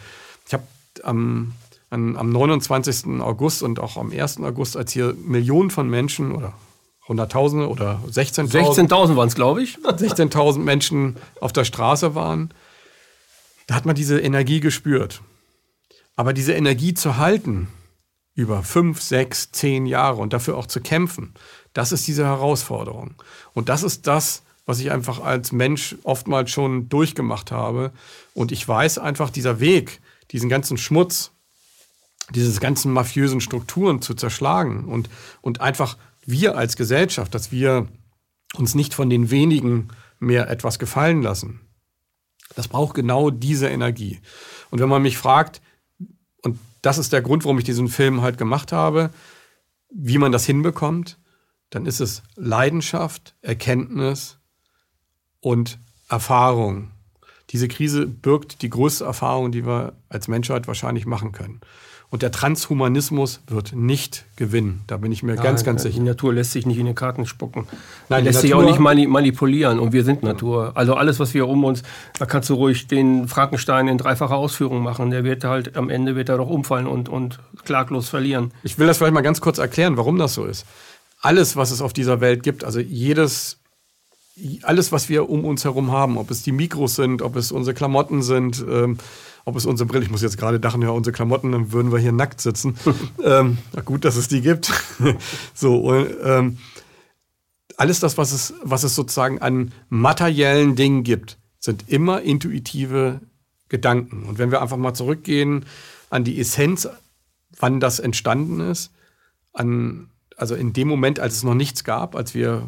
Ich 0.47 0.55
habe 0.55 0.65
am, 1.03 1.53
am 1.95 2.31
29. 2.31 3.21
August 3.21 3.63
und 3.63 3.79
auch 3.81 3.97
am 3.97 4.11
1. 4.11 4.41
August, 4.41 4.77
als 4.77 4.93
hier 4.93 5.15
Millionen 5.25 5.71
von 5.71 5.89
Menschen 5.89 6.33
oder 6.33 6.55
Hunderttausende 7.07 7.69
oder 7.69 8.01
16.000 8.11 8.89
16.000 8.89 9.17
waren 9.17 9.29
es, 9.29 9.35
glaube 9.35 9.63
ich. 9.63 9.79
16.000 9.83 10.59
Menschen 10.59 11.17
auf 11.41 11.53
der 11.53 11.65
Straße 11.65 12.15
waren. 12.15 12.53
Da 13.67 13.75
hat 13.75 13.87
man 13.87 13.95
diese 13.95 14.21
Energie 14.21 14.61
gespürt. 14.61 15.23
Aber 16.17 16.33
diese 16.33 16.53
Energie 16.53 16.95
zu 16.95 17.17
halten 17.17 17.69
über 18.35 18.63
fünf, 18.63 19.01
sechs, 19.01 19.53
zehn 19.53 19.87
Jahre 19.87 20.21
und 20.21 20.33
dafür 20.33 20.57
auch 20.57 20.67
zu 20.67 20.81
kämpfen, 20.81 21.35
das 21.73 21.93
ist 21.93 22.07
diese 22.07 22.25
Herausforderung. 22.25 23.15
Und 23.53 23.69
das 23.69 23.83
ist 23.83 24.07
das, 24.07 24.43
was 24.67 24.81
ich 24.81 24.91
einfach 24.91 25.21
als 25.21 25.53
Mensch 25.53 25.97
oftmals 26.05 26.51
schon 26.51 26.89
durchgemacht 26.89 27.53
habe. 27.53 27.93
Und 28.33 28.53
ich 28.53 28.67
weiß 28.67 28.99
einfach, 28.99 29.31
dieser 29.31 29.61
Weg, 29.61 30.01
diesen 30.31 30.49
ganzen 30.49 30.79
Schmutz, 30.79 31.33
diese 32.31 32.59
ganzen 32.61 32.93
mafiösen 32.93 33.41
Strukturen 33.41 34.01
zu 34.01 34.15
zerschlagen 34.15 34.85
und, 34.85 35.11
und 35.41 35.61
einfach 35.61 35.97
wir 36.25 36.57
als 36.57 36.77
Gesellschaft, 36.77 37.35
dass 37.35 37.53
wir 37.53 37.89
uns 38.57 38.75
nicht 38.75 38.95
von 38.95 39.11
den 39.11 39.31
wenigen 39.31 39.89
mehr 40.19 40.49
etwas 40.49 40.79
gefallen 40.79 41.23
lassen. 41.23 41.61
Das 42.55 42.69
braucht 42.69 42.95
genau 42.95 43.31
diese 43.31 43.69
Energie. 43.69 44.21
Und 44.71 44.81
wenn 44.81 44.89
man 44.89 45.03
mich 45.03 45.19
fragt, 45.19 45.61
und 46.43 46.59
das 46.83 46.99
ist 46.99 47.13
der 47.13 47.23
Grund, 47.23 47.45
warum 47.45 47.59
ich 47.59 47.65
diesen 47.65 47.89
Film 47.89 48.23
halt 48.23 48.39
gemacht 48.39 48.73
habe, 48.73 49.11
wie 49.91 50.19
man 50.19 50.33
das 50.33 50.47
hinbekommt, 50.47 51.19
dann 51.71 51.87
ist 51.87 52.01
es 52.01 52.23
Leidenschaft, 52.37 53.35
Erkenntnis 53.43 54.39
und 55.41 55.79
Erfahrung. 56.09 56.91
Diese 57.51 57.69
Krise 57.69 58.07
birgt 58.07 58.63
die 58.63 58.71
größte 58.71 59.05
Erfahrung, 59.05 59.53
die 59.53 59.67
wir 59.67 59.95
als 60.09 60.29
Menschheit 60.29 60.67
wahrscheinlich 60.67 61.07
machen 61.07 61.33
können. 61.33 61.61
Und 62.15 62.23
der 62.23 62.31
Transhumanismus 62.31 63.41
wird 63.49 63.73
nicht 63.75 64.25
gewinnen. 64.37 64.83
Da 64.87 64.99
bin 64.99 65.11
ich 65.11 65.25
mir 65.25 65.35
ja, 65.35 65.43
ganz, 65.43 65.65
ganz 65.65 65.83
sicher. 65.83 65.99
Die 65.99 66.05
Natur 66.05 66.33
lässt 66.33 66.53
sich 66.53 66.65
nicht 66.65 66.79
in 66.79 66.87
den 66.87 66.95
Karten 66.95 67.27
spucken. 67.27 67.67
Nein, 68.09 68.23
die 68.23 68.29
lässt 68.29 68.43
sich 68.43 68.55
auch 68.55 68.63
nicht 68.63 68.79
manipulieren. 68.79 69.81
Und 69.81 69.93
wir 69.93 70.05
sind 70.05 70.23
Natur. 70.23 70.71
Also 70.77 70.95
alles, 70.95 71.19
was 71.19 71.35
wir 71.35 71.49
um 71.49 71.65
uns, 71.65 71.83
da 72.17 72.25
kannst 72.25 72.49
du 72.51 72.55
ruhig 72.55 72.87
den 72.87 73.27
Frankenstein 73.27 73.89
in 73.89 73.99
dreifacher 73.99 74.37
Ausführung 74.37 74.81
machen. 74.81 75.11
Der 75.11 75.25
wird 75.25 75.43
halt, 75.43 75.77
am 75.77 75.91
Ende 75.91 76.15
wird 76.15 76.29
er 76.29 76.37
doch 76.37 76.49
umfallen 76.49 76.87
und, 76.87 77.09
und 77.09 77.41
klaglos 77.65 78.11
verlieren. 78.11 78.53
Ich 78.63 78.79
will 78.79 78.87
das 78.87 78.99
vielleicht 78.99 79.15
mal 79.15 79.23
ganz 79.23 79.41
kurz 79.41 79.59
erklären, 79.59 79.97
warum 79.97 80.17
das 80.17 80.35
so 80.35 80.45
ist. 80.45 80.67
Alles, 81.21 81.57
was 81.57 81.73
es 81.73 81.83
auf 81.83 81.93
dieser 81.93 82.21
Welt 82.21 82.45
gibt, 82.45 82.63
also 82.63 82.79
jedes 82.79 83.59
alles, 84.63 84.93
was 84.93 85.09
wir 85.09 85.29
um 85.31 85.45
uns 85.45 85.65
herum 85.65 85.93
haben, 85.93 86.17
ob 86.19 86.31
es 86.31 86.43
die 86.43 86.53
Mikros 86.53 86.97
sind, 86.97 87.23
ob 87.23 87.37
es 87.37 87.53
unsere 87.53 87.75
Klamotten 87.75 88.23
sind, 88.23 88.65
ähm, 88.69 88.99
ob 89.45 89.57
es 89.57 89.67
unsere 89.67 89.87
Brille, 89.87 90.05
ich 90.05 90.11
muss 90.11 90.23
jetzt 90.23 90.39
gerade 90.39 90.59
dachen, 90.59 90.83
ja, 90.83 90.89
unsere 90.89 91.13
Klamotten, 91.13 91.53
dann 91.53 91.73
würden 91.73 91.93
wir 91.93 91.99
hier 91.99 92.13
nackt 92.13 92.41
sitzen. 92.41 92.77
ähm, 93.23 93.59
gut, 93.85 94.05
dass 94.05 94.17
es 94.17 94.29
die 94.29 94.41
gibt. 94.41 94.73
so, 95.55 95.77
und, 95.77 96.09
ähm, 96.23 96.59
alles 97.77 98.01
das, 98.01 98.17
was 98.17 98.33
es, 98.33 98.55
was 98.63 98.85
es 98.85 98.95
sozusagen 98.95 99.41
an 99.41 99.73
materiellen 99.89 100.77
Dingen 100.77 101.03
gibt, 101.03 101.39
sind 101.59 101.89
immer 101.89 102.23
intuitive 102.23 103.21
Gedanken. 103.69 104.25
Und 104.25 104.39
wenn 104.39 104.51
wir 104.51 104.63
einfach 104.63 104.77
mal 104.77 104.95
zurückgehen 104.95 105.65
an 106.11 106.25
die 106.25 106.39
Essenz, 106.39 106.89
wann 107.59 107.81
das 107.81 107.99
entstanden 107.99 108.61
ist, 108.61 108.93
an, 109.53 110.11
also 110.37 110.55
in 110.55 110.73
dem 110.73 110.89
Moment, 110.89 111.21
als 111.21 111.37
es 111.37 111.43
noch 111.43 111.55
nichts 111.55 111.85
gab, 111.85 112.15
als 112.15 112.35
wir 112.35 112.67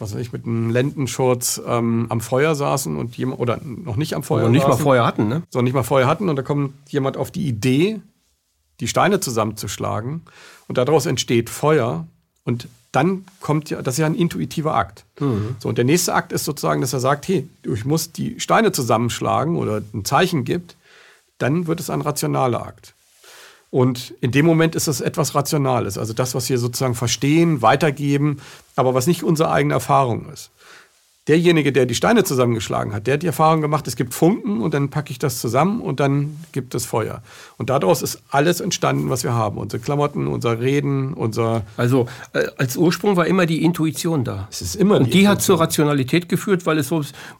was 0.00 0.14
weiß 0.14 0.20
ich, 0.20 0.32
mit 0.32 0.46
einem 0.46 0.70
Lendenschurz 0.70 1.60
ähm, 1.66 2.06
am 2.08 2.20
Feuer 2.20 2.54
saßen 2.54 2.96
und 2.96 3.16
jemand, 3.16 3.40
oder 3.40 3.60
noch 3.62 3.96
nicht 3.96 4.14
am 4.14 4.22
Feuer. 4.22 4.42
Oder 4.42 4.50
nicht 4.50 4.62
saßen, 4.62 4.78
mal 4.78 4.82
Feuer 4.82 5.06
hatten, 5.06 5.28
ne? 5.28 5.42
Sondern 5.50 5.64
nicht 5.64 5.74
mal 5.74 5.82
Feuer 5.82 6.06
hatten 6.06 6.28
und 6.28 6.36
da 6.36 6.42
kommt 6.42 6.72
jemand 6.88 7.16
auf 7.16 7.30
die 7.30 7.46
Idee, 7.46 8.00
die 8.80 8.88
Steine 8.88 9.20
zusammenzuschlagen 9.20 10.22
und 10.68 10.78
daraus 10.78 11.06
entsteht 11.06 11.50
Feuer 11.50 12.06
und 12.44 12.68
dann 12.92 13.24
kommt 13.40 13.70
ja, 13.70 13.82
das 13.82 13.94
ist 13.94 13.98
ja 13.98 14.06
ein 14.06 14.14
intuitiver 14.14 14.74
Akt. 14.74 15.04
Mhm. 15.20 15.56
So, 15.58 15.68
und 15.68 15.78
der 15.78 15.84
nächste 15.84 16.14
Akt 16.14 16.32
ist 16.32 16.44
sozusagen, 16.44 16.80
dass 16.80 16.92
er 16.92 17.00
sagt, 17.00 17.28
hey, 17.28 17.48
ich 17.62 17.84
muss 17.84 18.10
die 18.10 18.40
Steine 18.40 18.72
zusammenschlagen 18.72 19.56
oder 19.56 19.82
ein 19.94 20.04
Zeichen 20.04 20.44
gibt, 20.44 20.76
dann 21.38 21.66
wird 21.66 21.80
es 21.80 21.90
ein 21.90 22.00
rationaler 22.00 22.66
Akt. 22.66 22.94
Und 23.70 24.14
in 24.20 24.32
dem 24.32 24.46
Moment 24.46 24.74
ist 24.74 24.88
es 24.88 25.00
etwas 25.00 25.34
Rationales, 25.34 25.96
also 25.96 26.12
das, 26.12 26.34
was 26.34 26.48
wir 26.50 26.58
sozusagen 26.58 26.96
verstehen, 26.96 27.62
weitergeben, 27.62 28.40
aber 28.74 28.94
was 28.94 29.06
nicht 29.06 29.22
unsere 29.22 29.52
eigene 29.52 29.74
Erfahrung 29.74 30.28
ist. 30.32 30.50
Derjenige, 31.28 31.70
der 31.70 31.86
die 31.86 31.94
Steine 31.94 32.24
zusammengeschlagen 32.24 32.92
hat, 32.92 33.06
der 33.06 33.14
hat 33.14 33.22
die 33.22 33.28
Erfahrung 33.28 33.60
gemacht, 33.60 33.86
es 33.86 33.94
gibt 33.94 34.14
Funken 34.14 34.60
und 34.62 34.74
dann 34.74 34.88
packe 34.88 35.12
ich 35.12 35.20
das 35.20 35.38
zusammen 35.38 35.80
und 35.80 36.00
dann 36.00 36.36
gibt 36.50 36.74
es 36.74 36.86
Feuer. 36.86 37.22
Und 37.58 37.70
daraus 37.70 38.02
ist 38.02 38.22
alles 38.30 38.60
entstanden, 38.60 39.10
was 39.10 39.22
wir 39.22 39.34
haben. 39.34 39.58
Unsere 39.58 39.80
Klamotten, 39.80 40.26
unser 40.26 40.58
Reden, 40.60 41.14
unser... 41.14 41.62
Also 41.76 42.06
äh, 42.32 42.46
als 42.56 42.76
Ursprung 42.76 43.16
war 43.16 43.26
immer 43.26 43.46
die 43.46 43.62
Intuition 43.62 44.24
da. 44.24 44.48
Es 44.50 44.62
ist 44.62 44.74
immer 44.74 44.98
die 44.98 45.04
Und 45.04 45.14
die 45.14 45.28
hat 45.28 45.42
zur 45.42 45.60
Rationalität 45.60 46.28
geführt, 46.28 46.66
weil 46.66 46.78
es 46.78 46.90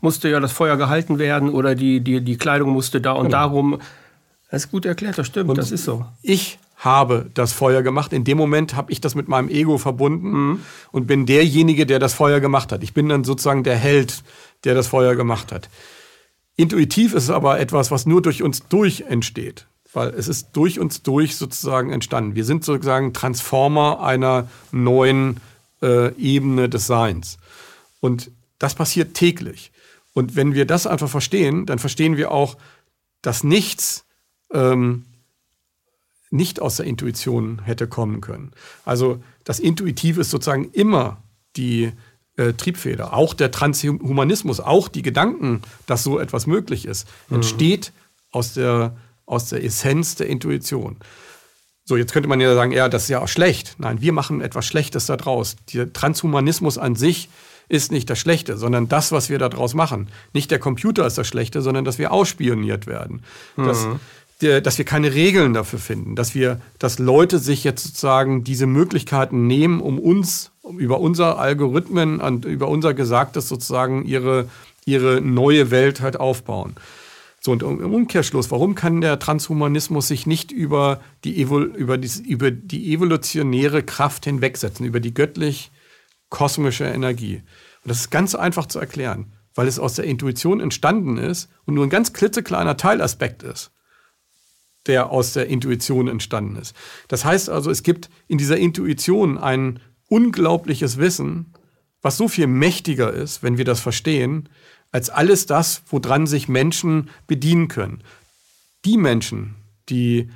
musste 0.01 0.29
ja 0.29 0.39
das 0.39 0.53
Feuer 0.53 0.77
gehalten 0.77 1.19
werden 1.19 1.49
oder 1.49 1.75
die, 1.75 2.01
die, 2.01 2.21
die 2.21 2.37
Kleidung 2.37 2.71
musste 2.71 3.01
da 3.01 3.13
und 3.13 3.25
genau. 3.25 3.39
darum 3.39 3.79
das 4.51 4.65
ist 4.65 4.71
gut 4.71 4.85
erklärt, 4.85 5.17
das 5.17 5.27
stimmt, 5.27 5.51
und 5.51 5.59
das 5.59 5.71
ist 5.71 5.85
so. 5.85 6.05
Ich 6.23 6.59
habe 6.77 7.31
das 7.35 7.53
Feuer 7.53 7.83
gemacht. 7.83 8.13
In 8.13 8.25
dem 8.25 8.39
Moment 8.39 8.75
habe 8.75 8.91
ich 8.91 9.01
das 9.01 9.15
mit 9.15 9.29
meinem 9.29 9.49
Ego 9.49 9.79
verbunden 9.79 10.31
mhm. 10.31 10.61
und 10.93 11.07
bin 11.07 11.27
derjenige, 11.27 11.87
der 11.87 11.99
das 11.99 12.15
Feuer 12.15 12.41
gemacht 12.41 12.73
hat. 12.73 12.83
Ich 12.83 12.95
bin 12.95 13.09
dann 13.09 13.23
sozusagen 13.23 13.65
der 13.65 13.77
Held, 13.77 14.25
der 14.65 14.75
das 14.75 14.89
Feuer 14.89 15.15
gemacht 15.15 15.53
hat. 15.53 15.69
Intuitiv 16.57 17.15
ist 17.15 17.25
es 17.25 17.31
aber 17.31 17.61
etwas, 17.61 17.91
was 17.91 18.07
nur 18.07 18.23
durch 18.23 18.43
uns 18.43 18.67
durch 18.69 19.03
entsteht. 19.03 19.67
Weil 19.93 20.09
es 20.11 20.27
ist 20.29 20.51
durch 20.53 20.79
uns 20.79 21.03
durch 21.03 21.37
sozusagen 21.37 21.93
entstanden. 21.93 22.35
Wir 22.35 22.45
sind 22.45 22.65
sozusagen 22.65 23.13
Transformer 23.13 24.01
einer 24.01 24.49
neuen 24.73 25.41
äh, 25.83 26.15
Ebene 26.15 26.69
des 26.69 26.87
Seins. 26.87 27.39
Und 28.01 28.31
das 28.59 28.75
passiert 28.75 29.15
täglich. 29.15 29.71
Und 30.13 30.35
wenn 30.35 30.55
wir 30.55 30.65
das 30.65 30.87
einfach 30.87 31.09
verstehen, 31.09 31.67
dann 31.67 31.79
verstehen 31.79 32.17
wir 32.17 32.31
auch, 32.31 32.57
dass 33.23 33.45
nichts 33.45 34.05
ähm, 34.53 35.05
nicht 36.31 36.61
aus 36.63 36.77
der 36.77 36.87
Intuition 36.87 37.61
hätte 37.65 37.87
kommen 37.87 38.21
können. 38.21 38.53
Also 38.85 39.23
das 39.45 39.59
Intuitive 39.59 40.21
ist 40.21 40.31
sozusagen 40.31 40.71
immer 40.73 41.23
die 41.57 41.93
äh, 42.37 42.53
Triebfeder. 42.53 43.13
Auch 43.13 43.35
der 43.35 43.51
Transhumanismus, 43.51 44.61
auch 44.61 44.89
die 44.89 45.03
Gedanken, 45.03 45.63
dass 45.87 46.05
so 46.05 46.19
etwas 46.19 46.47
möglich 46.47 46.87
ist, 46.87 47.09
mhm. 47.29 47.37
entsteht 47.37 47.93
aus 48.31 48.55
der, 48.55 48.97
aus 49.27 49.49
der 49.49 49.65
Essenz 49.65 50.15
der 50.15 50.29
Intuition. 50.29 50.97
So, 51.85 51.97
jetzt 51.97 52.13
könnte 52.13 52.29
man 52.29 52.41
ja 52.41 52.55
sagen, 52.55 52.71
ja, 52.71 52.89
das 52.89 53.05
ist 53.05 53.09
ja 53.09 53.21
auch 53.21 53.29
schlecht. 53.29 53.75
Nein, 53.79 54.01
wir 54.01 54.13
machen 54.13 54.41
etwas 54.41 54.65
Schlechtes 54.65 55.07
daraus. 55.07 55.57
Der 55.75 55.93
Transhumanismus 55.93 56.79
an 56.79 56.95
sich 56.95 57.29
ist 57.69 57.91
nicht 57.91 58.09
das 58.09 58.19
Schlechte, 58.19 58.57
sondern 58.57 58.89
das, 58.89 59.11
was 59.13 59.29
wir 59.29 59.39
daraus 59.39 59.75
machen. 59.75 60.09
Nicht 60.33 60.51
der 60.51 60.59
Computer 60.59 61.07
ist 61.07 61.19
das 61.19 61.27
Schlechte, 61.27 61.63
sondern 61.63 61.85
dass 61.85 61.99
wir 61.99 62.13
ausspioniert 62.13 62.87
werden. 62.87 63.23
Mhm. 63.57 63.65
Dass, 63.65 63.87
dass 64.41 64.79
wir 64.79 64.85
keine 64.85 65.13
Regeln 65.13 65.53
dafür 65.53 65.79
finden, 65.79 66.17
dass 66.17 66.35
wir, 66.35 66.61
dass 66.79 66.99
Leute 66.99 67.39
sich 67.39 67.63
jetzt 67.63 67.85
sozusagen 67.85 68.43
diese 68.43 68.67
Möglichkeiten 68.67 69.47
nehmen, 69.47 69.81
um 69.81 69.99
uns, 69.99 70.51
über 70.79 71.01
unser 71.01 71.39
Algorithmen 71.39 72.21
und 72.21 72.45
über 72.45 72.69
unser 72.69 72.95
Gesagtes 72.95 73.49
sozusagen 73.49 74.05
ihre, 74.05 74.49
ihre 74.87 75.21
neue 75.21 75.71
Welt 75.71 76.01
halt 76.01 76.19
aufbauen. 76.19 76.75
So, 77.43 77.53
und 77.53 77.63
im 77.63 77.95
Umkehrschluss, 77.95 78.51
warum 78.51 78.75
kann 78.75 79.01
der 79.01 79.19
Transhumanismus 79.19 80.09
sich 80.09 80.27
nicht 80.27 80.53
über 80.53 81.01
die, 81.25 81.41
Evol 81.41 81.65
über 81.75 81.97
die, 81.97 82.11
über 82.29 82.51
die 82.51 82.93
evolutionäre 82.93 83.83
Kraft 83.83 84.27
hinwegsetzen, 84.27 84.85
über 84.85 85.01
die 85.01 85.15
göttlich-kosmische 85.15 86.85
Energie? 86.85 87.37
Und 87.83 87.91
das 87.91 88.01
ist 88.01 88.11
ganz 88.11 88.35
einfach 88.35 88.67
zu 88.67 88.79
erklären, 88.79 89.33
weil 89.55 89.69
es 89.69 89.79
aus 89.79 89.95
der 89.95 90.05
Intuition 90.05 90.61
entstanden 90.61 91.17
ist 91.17 91.49
und 91.65 91.75
nur 91.75 91.85
ein 91.87 91.91
ganz 91.91 92.13
klitzekleiner 92.13 92.77
Teilaspekt 92.77 93.43
ist, 93.43 93.71
der 94.87 95.11
aus 95.11 95.33
der 95.35 95.47
Intuition 95.47 96.09
entstanden 96.09 96.57
ist. 96.57 96.75
Das 97.09 97.25
heißt 97.25 97.51
also, 97.51 97.71
es 97.71 97.83
gibt 97.83 98.11
in 98.29 98.39
dieser 98.39 98.57
Intuition 98.57 99.39
ein 99.39 99.81
unglaubliches 100.09 100.97
Wissen, 100.97 101.53
was 102.03 102.17
so 102.17 102.29
viel 102.29 102.47
mächtiger 102.47 103.13
ist, 103.13 103.43
wenn 103.43 103.59
wir 103.59 103.65
das 103.65 103.81
verstehen, 103.81 104.49
als 104.91 105.11
alles 105.11 105.47
das, 105.47 105.83
woran 105.89 106.27
sich 106.27 106.49
Menschen 106.49 107.11
bedienen 107.27 107.69
können. 107.69 108.03
Die 108.85 108.97
Menschen, 108.97 109.57
die 109.89 110.31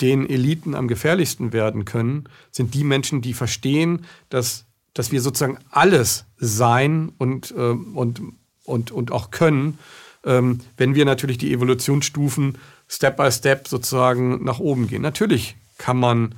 den 0.00 0.28
Eliten 0.28 0.74
am 0.74 0.88
gefährlichsten 0.88 1.52
werden 1.52 1.84
können, 1.84 2.24
sind 2.50 2.74
die 2.74 2.84
Menschen, 2.84 3.22
die 3.22 3.32
verstehen, 3.32 4.04
dass, 4.28 4.66
dass 4.92 5.12
wir 5.12 5.20
sozusagen 5.20 5.58
alles 5.70 6.26
sein 6.36 7.12
und, 7.16 7.52
äh, 7.52 7.54
und, 7.54 8.20
und, 8.64 8.90
und 8.90 9.12
auch 9.12 9.30
können, 9.30 9.78
ähm, 10.24 10.60
wenn 10.76 10.94
wir 10.94 11.04
natürlich 11.04 11.38
die 11.38 11.52
Evolutionsstufen 11.52 12.58
Step 12.94 13.16
by 13.16 13.30
Step 13.30 13.68
sozusagen 13.68 14.44
nach 14.44 14.60
oben 14.60 14.86
gehen. 14.86 15.02
Natürlich 15.02 15.56
kann 15.78 15.96
man, 15.96 16.34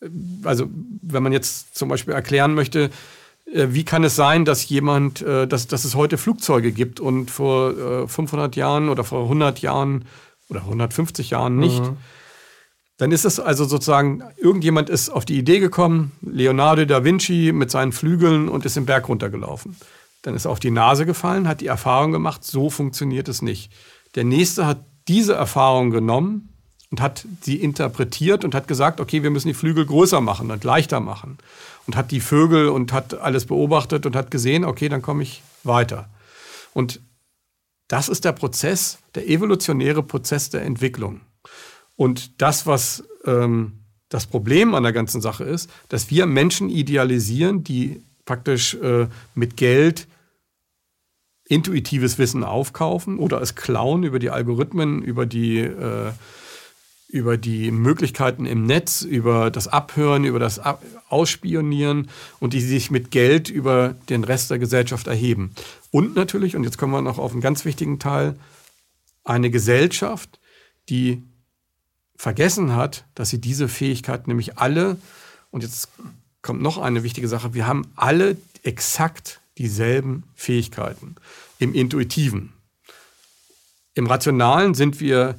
äh, 0.00 0.08
also 0.44 0.68
wenn 1.02 1.22
man 1.22 1.32
jetzt 1.32 1.76
zum 1.76 1.88
Beispiel 1.88 2.14
erklären 2.14 2.54
möchte, 2.54 2.90
äh, 3.52 3.68
wie 3.70 3.84
kann 3.84 4.04
es 4.04 4.16
sein, 4.16 4.44
dass 4.44 4.68
jemand, 4.68 5.22
äh, 5.22 5.46
dass, 5.46 5.66
dass 5.66 5.84
es 5.84 5.94
heute 5.94 6.18
Flugzeuge 6.18 6.72
gibt 6.72 7.00
und 7.00 7.30
vor 7.30 8.08
500 8.08 8.56
Jahren 8.56 8.88
oder 8.88 9.04
vor 9.04 9.22
100 9.24 9.60
Jahren 9.60 10.04
oder 10.48 10.60
150 10.60 11.30
Jahren 11.30 11.56
nicht? 11.58 11.82
Mhm. 11.82 11.96
Dann 12.98 13.12
ist 13.12 13.26
es 13.26 13.38
also 13.38 13.64
sozusagen, 13.64 14.22
irgendjemand 14.38 14.88
ist 14.88 15.10
auf 15.10 15.26
die 15.26 15.36
Idee 15.36 15.58
gekommen, 15.58 16.12
Leonardo 16.22 16.86
da 16.86 17.04
Vinci 17.04 17.52
mit 17.52 17.70
seinen 17.70 17.92
Flügeln 17.92 18.48
und 18.48 18.64
ist 18.64 18.76
den 18.76 18.86
Berg 18.86 19.08
runtergelaufen. 19.08 19.76
Dann 20.22 20.34
ist 20.34 20.46
er 20.46 20.50
auf 20.50 20.60
die 20.60 20.70
Nase 20.70 21.04
gefallen, 21.04 21.46
hat 21.46 21.60
die 21.60 21.66
Erfahrung 21.66 22.10
gemacht, 22.12 22.42
so 22.42 22.70
funktioniert 22.70 23.28
es 23.28 23.42
nicht. 23.42 23.70
Der 24.14 24.24
nächste 24.24 24.66
hat 24.66 24.82
diese 25.08 25.34
Erfahrung 25.34 25.90
genommen 25.90 26.48
und 26.90 27.00
hat 27.00 27.26
sie 27.40 27.56
interpretiert 27.56 28.44
und 28.44 28.54
hat 28.54 28.68
gesagt, 28.68 29.00
okay, 29.00 29.22
wir 29.22 29.30
müssen 29.30 29.48
die 29.48 29.54
Flügel 29.54 29.86
größer 29.86 30.20
machen 30.20 30.50
und 30.50 30.64
leichter 30.64 31.00
machen. 31.00 31.38
Und 31.86 31.94
hat 31.94 32.10
die 32.10 32.20
Vögel 32.20 32.68
und 32.68 32.92
hat 32.92 33.14
alles 33.14 33.46
beobachtet 33.46 34.06
und 34.06 34.16
hat 34.16 34.32
gesehen, 34.32 34.64
okay, 34.64 34.88
dann 34.88 35.02
komme 35.02 35.22
ich 35.22 35.42
weiter. 35.62 36.08
Und 36.72 37.00
das 37.88 38.08
ist 38.08 38.24
der 38.24 38.32
Prozess, 38.32 38.98
der 39.14 39.28
evolutionäre 39.28 40.02
Prozess 40.02 40.50
der 40.50 40.62
Entwicklung. 40.62 41.20
Und 41.94 42.42
das, 42.42 42.66
was 42.66 43.04
ähm, 43.24 43.84
das 44.08 44.26
Problem 44.26 44.74
an 44.74 44.82
der 44.82 44.92
ganzen 44.92 45.20
Sache 45.20 45.44
ist, 45.44 45.70
dass 45.88 46.10
wir 46.10 46.26
Menschen 46.26 46.68
idealisieren, 46.68 47.64
die 47.64 48.02
praktisch 48.24 48.74
äh, 48.74 49.06
mit 49.34 49.56
Geld 49.56 50.08
intuitives 51.48 52.18
Wissen 52.18 52.44
aufkaufen 52.44 53.18
oder 53.18 53.40
es 53.40 53.54
klauen 53.54 54.02
über 54.02 54.18
die 54.18 54.30
Algorithmen, 54.30 55.02
über 55.02 55.26
die, 55.26 55.58
äh, 55.60 56.12
über 57.08 57.36
die 57.36 57.70
Möglichkeiten 57.70 58.46
im 58.46 58.64
Netz, 58.64 59.02
über 59.02 59.50
das 59.50 59.68
Abhören, 59.68 60.24
über 60.24 60.38
das 60.38 60.58
Ab 60.58 60.82
Ausspionieren 61.08 62.08
und 62.40 62.52
die 62.52 62.60
sich 62.60 62.90
mit 62.90 63.12
Geld 63.12 63.48
über 63.48 63.94
den 64.08 64.24
Rest 64.24 64.50
der 64.50 64.58
Gesellschaft 64.58 65.06
erheben. 65.06 65.54
Und 65.92 66.16
natürlich, 66.16 66.56
und 66.56 66.64
jetzt 66.64 66.78
kommen 66.78 66.92
wir 66.92 67.00
noch 67.00 67.18
auf 67.18 67.30
einen 67.30 67.40
ganz 67.40 67.64
wichtigen 67.64 68.00
Teil, 68.00 68.34
eine 69.22 69.50
Gesellschaft, 69.50 70.40
die 70.88 71.22
vergessen 72.16 72.74
hat, 72.74 73.04
dass 73.14 73.30
sie 73.30 73.40
diese 73.40 73.68
Fähigkeit 73.68 74.26
nämlich 74.26 74.58
alle, 74.58 74.96
und 75.52 75.62
jetzt 75.62 75.90
kommt 76.42 76.60
noch 76.60 76.78
eine 76.78 77.04
wichtige 77.04 77.28
Sache, 77.28 77.54
wir 77.54 77.68
haben 77.68 77.86
alle 77.94 78.36
exakt 78.64 79.40
dieselben 79.58 80.24
Fähigkeiten 80.34 81.16
im 81.58 81.74
Intuitiven. 81.74 82.52
Im 83.94 84.06
Rationalen 84.06 84.74
sind 84.74 85.00
wir 85.00 85.36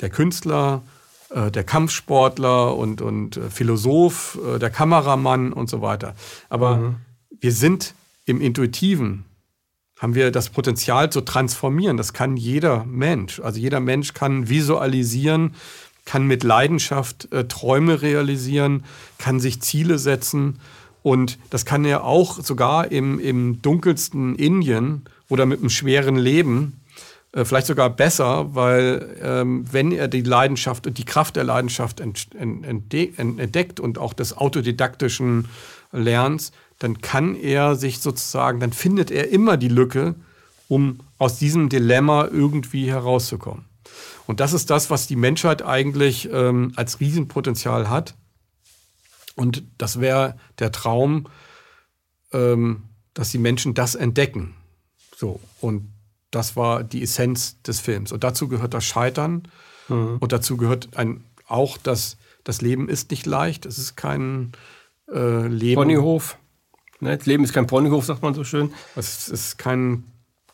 der 0.00 0.10
Künstler, 0.10 0.82
äh, 1.30 1.50
der 1.50 1.64
Kampfsportler 1.64 2.76
und, 2.76 3.00
und 3.00 3.36
äh, 3.36 3.50
Philosoph, 3.50 4.38
äh, 4.44 4.58
der 4.58 4.70
Kameramann 4.70 5.52
und 5.52 5.68
so 5.68 5.82
weiter. 5.82 6.14
Aber 6.48 6.76
mhm. 6.76 6.96
wir 7.40 7.52
sind 7.52 7.94
im 8.26 8.40
Intuitiven 8.40 9.24
haben 9.98 10.14
wir 10.14 10.30
das 10.30 10.50
Potenzial 10.50 11.10
zu 11.10 11.20
transformieren. 11.20 11.96
Das 11.96 12.12
kann 12.12 12.36
jeder 12.36 12.84
Mensch. 12.84 13.40
Also 13.40 13.60
jeder 13.60 13.80
Mensch 13.80 14.12
kann 14.12 14.48
visualisieren, 14.48 15.54
kann 16.04 16.26
mit 16.26 16.42
Leidenschaft 16.42 17.32
äh, 17.32 17.46
Träume 17.46 18.02
realisieren, 18.02 18.84
kann 19.18 19.40
sich 19.40 19.62
Ziele 19.62 19.98
setzen. 19.98 20.60
Und 21.04 21.38
das 21.50 21.66
kann 21.66 21.84
er 21.84 22.02
auch 22.02 22.42
sogar 22.42 22.90
im, 22.90 23.20
im 23.20 23.60
dunkelsten 23.60 24.36
Indien 24.36 25.02
oder 25.28 25.44
mit 25.44 25.60
einem 25.60 25.68
schweren 25.68 26.16
Leben, 26.16 26.80
äh, 27.32 27.44
vielleicht 27.44 27.66
sogar 27.66 27.90
besser, 27.90 28.54
weil 28.54 29.14
ähm, 29.22 29.66
wenn 29.70 29.92
er 29.92 30.08
die 30.08 30.22
Leidenschaft 30.22 30.86
und 30.86 30.96
die 30.96 31.04
Kraft 31.04 31.36
der 31.36 31.44
Leidenschaft 31.44 32.00
entdeckt 32.00 33.80
und 33.80 33.98
auch 33.98 34.14
des 34.14 34.34
autodidaktischen 34.38 35.48
Lernens, 35.92 36.52
dann 36.78 37.02
kann 37.02 37.34
er 37.34 37.74
sich 37.74 37.98
sozusagen, 37.98 38.58
dann 38.60 38.72
findet 38.72 39.10
er 39.10 39.28
immer 39.28 39.58
die 39.58 39.68
Lücke, 39.68 40.14
um 40.68 41.00
aus 41.18 41.38
diesem 41.38 41.68
Dilemma 41.68 42.28
irgendwie 42.32 42.90
herauszukommen. 42.90 43.66
Und 44.26 44.40
das 44.40 44.54
ist 44.54 44.70
das, 44.70 44.88
was 44.88 45.06
die 45.06 45.16
Menschheit 45.16 45.60
eigentlich 45.60 46.30
ähm, 46.32 46.72
als 46.76 46.98
Riesenpotenzial 46.98 47.90
hat. 47.90 48.14
Und 49.36 49.64
das 49.78 50.00
wäre 50.00 50.36
der 50.58 50.72
Traum, 50.72 51.28
ähm, 52.32 52.84
dass 53.14 53.30
die 53.30 53.38
Menschen 53.38 53.74
das 53.74 53.94
entdecken. 53.94 54.54
So. 55.16 55.40
Und 55.60 55.92
das 56.30 56.56
war 56.56 56.82
die 56.82 57.02
Essenz 57.02 57.60
des 57.62 57.80
Films. 57.80 58.12
Und 58.12 58.24
dazu 58.24 58.48
gehört 58.48 58.74
das 58.74 58.84
Scheitern. 58.84 59.48
Mhm. 59.88 60.18
Und 60.18 60.32
dazu 60.32 60.56
gehört 60.56 60.96
ein, 60.96 61.24
auch, 61.46 61.78
dass 61.78 62.16
das 62.42 62.60
Leben 62.60 62.88
ist 62.88 63.10
nicht 63.10 63.26
leicht. 63.26 63.66
Es 63.66 63.78
ist 63.78 63.96
kein 63.96 64.52
äh, 65.12 65.46
Leben. 65.46 65.80
Ponyhof. 65.80 66.38
Ne, 67.00 67.16
das 67.16 67.26
Leben 67.26 67.44
ist 67.44 67.52
kein 67.52 67.66
Ponyhof, 67.66 68.04
sagt 68.04 68.22
man 68.22 68.34
so 68.34 68.44
schön. 68.44 68.72
Es 68.96 69.28
ist 69.28 69.58
kein 69.58 70.04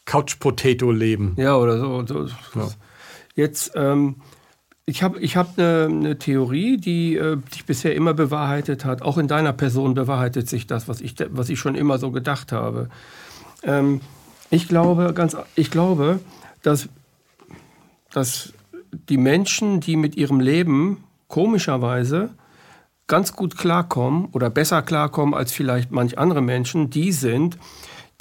Couch-Potato-Leben. 0.04 1.34
Ja, 1.36 1.56
oder 1.56 1.78
so. 1.78 2.06
so. 2.06 2.26
Ja. 2.54 2.68
Jetzt, 3.34 3.72
ähm, 3.74 4.16
ich 4.90 5.04
habe 5.04 5.20
ich 5.20 5.36
hab 5.36 5.56
eine, 5.56 5.88
eine 5.88 6.18
Theorie, 6.18 6.76
die 6.76 7.16
äh, 7.16 7.38
sich 7.50 7.64
bisher 7.64 7.94
immer 7.94 8.12
bewahrheitet 8.12 8.84
hat. 8.84 9.02
Auch 9.02 9.18
in 9.18 9.28
deiner 9.28 9.52
Person 9.52 9.94
bewahrheitet 9.94 10.48
sich 10.48 10.66
das, 10.66 10.88
was 10.88 11.00
ich, 11.00 11.14
was 11.30 11.48
ich 11.48 11.60
schon 11.60 11.76
immer 11.76 11.98
so 11.98 12.10
gedacht 12.10 12.50
habe. 12.50 12.88
Ähm, 13.62 14.00
ich 14.50 14.66
glaube, 14.66 15.12
ganz, 15.14 15.36
ich 15.54 15.70
glaube, 15.70 16.18
dass, 16.62 16.88
dass 18.10 18.52
die 19.08 19.16
Menschen, 19.16 19.78
die 19.78 19.94
mit 19.94 20.16
ihrem 20.16 20.40
Leben 20.40 21.04
komischerweise 21.28 22.30
ganz 23.06 23.36
gut 23.36 23.56
klarkommen 23.56 24.26
oder 24.32 24.50
besser 24.50 24.82
klarkommen 24.82 25.34
als 25.34 25.52
vielleicht 25.52 25.92
manch 25.92 26.18
andere 26.18 26.42
Menschen, 26.42 26.90
die 26.90 27.12
sind, 27.12 27.58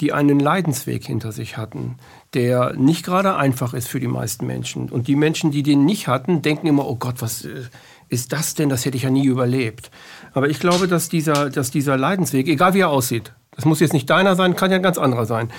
die 0.00 0.12
einen 0.12 0.38
Leidensweg 0.38 1.04
hinter 1.04 1.32
sich 1.32 1.56
hatten, 1.56 1.96
der 2.34 2.74
nicht 2.74 3.04
gerade 3.04 3.36
einfach 3.36 3.74
ist 3.74 3.88
für 3.88 4.00
die 4.00 4.08
meisten 4.08 4.46
Menschen. 4.46 4.88
Und 4.88 5.08
die 5.08 5.16
Menschen, 5.16 5.50
die 5.50 5.62
den 5.62 5.84
nicht 5.84 6.06
hatten, 6.06 6.42
denken 6.42 6.66
immer, 6.66 6.86
oh 6.86 6.96
Gott, 6.96 7.16
was 7.18 7.44
äh, 7.44 7.64
ist 8.08 8.32
das 8.32 8.54
denn? 8.54 8.68
Das 8.68 8.84
hätte 8.84 8.96
ich 8.96 9.04
ja 9.04 9.10
nie 9.10 9.26
überlebt. 9.26 9.90
Aber 10.32 10.48
ich 10.48 10.60
glaube, 10.60 10.86
dass 10.86 11.08
dieser, 11.08 11.50
dass 11.50 11.70
dieser 11.70 11.96
Leidensweg, 11.96 12.48
egal 12.48 12.74
wie 12.74 12.80
er 12.80 12.90
aussieht, 12.90 13.32
das 13.56 13.64
muss 13.64 13.80
jetzt 13.80 13.92
nicht 13.92 14.08
deiner 14.08 14.36
sein, 14.36 14.56
kann 14.56 14.70
ja 14.70 14.76
ein 14.76 14.82
ganz 14.82 14.98
anderer 14.98 15.26
sein, 15.26 15.50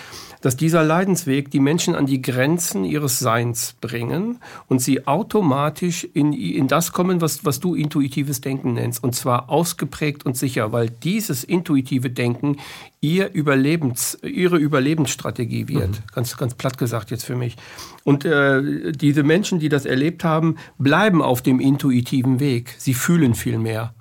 dass 0.42 0.58
dieser 0.58 0.84
Leidensweg 0.84 1.52
die 1.52 1.60
Menschen 1.60 1.94
an 1.94 2.06
die 2.06 2.22
Grenzen 2.22 2.84
ihres 2.84 3.20
Seins 3.20 3.76
bringen 3.80 4.40
und 4.68 4.82
sie 4.82 5.06
automatisch 5.08 6.08
in, 6.14 6.34
in 6.34 6.68
das 6.68 6.94
kommen, 6.94 7.22
was, 7.22 7.46
was 7.46 7.60
du 7.60 7.76
intuitives 7.76 8.42
Denken 8.42 8.74
nennst. 8.74 9.04
Und 9.04 9.14
zwar 9.14 9.50
ausgeprägt 9.50 10.26
und 10.26 10.36
sicher, 10.36 10.72
weil 10.72 10.90
dieses 10.90 11.44
intuitive 11.44 12.10
Denken 12.10 12.58
ihr 13.02 13.34
Überlebens, 13.34 14.18
ihre 14.24 14.58
Überlebensstrategie 14.58 15.68
wird. 15.68 15.90
Mhm. 15.90 16.04
Ganz, 16.14 16.38
ganz 16.38 16.56
platt 16.56 16.78
gesagt 16.78 17.12
jetzt 17.12 17.26
für 17.26 17.36
mich. 17.36 17.56
Und 18.04 18.26
äh, 18.26 18.92
diese 18.94 19.24
Menschen, 19.24 19.60
die 19.60 19.70
das 19.70 19.86
erlebt 19.86 20.24
haben, 20.24 20.56
bleiben 20.80 21.22
auf 21.22 21.42
dem 21.42 21.60
intuitiven 21.60 22.40
Weg. 22.40 22.76
Sie 22.78 22.94
fühlen 22.94 23.36
viel 23.36 23.60
mehr. 23.60 23.94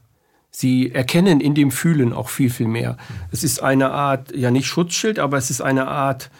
Sie 0.51 0.93
erkennen 0.93 1.41
in 1.41 1.55
dem 1.55 1.71
Fühlen 1.71 2.13
auch 2.13 2.29
viel, 2.29 2.51
viel 2.51 2.67
mehr. 2.67 2.97
Es 3.31 3.45
ist 3.45 3.63
eine 3.63 3.91
Art, 3.91 4.35
ja 4.35 4.51
nicht 4.51 4.67
Schutzschild, 4.67 5.19
aber 5.19 5.37
es 5.37 5.51
ist 5.51 5.61
eine 5.61 5.87
Art 5.87 6.31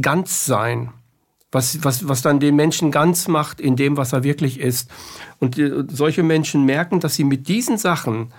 Ganzsein, 0.00 0.90
was, 1.50 1.82
was, 1.84 2.06
was 2.08 2.22
dann 2.22 2.38
den 2.38 2.54
Menschen 2.54 2.90
ganz 2.90 3.28
macht 3.28 3.60
in 3.60 3.76
dem, 3.76 3.96
was 3.96 4.12
er 4.12 4.24
wirklich 4.24 4.60
ist. 4.60 4.90
Und 5.38 5.58
äh, 5.58 5.84
solche 5.88 6.22
Menschen 6.22 6.64
merken, 6.64 7.00
dass 7.00 7.14
sie 7.14 7.24
mit 7.24 7.48
diesen 7.48 7.78
Sachen 7.78 8.32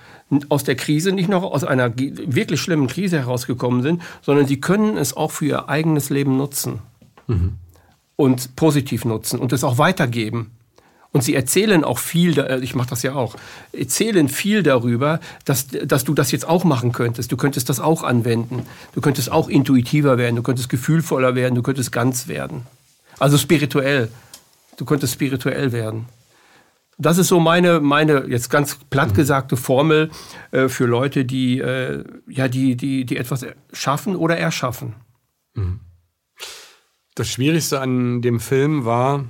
aus 0.49 0.63
der 0.63 0.75
Krise 0.75 1.11
nicht 1.11 1.29
noch 1.29 1.43
aus 1.43 1.63
einer 1.63 1.97
wirklich 1.97 2.61
schlimmen 2.61 2.87
Krise 2.87 3.19
herausgekommen 3.19 3.81
sind, 3.81 4.01
sondern 4.21 4.45
sie 4.45 4.59
können 4.59 4.97
es 4.97 5.15
auch 5.15 5.31
für 5.31 5.45
ihr 5.45 5.69
eigenes 5.69 6.09
Leben 6.09 6.37
nutzen 6.37 6.79
mhm. 7.27 7.53
und 8.15 8.55
positiv 8.55 9.05
nutzen 9.05 9.39
und 9.39 9.53
es 9.53 9.63
auch 9.63 9.77
weitergeben. 9.77 10.51
Und 11.11 11.23
sie 11.23 11.35
erzählen 11.35 11.83
auch 11.83 11.99
viel, 11.99 12.37
äh, 12.39 12.59
ich 12.59 12.75
mache 12.75 12.89
das 12.89 13.03
ja 13.03 13.13
auch, 13.13 13.35
erzählen 13.71 14.27
viel 14.27 14.63
darüber, 14.63 15.19
dass, 15.45 15.67
dass 15.67 16.03
du 16.03 16.13
das 16.13 16.31
jetzt 16.31 16.47
auch 16.47 16.63
machen 16.63 16.91
könntest. 16.91 17.31
Du 17.31 17.37
könntest 17.37 17.69
das 17.69 17.79
auch 17.79 18.03
anwenden. 18.03 18.65
Du 18.93 19.01
könntest 19.01 19.31
auch 19.31 19.47
intuitiver 19.47 20.17
werden, 20.17 20.35
du 20.35 20.43
könntest 20.43 20.69
gefühlvoller 20.69 21.35
werden, 21.35 21.55
du 21.55 21.63
könntest 21.63 21.91
ganz 21.91 22.27
werden. 22.27 22.63
Also 23.19 23.37
spirituell. 23.37 24.09
Du 24.77 24.85
könntest 24.85 25.13
spirituell 25.13 25.71
werden. 25.71 26.05
Das 26.99 27.17
ist 27.17 27.27
so 27.27 27.39
meine, 27.39 27.79
meine 27.79 28.25
jetzt 28.27 28.49
ganz 28.49 28.77
platt 28.89 29.13
gesagte 29.13 29.55
Formel 29.55 30.09
äh, 30.51 30.67
für 30.67 30.85
Leute, 30.85 31.25
die, 31.25 31.59
äh, 31.59 32.03
ja, 32.27 32.47
die, 32.47 32.75
die, 32.75 33.05
die 33.05 33.17
etwas 33.17 33.45
schaffen 33.71 34.15
oder 34.15 34.37
erschaffen. 34.37 34.95
Mhm. 35.53 35.79
Das 37.13 37.29
Schwierigste 37.29 37.81
an 37.81 38.21
dem 38.21 38.39
Film 38.39 38.85
war, 38.85 39.25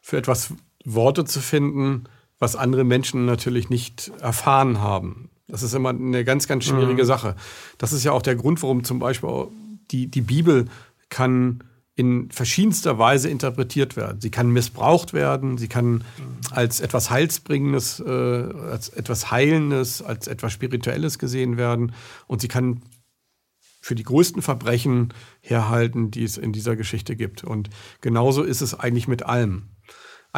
für 0.00 0.16
etwas 0.16 0.54
Worte 0.94 1.24
zu 1.24 1.40
finden, 1.40 2.04
was 2.38 2.56
andere 2.56 2.84
Menschen 2.84 3.26
natürlich 3.26 3.68
nicht 3.68 4.12
erfahren 4.20 4.80
haben. 4.80 5.30
Das 5.48 5.62
ist 5.62 5.74
immer 5.74 5.90
eine 5.90 6.24
ganz, 6.24 6.46
ganz 6.46 6.64
schwierige 6.64 7.02
mhm. 7.02 7.06
Sache. 7.06 7.36
Das 7.78 7.92
ist 7.92 8.04
ja 8.04 8.12
auch 8.12 8.22
der 8.22 8.36
Grund, 8.36 8.62
warum 8.62 8.84
zum 8.84 8.98
Beispiel 8.98 9.48
die, 9.90 10.08
die 10.08 10.20
Bibel 10.20 10.66
kann 11.08 11.64
in 11.94 12.30
verschiedenster 12.30 12.98
Weise 12.98 13.28
interpretiert 13.28 13.96
werden. 13.96 14.20
Sie 14.20 14.30
kann 14.30 14.52
missbraucht 14.52 15.14
werden, 15.14 15.58
sie 15.58 15.66
kann 15.66 16.04
als 16.52 16.78
etwas 16.78 17.10
Heilsbringendes, 17.10 17.98
äh, 17.98 18.10
als 18.10 18.90
etwas 18.90 19.32
Heilendes, 19.32 20.00
als 20.00 20.28
etwas 20.28 20.52
Spirituelles 20.52 21.18
gesehen 21.18 21.56
werden 21.56 21.92
und 22.28 22.40
sie 22.40 22.46
kann 22.46 22.82
für 23.80 23.94
die 23.94 24.04
größten 24.04 24.42
Verbrechen 24.42 25.14
herhalten, 25.40 26.10
die 26.10 26.22
es 26.22 26.36
in 26.36 26.52
dieser 26.52 26.76
Geschichte 26.76 27.16
gibt. 27.16 27.42
Und 27.42 27.70
genauso 28.00 28.42
ist 28.42 28.60
es 28.60 28.74
eigentlich 28.74 29.08
mit 29.08 29.24
allem. 29.24 29.70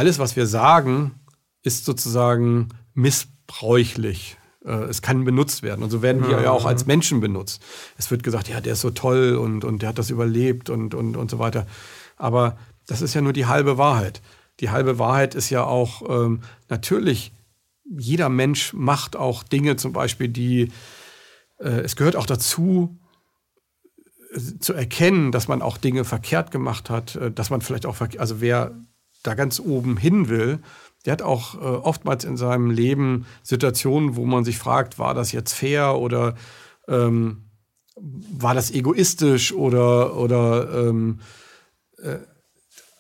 Alles, 0.01 0.19
was 0.19 0.35
wir 0.35 0.47
sagen, 0.47 1.21
ist 1.63 1.85
sozusagen 1.85 2.71
missbräuchlich. 2.95 4.39
Äh, 4.65 4.85
es 4.85 5.03
kann 5.03 5.27
benutzt 5.27 5.63
werden. 5.63 5.83
Und 5.83 5.91
so 5.91 6.01
werden 6.01 6.27
wir 6.27 6.41
ja 6.41 6.53
auch 6.53 6.65
als 6.65 6.87
Menschen 6.87 7.21
benutzt. 7.21 7.63
Es 7.99 8.11
wird 8.11 8.23
gesagt, 8.23 8.49
ja, 8.49 8.63
der 8.63 8.73
ist 8.73 8.81
so 8.81 8.89
toll 8.89 9.37
und, 9.37 9.63
und 9.63 9.83
der 9.83 9.91
hat 9.91 9.99
das 9.99 10.09
überlebt 10.09 10.71
und, 10.71 10.95
und, 10.95 11.19
und 11.19 11.31
so 11.31 11.39
weiter. 11.39 11.67
Aber 12.17 12.57
das 12.87 13.03
ist 13.03 13.13
ja 13.13 13.21
nur 13.21 13.35
die 13.35 13.45
halbe 13.45 13.77
Wahrheit. 13.77 14.23
Die 14.61 14.71
halbe 14.71 14.99
Wahrheit 14.99 15.35
ist 15.35 15.51
ja 15.51 15.65
auch 15.65 16.01
ähm, 16.09 16.41
natürlich, 16.71 17.35
jeder 17.85 18.31
Mensch 18.31 18.73
macht 18.73 19.17
auch 19.17 19.43
Dinge 19.43 19.77
zum 19.77 19.93
Beispiel, 19.93 20.29
die, 20.29 20.73
äh, 21.59 21.81
es 21.83 21.95
gehört 21.95 22.17
auch 22.17 22.25
dazu, 22.25 22.99
äh, 24.33 24.59
zu 24.61 24.73
erkennen, 24.73 25.31
dass 25.31 25.47
man 25.47 25.61
auch 25.61 25.77
Dinge 25.77 26.05
verkehrt 26.05 26.53
gemacht 26.53 26.89
hat, 26.89 27.17
äh, 27.17 27.31
dass 27.31 27.51
man 27.51 27.61
vielleicht 27.61 27.85
auch, 27.85 28.01
also 28.17 28.41
wer 28.41 28.73
da 29.23 29.35
ganz 29.35 29.61
oben 29.61 29.97
hin 29.97 30.29
will, 30.29 30.61
der 31.05 31.15
hat 31.15 31.23
auch 31.23 31.55
äh, 31.55 31.59
oftmals 31.59 32.25
in 32.25 32.37
seinem 32.37 32.71
Leben 32.71 33.27
Situationen, 33.43 34.17
wo 34.17 34.27
man 34.27 34.45
sich 34.45 34.59
fragt, 34.59 34.99
war 34.99 35.15
das 35.15 35.33
jetzt 35.33 35.55
fair 35.55 35.97
oder 35.97 36.35
ähm, 36.89 37.45
war 37.97 38.55
das 38.55 38.71
egoistisch 38.71 39.53
oder, 39.53 40.17
oder 40.17 40.89
ähm, 40.89 41.21
äh, 42.03 42.19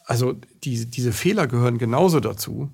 also 0.04 0.34
die, 0.64 0.90
diese 0.90 1.12
Fehler 1.12 1.46
gehören 1.46 1.78
genauso 1.78 2.20
dazu. 2.20 2.70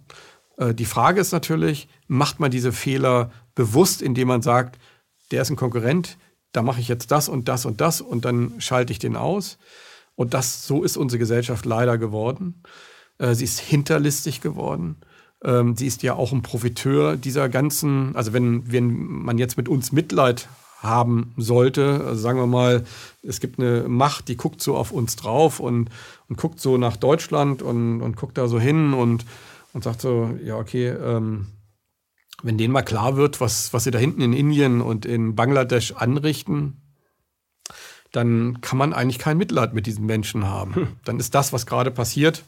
Äh, 0.57 0.75
die 0.75 0.85
Frage 0.85 1.21
ist 1.21 1.33
natürlich, 1.33 1.89
macht 2.07 2.41
man 2.41 2.51
diese 2.51 2.73
Fehler 2.73 3.31
bewusst, 3.55 4.03
indem 4.03 4.29
man 4.29 4.43
sagt, 4.43 4.79
der 5.33 5.43
ist 5.43 5.51
ein 5.51 5.57
Konkurrent, 5.57 6.19
da 6.53 6.63
mache 6.63 6.81
ich 6.81 6.89
jetzt 6.89 7.11
das 7.11 7.29
und 7.29 7.49
das 7.49 7.67
und 7.67 7.81
das 7.81 8.01
und 8.01 8.25
dann 8.25 8.61
schalte 8.61 8.93
ich 8.93 8.99
den 8.99 9.17
aus. 9.17 9.59
Und 10.15 10.33
das, 10.33 10.67
so 10.67 10.83
ist 10.83 10.97
unsere 10.97 11.19
Gesellschaft 11.19 11.67
leider 11.67 11.99
geworden. 11.99 12.63
Äh, 13.19 13.35
sie 13.35 13.45
ist 13.45 13.61
hinterlistig 13.61 14.41
geworden. 14.41 14.97
Ähm, 15.45 15.77
sie 15.77 15.87
ist 15.87 16.03
ja 16.03 16.15
auch 16.15 16.33
ein 16.33 16.43
Profiteur 16.43 17.17
dieser 17.17 17.49
ganzen, 17.49 18.17
also 18.17 18.33
wenn, 18.33 18.71
wenn 18.71 19.07
man 19.07 19.39
jetzt 19.39 19.57
mit 19.57 19.69
uns 19.69 19.93
Mitleid 19.93 20.49
haben 20.81 21.35
sollte, 21.37 22.03
also 22.05 22.21
sagen 22.21 22.39
wir 22.39 22.47
mal, 22.47 22.85
es 23.23 23.41
gibt 23.41 23.59
eine 23.59 23.89
Macht, 23.89 24.29
die 24.29 24.37
guckt 24.37 24.63
so 24.63 24.77
auf 24.77 24.93
uns 24.93 25.17
drauf 25.17 25.61
und, 25.61 25.91
und 26.29 26.37
guckt 26.37 26.61
so 26.61 26.77
nach 26.79 26.97
Deutschland 26.97 27.63
und, 27.63 28.03
und 28.03 28.17
guckt 28.17 28.39
da 28.39 28.49
so 28.49 28.61
hin 28.61 28.93
und, 28.93 29.25
und 29.73 29.85
sagt 29.85 30.01
so, 30.01 30.31
ja, 30.45 30.57
okay, 30.57 30.89
ähm, 30.89 31.49
wenn 32.43 32.59
denen 32.59 32.73
mal 32.73 32.83
klar 32.83 33.17
wird, 33.17 33.41
was, 33.41 33.73
was 33.73 33.85
sie 33.85 33.91
da 33.91 33.99
hinten 33.99 34.21
in 34.21 34.33
Indien 34.33 34.81
und 34.81 35.07
in 35.07 35.35
Bangladesch 35.35 35.93
anrichten, 35.93 36.83
dann 38.13 38.61
kann 38.61 38.79
man 38.79 38.93
eigentlich 38.93 39.19
kein 39.19 39.39
Mitleid 39.39 39.75
mit 39.75 39.87
diesen 39.87 40.07
Menschen 40.07 40.47
haben. 40.47 40.75
Hm. 40.75 40.89
Dann 41.05 41.19
ist 41.19 41.35
das, 41.35 41.53
was 41.53 41.67
gerade 41.67 41.91
passiert, 41.91 42.45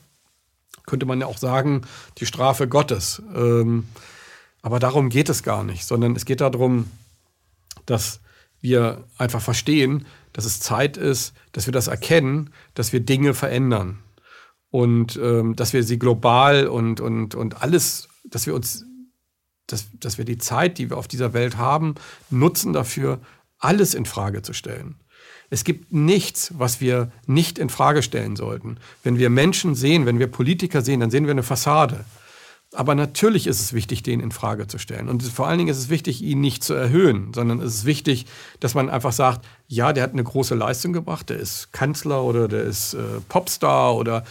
könnte 0.87 1.07
man 1.07 1.21
ja 1.21 1.27
auch 1.27 1.39
sagen, 1.39 1.83
die 2.19 2.27
Strafe 2.27 2.69
Gottes. 2.69 3.23
Ähm, 3.35 3.87
aber 4.63 4.79
darum 4.79 5.09
geht 5.09 5.29
es 5.29 5.43
gar 5.43 5.65
nicht, 5.65 5.85
sondern 5.85 6.17
es 6.17 6.25
geht 6.25 6.41
darum, 6.41 6.91
dass 7.87 8.21
wir 8.61 9.05
einfach 9.17 9.41
verstehen, 9.41 10.07
dass 10.33 10.45
es 10.45 10.61
Zeit 10.61 10.97
ist, 10.97 11.35
dass 11.53 11.67
wir 11.67 11.73
das 11.73 11.87
erkennen, 11.87 12.51
dass 12.75 12.93
wir 12.93 13.01
Dinge 13.01 13.35
verändern 13.35 13.99
und 14.71 15.17
ähm, 15.17 15.57
dass 15.57 15.73
wir 15.73 15.83
sie 15.85 15.99
global 15.99 16.67
und, 16.67 17.01
und, 17.01 17.35
und 17.35 17.63
alles, 17.63 18.09
dass 18.25 18.47
wir 18.47 18.55
uns, 18.55 18.85
dass, 19.67 19.87
dass 20.01 20.19
wir 20.19 20.25
die 20.25 20.39
Zeit, 20.39 20.79
die 20.79 20.91
wir 20.91 20.97
auf 20.97 21.09
dieser 21.09 21.33
Welt 21.33 21.57
haben, 21.57 21.95
nutzen 22.31 22.73
dafür, 22.73 23.21
alles 23.59 23.95
in 23.95 24.07
Frage 24.07 24.43
zu 24.43 24.53
stellen. 24.53 24.97
Es 25.51 25.65
gibt 25.65 25.93
nichts, 25.93 26.53
was 26.57 26.81
wir 26.81 27.11
nicht 27.27 27.59
in 27.59 27.71
Frage 27.71 28.03
stellen 28.03 28.37
sollten. 28.37 28.79
Wenn 29.03 29.19
wir 29.19 29.31
Menschen 29.31 29.75
sehen, 29.75 30.05
wenn 30.05 30.19
wir 30.19 30.27
Politiker 30.27 30.83
sehen, 30.83 31.01
dann 31.01 31.11
sehen 31.11 31.25
wir 31.25 31.31
eine 31.31 31.43
Fassade. 31.43 32.05
Aber 32.75 32.95
natürlich 32.95 33.47
ist 33.47 33.61
es 33.61 33.73
wichtig, 33.73 34.03
den 34.03 34.21
in 34.21 34.31
Frage 34.31 34.67
zu 34.67 34.77
stellen. 34.77 35.09
Und 35.09 35.23
vor 35.23 35.49
allen 35.49 35.57
Dingen 35.57 35.71
ist 35.71 35.79
es 35.79 35.89
wichtig, 35.89 36.23
ihn 36.23 36.43
nicht 36.43 36.63
zu 36.63 36.75
erhöhen, 36.75 37.33
sondern 37.33 37.61
es 37.61 37.77
ist 37.77 37.85
wichtig, 37.87 38.27
dass 38.61 38.75
man 38.75 38.91
einfach 38.91 39.13
sagt, 39.13 39.47
ja, 39.69 39.95
der 39.95 40.03
hat 40.03 40.13
eine 40.13 40.25
große 40.25 40.55
Leistung 40.55 40.93
gebracht, 40.93 41.31
der 41.31 41.39
ist 41.39 41.73
Kanzler 41.73 42.23
oder 42.23 42.47
der 42.47 42.65
ist 42.65 42.93
äh, 42.93 43.21
Popstar 43.29 43.97
oder 43.97 44.23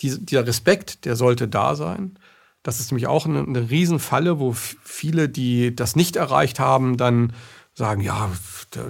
die, 0.00 0.18
dieser 0.18 0.44
Respekt, 0.44 1.04
der 1.04 1.14
sollte 1.14 1.46
da 1.46 1.76
sein. 1.76 2.18
Das 2.64 2.80
ist 2.80 2.90
nämlich 2.90 3.06
auch 3.06 3.26
eine, 3.26 3.40
eine 3.40 3.70
Riesenfalle, 3.70 4.40
wo 4.40 4.52
viele, 4.54 5.28
die 5.28 5.76
das 5.76 5.94
nicht 5.94 6.16
erreicht 6.16 6.58
haben, 6.58 6.96
dann 6.96 7.32
sagen, 7.74 8.00
ja, 8.00 8.30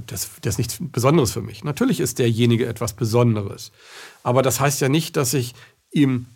das, 0.06 0.30
das 0.42 0.54
ist 0.54 0.58
nichts 0.58 0.78
Besonderes 0.80 1.32
für 1.32 1.40
mich. 1.40 1.64
Natürlich 1.64 2.00
ist 2.00 2.18
derjenige 2.18 2.66
etwas 2.66 2.92
Besonderes. 2.92 3.72
Aber 4.22 4.42
das 4.42 4.60
heißt 4.60 4.80
ja 4.80 4.88
nicht, 4.88 5.16
dass 5.16 5.32
ich 5.34 5.54
ihm 5.90 6.26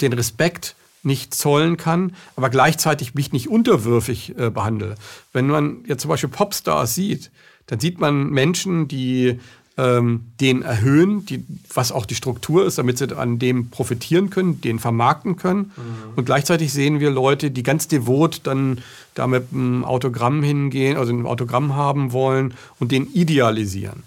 den 0.00 0.12
Respekt 0.12 0.76
nicht 1.02 1.34
zollen 1.34 1.76
kann, 1.76 2.14
aber 2.36 2.48
gleichzeitig 2.50 3.14
mich 3.14 3.32
nicht 3.32 3.48
unterwürfig 3.48 4.38
äh, 4.38 4.50
behandle. 4.50 4.94
Wenn 5.32 5.48
man 5.48 5.84
jetzt 5.86 6.02
zum 6.02 6.08
Beispiel 6.08 6.30
Popstars 6.30 6.94
sieht, 6.94 7.32
dann 7.66 7.80
sieht 7.80 7.98
man 7.98 8.30
Menschen, 8.30 8.86
die 8.86 9.40
ähm, 9.78 10.32
den 10.40 10.62
erhöhen, 10.62 11.24
die, 11.24 11.44
was 11.72 11.92
auch 11.92 12.04
die 12.04 12.14
Struktur 12.14 12.66
ist, 12.66 12.78
damit 12.78 12.98
sie 12.98 13.16
an 13.16 13.38
dem 13.38 13.70
profitieren 13.70 14.30
können, 14.30 14.60
den 14.60 14.78
vermarkten 14.78 15.36
können. 15.36 15.72
Mhm. 15.76 16.12
Und 16.16 16.24
gleichzeitig 16.26 16.72
sehen 16.72 17.00
wir 17.00 17.10
Leute, 17.10 17.50
die 17.50 17.62
ganz 17.62 17.88
devot 17.88 18.40
dann 18.44 18.80
da 19.14 19.26
mit 19.26 19.46
einem 19.52 19.84
Autogramm 19.84 20.42
hingehen, 20.42 20.96
also 20.96 21.12
ein 21.12 21.26
Autogramm 21.26 21.74
haben 21.74 22.12
wollen 22.12 22.54
und 22.78 22.92
den 22.92 23.10
idealisieren. 23.12 24.02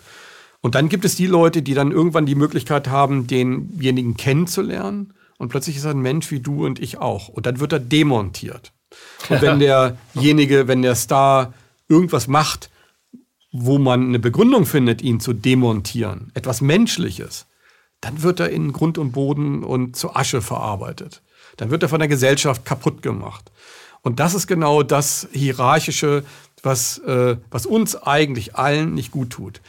Und 0.61 0.75
dann 0.75 0.89
gibt 0.89 1.05
es 1.05 1.15
die 1.15 1.27
Leute, 1.27 1.61
die 1.61 1.73
dann 1.73 1.91
irgendwann 1.91 2.25
die 2.25 2.35
Möglichkeit 2.35 2.87
haben, 2.87 3.27
denjenigen 3.27 4.17
kennenzulernen. 4.17 5.13
Und 5.37 5.49
plötzlich 5.49 5.77
ist 5.77 5.85
er 5.85 5.91
ein 5.91 5.99
Mensch 5.99 6.31
wie 6.31 6.39
du 6.39 6.65
und 6.65 6.79
ich 6.79 6.97
auch. 6.97 7.27
Und 7.27 7.45
dann 7.45 7.59
wird 7.59 7.73
er 7.73 7.79
demontiert. 7.79 8.71
Und 9.29 9.41
wenn 9.41 9.59
derjenige, 10.15 10.67
wenn 10.67 10.81
der 10.81 10.95
Star 10.95 11.53
irgendwas 11.87 12.27
macht, 12.27 12.69
wo 13.57 13.77
man 13.77 14.07
eine 14.07 14.19
Begründung 14.19 14.65
findet, 14.65 15.01
ihn 15.01 15.19
zu 15.19 15.33
demontieren, 15.33 16.31
etwas 16.33 16.61
Menschliches, 16.61 17.45
dann 18.01 18.21
wird 18.21 18.39
er 18.39 18.49
in 18.49 18.73
Grund 18.73 18.97
und 18.97 19.13
Boden 19.13 19.63
und 19.63 19.95
zu 19.95 20.13
Asche 20.15 20.41
verarbeitet. 20.41 21.21
Dann 21.57 21.71
wird 21.71 21.81
er 21.83 21.89
von 21.89 21.99
der 21.99 22.09
Gesellschaft 22.09 22.65
kaputt 22.65 23.01
gemacht. 23.01 23.51
Und 24.01 24.19
das 24.19 24.33
ist 24.33 24.47
genau 24.47 24.83
das 24.83 25.27
Hierarchische, 25.31 26.23
was, 26.63 26.97
äh, 26.99 27.37
was 27.49 27.65
uns 27.65 27.95
eigentlich 27.95 28.55
allen 28.55 28.93
nicht 28.93 29.11
gut 29.11 29.29
tut. 29.29 29.61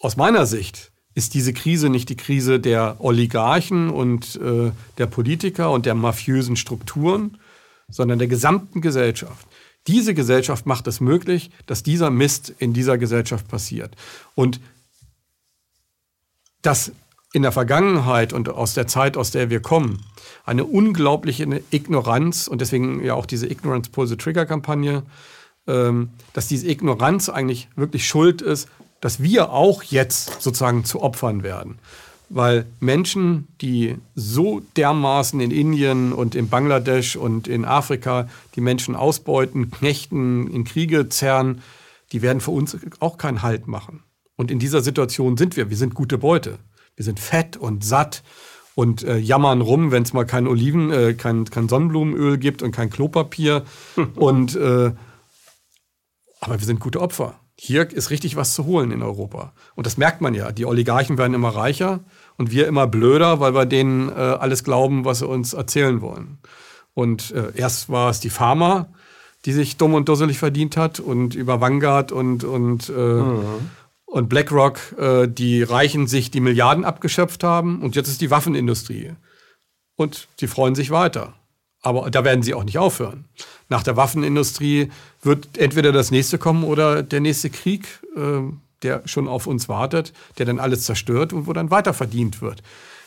Aus 0.00 0.16
meiner 0.16 0.44
Sicht 0.44 0.90
ist 1.14 1.34
diese 1.34 1.52
Krise 1.52 1.90
nicht 1.90 2.08
die 2.08 2.16
Krise 2.16 2.58
der 2.58 2.96
Oligarchen 2.98 3.90
und 3.90 4.36
äh, 4.36 4.72
der 4.98 5.06
Politiker 5.06 5.70
und 5.70 5.86
der 5.86 5.94
mafiösen 5.94 6.56
Strukturen, 6.56 7.38
sondern 7.88 8.18
der 8.18 8.28
gesamten 8.28 8.80
Gesellschaft. 8.80 9.46
Diese 9.86 10.14
Gesellschaft 10.14 10.66
macht 10.66 10.86
es 10.86 11.00
möglich, 11.00 11.50
dass 11.66 11.82
dieser 11.82 12.10
Mist 12.10 12.54
in 12.58 12.72
dieser 12.72 12.98
Gesellschaft 12.98 13.48
passiert. 13.48 13.94
Und 14.34 14.60
dass 16.62 16.92
in 17.34 17.42
der 17.42 17.52
Vergangenheit 17.52 18.32
und 18.32 18.48
aus 18.48 18.74
der 18.74 18.86
Zeit, 18.86 19.16
aus 19.16 19.30
der 19.30 19.50
wir 19.50 19.60
kommen, 19.60 20.02
eine 20.46 20.64
unglaubliche 20.64 21.62
Ignoranz 21.70 22.46
und 22.46 22.60
deswegen 22.60 23.04
ja 23.04 23.14
auch 23.14 23.26
diese 23.26 23.50
Ignorance 23.50 23.90
Pull 23.90 24.06
the 24.06 24.16
Trigger 24.16 24.46
Kampagne, 24.46 25.02
ähm, 25.66 26.10
dass 26.32 26.48
diese 26.48 26.68
Ignoranz 26.68 27.28
eigentlich 27.28 27.68
wirklich 27.76 28.06
schuld 28.06 28.40
ist, 28.40 28.68
dass 29.00 29.22
wir 29.22 29.50
auch 29.50 29.82
jetzt 29.82 30.40
sozusagen 30.42 30.84
zu 30.84 31.02
Opfern 31.02 31.42
werden. 31.42 31.78
Weil 32.28 32.66
Menschen, 32.80 33.48
die 33.60 33.96
so 34.14 34.62
dermaßen 34.76 35.40
in 35.40 35.50
Indien 35.50 36.12
und 36.12 36.34
in 36.34 36.48
Bangladesch 36.48 37.16
und 37.16 37.48
in 37.48 37.64
Afrika 37.64 38.28
die 38.54 38.60
Menschen 38.60 38.96
ausbeuten, 38.96 39.70
knechten, 39.70 40.48
in 40.48 40.64
Kriege 40.64 41.08
zerren, 41.08 41.62
die 42.12 42.22
werden 42.22 42.40
für 42.40 42.50
uns 42.50 42.76
auch 43.00 43.18
keinen 43.18 43.42
Halt 43.42 43.66
machen. 43.66 44.02
Und 44.36 44.50
in 44.50 44.58
dieser 44.58 44.82
Situation 44.82 45.36
sind 45.36 45.56
wir. 45.56 45.70
Wir 45.70 45.76
sind 45.76 45.94
gute 45.94 46.18
Beute. 46.18 46.58
Wir 46.96 47.04
sind 47.04 47.20
fett 47.20 47.56
und 47.56 47.84
satt 47.84 48.22
und 48.74 49.04
äh, 49.04 49.16
jammern 49.18 49.60
rum, 49.60 49.92
wenn 49.92 50.02
es 50.02 50.12
mal 50.12 50.24
kein 50.24 50.46
Oliven, 50.46 50.90
äh, 50.90 51.14
kein, 51.14 51.44
kein 51.44 51.68
Sonnenblumenöl 51.68 52.38
gibt 52.38 52.62
und 52.62 52.72
kein 52.72 52.90
Klopapier. 52.90 53.64
und 54.16 54.56
äh, 54.56 54.92
aber 56.40 56.58
wir 56.58 56.66
sind 56.66 56.80
gute 56.80 57.00
Opfer. 57.00 57.40
Hier 57.56 57.88
ist 57.90 58.10
richtig 58.10 58.36
was 58.36 58.54
zu 58.54 58.64
holen 58.64 58.90
in 58.90 59.02
Europa. 59.02 59.52
Und 59.74 59.86
das 59.86 59.96
merkt 59.96 60.20
man 60.20 60.34
ja. 60.34 60.50
Die 60.50 60.66
Oligarchen 60.66 61.18
werden 61.18 61.34
immer 61.34 61.50
reicher 61.50 62.00
und 62.36 62.50
wir 62.50 62.66
immer 62.66 62.86
blöder, 62.86 63.38
weil 63.38 63.54
wir 63.54 63.64
denen 63.64 64.08
äh, 64.08 64.12
alles 64.12 64.64
glauben, 64.64 65.04
was 65.04 65.20
sie 65.20 65.26
uns 65.26 65.52
erzählen 65.52 66.00
wollen. 66.00 66.38
Und 66.94 67.30
äh, 67.30 67.52
erst 67.54 67.88
war 67.88 68.10
es 68.10 68.20
die 68.20 68.30
Pharma, 68.30 68.88
die 69.44 69.52
sich 69.52 69.76
dumm 69.76 69.94
und 69.94 70.08
dusselig 70.08 70.38
verdient 70.38 70.76
hat 70.76 71.00
und 71.00 71.34
über 71.34 71.60
Vanguard 71.60 72.12
und, 72.12 72.44
und, 72.44 72.88
äh, 72.88 72.92
mhm. 72.92 73.70
und 74.06 74.28
BlackRock, 74.28 74.78
äh, 74.98 75.28
die 75.28 75.62
Reichen 75.62 76.06
sich 76.06 76.30
die 76.30 76.40
Milliarden 76.40 76.84
abgeschöpft 76.84 77.44
haben. 77.44 77.82
Und 77.82 77.94
jetzt 77.94 78.08
ist 78.08 78.20
die 78.20 78.30
Waffenindustrie. 78.30 79.12
Und 79.96 80.28
sie 80.40 80.48
freuen 80.48 80.74
sich 80.74 80.90
weiter. 80.90 81.34
Aber 81.84 82.10
da 82.10 82.24
werden 82.24 82.42
sie 82.42 82.54
auch 82.54 82.64
nicht 82.64 82.78
aufhören. 82.78 83.26
Nach 83.68 83.82
der 83.82 83.94
Waffenindustrie 83.96 84.90
wird 85.22 85.58
entweder 85.58 85.92
das 85.92 86.10
nächste 86.10 86.38
kommen 86.38 86.64
oder 86.64 87.02
der 87.02 87.20
nächste 87.20 87.50
Krieg, 87.50 87.86
äh, 88.16 88.40
der 88.82 89.06
schon 89.06 89.28
auf 89.28 89.46
uns 89.46 89.68
wartet, 89.68 90.14
der 90.38 90.46
dann 90.46 90.58
alles 90.58 90.84
zerstört 90.84 91.34
und 91.34 91.46
wo 91.46 91.52
dann 91.52 91.70
weiter 91.70 91.92
verdient 91.92 92.40
wird. 92.40 92.62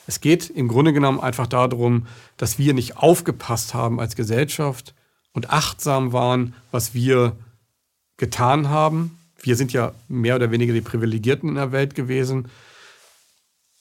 Es 0.06 0.22
geht 0.22 0.52
im 0.52 0.68
Grunde 0.68 0.94
genommen 0.94 1.20
einfach 1.20 1.48
darum, 1.48 2.06
dass 2.38 2.60
wir 2.60 2.76
nicht 2.76 2.98
aufgepasst 2.98 3.74
haben 3.74 4.00
als 4.00 4.16
Gesellschaft 4.16 4.94
und 5.34 5.50
achtsam 5.50 6.14
waren, 6.14 6.54
was 6.72 6.94
wir 6.94 7.36
getan 8.18 8.70
haben. 8.70 9.18
Wir 9.42 9.56
sind 9.56 9.74
ja 9.74 9.92
mehr 10.08 10.36
oder 10.36 10.52
weniger 10.52 10.74
die 10.74 10.82
Privilegierten 10.82 11.50
in 11.50 11.56
der 11.56 11.72
Welt 11.72 11.96
gewesen. 11.96 12.48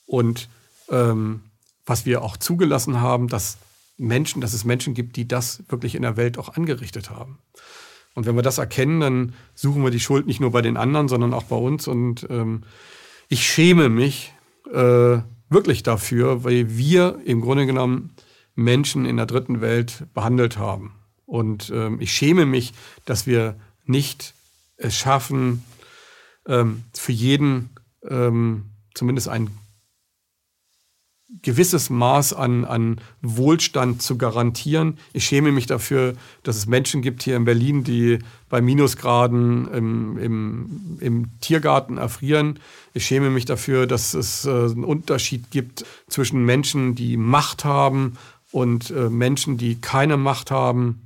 Und 0.07 0.49
ähm, 0.89 1.43
was 1.85 2.07
wir 2.07 2.23
auch 2.23 2.35
zugelassen 2.35 2.99
haben, 2.99 3.27
dass 3.27 3.57
Menschen, 3.97 4.41
dass 4.41 4.53
es 4.53 4.63
Menschen 4.63 4.93
gibt, 4.93 5.15
die 5.15 5.27
das 5.27 5.63
wirklich 5.69 5.95
in 5.95 6.03
der 6.03 6.17
Welt 6.17 6.37
auch 6.37 6.55
angerichtet 6.55 7.09
haben. 7.09 7.39
Und 8.13 8.25
wenn 8.25 8.35
wir 8.35 8.43
das 8.43 8.57
erkennen, 8.57 8.99
dann 8.99 9.33
suchen 9.53 9.83
wir 9.83 9.91
die 9.91 9.99
Schuld 9.99 10.25
nicht 10.25 10.39
nur 10.39 10.51
bei 10.51 10.61
den 10.61 10.77
anderen, 10.77 11.07
sondern 11.07 11.33
auch 11.33 11.43
bei 11.43 11.55
uns. 11.55 11.87
Und 11.87 12.25
ähm, 12.29 12.63
ich 13.29 13.47
schäme 13.47 13.89
mich 13.89 14.33
äh, 14.73 15.19
wirklich 15.49 15.83
dafür, 15.83 16.43
weil 16.43 16.77
wir 16.77 17.19
im 17.25 17.41
Grunde 17.41 17.65
genommen 17.65 18.15
Menschen 18.55 19.05
in 19.05 19.17
der 19.17 19.27
dritten 19.27 19.61
Welt 19.61 20.05
behandelt 20.13 20.57
haben. 20.57 20.95
Und 21.25 21.71
ähm, 21.73 21.99
ich 21.99 22.11
schäme 22.11 22.45
mich, 22.45 22.73
dass 23.05 23.27
wir 23.27 23.55
nicht 23.85 24.33
es 24.77 24.95
schaffen, 24.95 25.63
ähm, 26.47 26.83
für 26.93 27.11
jeden 27.11 27.69
ähm, 28.07 28.65
zumindest 28.93 29.27
ein 29.27 29.49
gewisses 31.41 31.89
Maß 31.89 32.33
an, 32.33 32.63
an 32.63 33.01
Wohlstand 33.21 34.01
zu 34.01 34.17
garantieren. 34.17 34.97
Ich 35.11 35.25
schäme 35.25 35.51
mich 35.51 35.65
dafür, 35.65 36.13
dass 36.43 36.55
es 36.55 36.67
Menschen 36.67 37.01
gibt 37.01 37.23
hier 37.23 37.35
in 37.35 37.45
Berlin, 37.45 37.83
die 37.83 38.19
bei 38.49 38.61
Minusgraden 38.61 39.67
im, 39.73 40.17
im, 40.17 40.97
im 41.01 41.39
Tiergarten 41.41 41.97
erfrieren. 41.97 42.59
Ich 42.93 43.05
schäme 43.05 43.29
mich 43.29 43.45
dafür, 43.45 43.87
dass 43.87 44.13
es 44.13 44.45
äh, 44.45 44.49
einen 44.49 44.85
Unterschied 44.85 45.51
gibt 45.51 45.85
zwischen 46.07 46.45
Menschen, 46.45 46.95
die 46.95 47.17
Macht 47.17 47.65
haben 47.65 48.17
und 48.51 48.89
äh, 48.91 49.09
Menschen, 49.09 49.57
die 49.57 49.81
keine 49.81 50.15
Macht 50.15 50.49
haben. 50.49 51.01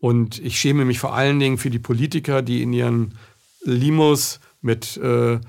Und 0.00 0.38
ich 0.38 0.58
schäme 0.58 0.86
mich 0.86 0.98
vor 0.98 1.14
allen 1.14 1.38
Dingen 1.38 1.58
für 1.58 1.70
die 1.70 1.78
Politiker, 1.78 2.40
die 2.40 2.62
in 2.62 2.72
ihren 2.72 3.18
Limos 3.64 4.40
mit 4.62 4.96
äh, 4.96 5.40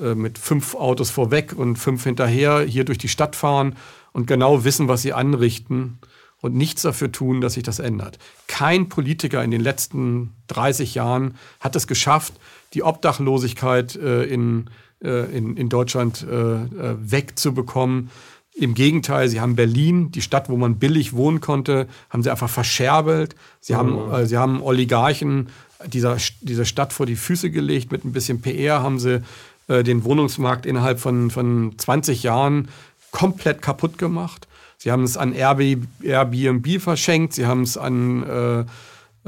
äh, 0.00 0.14
mit 0.14 0.38
fünf 0.38 0.74
Autos 0.74 1.10
vorweg 1.10 1.54
und 1.56 1.76
fünf 1.76 2.04
hinterher 2.04 2.60
hier 2.60 2.84
durch 2.84 2.98
die 2.98 3.08
Stadt 3.08 3.36
fahren 3.36 3.76
und 4.12 4.26
genau 4.26 4.64
wissen, 4.64 4.88
was 4.88 5.02
sie 5.02 5.12
anrichten 5.12 5.98
und 6.40 6.54
nichts 6.54 6.82
dafür 6.82 7.10
tun, 7.10 7.40
dass 7.40 7.54
sich 7.54 7.62
das 7.62 7.78
ändert. 7.78 8.18
Kein 8.46 8.88
Politiker 8.88 9.42
in 9.42 9.50
den 9.50 9.60
letzten 9.60 10.34
30 10.48 10.94
Jahren 10.94 11.34
hat 11.60 11.76
es 11.76 11.86
geschafft, 11.86 12.34
die 12.74 12.82
Obdachlosigkeit 12.82 13.96
äh, 13.96 14.24
in, 14.24 14.70
äh, 15.02 15.36
in, 15.36 15.56
in 15.56 15.68
Deutschland 15.68 16.26
äh, 16.28 16.34
äh 16.34 16.96
wegzubekommen. 17.00 18.10
Im 18.54 18.74
Gegenteil, 18.74 19.28
sie 19.28 19.40
haben 19.40 19.56
Berlin, 19.56 20.10
die 20.10 20.22
Stadt, 20.22 20.48
wo 20.48 20.56
man 20.56 20.78
billig 20.78 21.12
wohnen 21.12 21.40
konnte, 21.40 21.86
haben 22.10 22.22
sie 22.22 22.30
einfach 22.30 22.50
verscherbelt. 22.50 23.36
Sie, 23.60 23.74
haben, 23.74 24.10
äh, 24.10 24.26
sie 24.26 24.36
haben 24.36 24.62
Oligarchen 24.62 25.48
dieser, 25.86 26.16
dieser 26.40 26.64
Stadt 26.64 26.92
vor 26.92 27.06
die 27.06 27.16
Füße 27.16 27.50
gelegt. 27.50 27.92
Mit 27.92 28.04
ein 28.04 28.12
bisschen 28.12 28.40
PR 28.40 28.82
haben 28.82 28.98
sie 28.98 29.22
äh, 29.68 29.82
den 29.82 30.04
Wohnungsmarkt 30.04 30.66
innerhalb 30.66 30.98
von, 30.98 31.30
von 31.30 31.74
20 31.76 32.22
Jahren 32.22 32.68
komplett 33.10 33.62
kaputt 33.62 33.98
gemacht. 33.98 34.48
Sie 34.76 34.90
haben 34.92 35.02
es 35.02 35.16
an 35.16 35.32
Airbnb 35.32 36.80
verschenkt, 36.80 37.32
sie 37.32 37.46
haben 37.46 37.62
es 37.62 37.76
an 37.76 38.22
äh, 38.22 38.64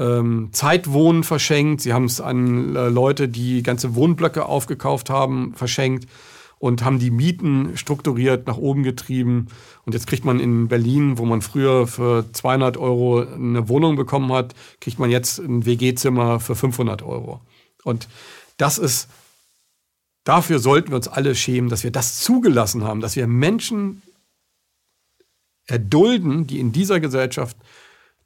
ähm, 0.01 0.49
Zeitwohnen 0.51 1.23
verschenkt, 1.23 1.81
sie 1.81 1.93
haben 1.93 2.05
es 2.05 2.21
an 2.21 2.75
äh, 2.75 2.87
Leute, 2.87 3.27
die 3.27 3.61
ganze 3.61 3.95
Wohnblöcke 3.95 4.45
aufgekauft 4.45 5.09
haben, 5.09 5.53
verschenkt 5.55 6.07
und 6.57 6.85
haben 6.85 6.99
die 6.99 7.11
Mieten 7.11 7.75
strukturiert 7.75 8.47
nach 8.47 8.57
oben 8.57 8.83
getrieben. 8.83 9.47
Und 9.85 9.93
jetzt 9.93 10.07
kriegt 10.07 10.23
man 10.23 10.39
in 10.39 10.67
Berlin, 10.67 11.17
wo 11.17 11.25
man 11.25 11.41
früher 11.41 11.87
für 11.87 12.31
200 12.31 12.77
Euro 12.77 13.21
eine 13.21 13.67
Wohnung 13.67 13.95
bekommen 13.95 14.31
hat, 14.31 14.53
kriegt 14.79 14.99
man 14.99 15.09
jetzt 15.09 15.39
ein 15.39 15.65
WG-Zimmer 15.65 16.39
für 16.39 16.55
500 16.55 17.01
Euro. 17.01 17.41
Und 17.83 18.07
das 18.57 18.77
ist 18.77 19.09
Dafür 20.23 20.59
sollten 20.59 20.89
wir 20.89 20.97
uns 20.97 21.07
alle 21.07 21.35
schämen, 21.35 21.69
dass 21.69 21.83
wir 21.83 21.91
das 21.91 22.19
zugelassen 22.19 22.83
haben, 22.83 23.01
dass 23.01 23.15
wir 23.15 23.27
Menschen 23.27 24.03
erdulden, 25.65 26.47
die 26.47 26.59
in 26.59 26.71
dieser 26.71 26.99
Gesellschaft 26.99 27.57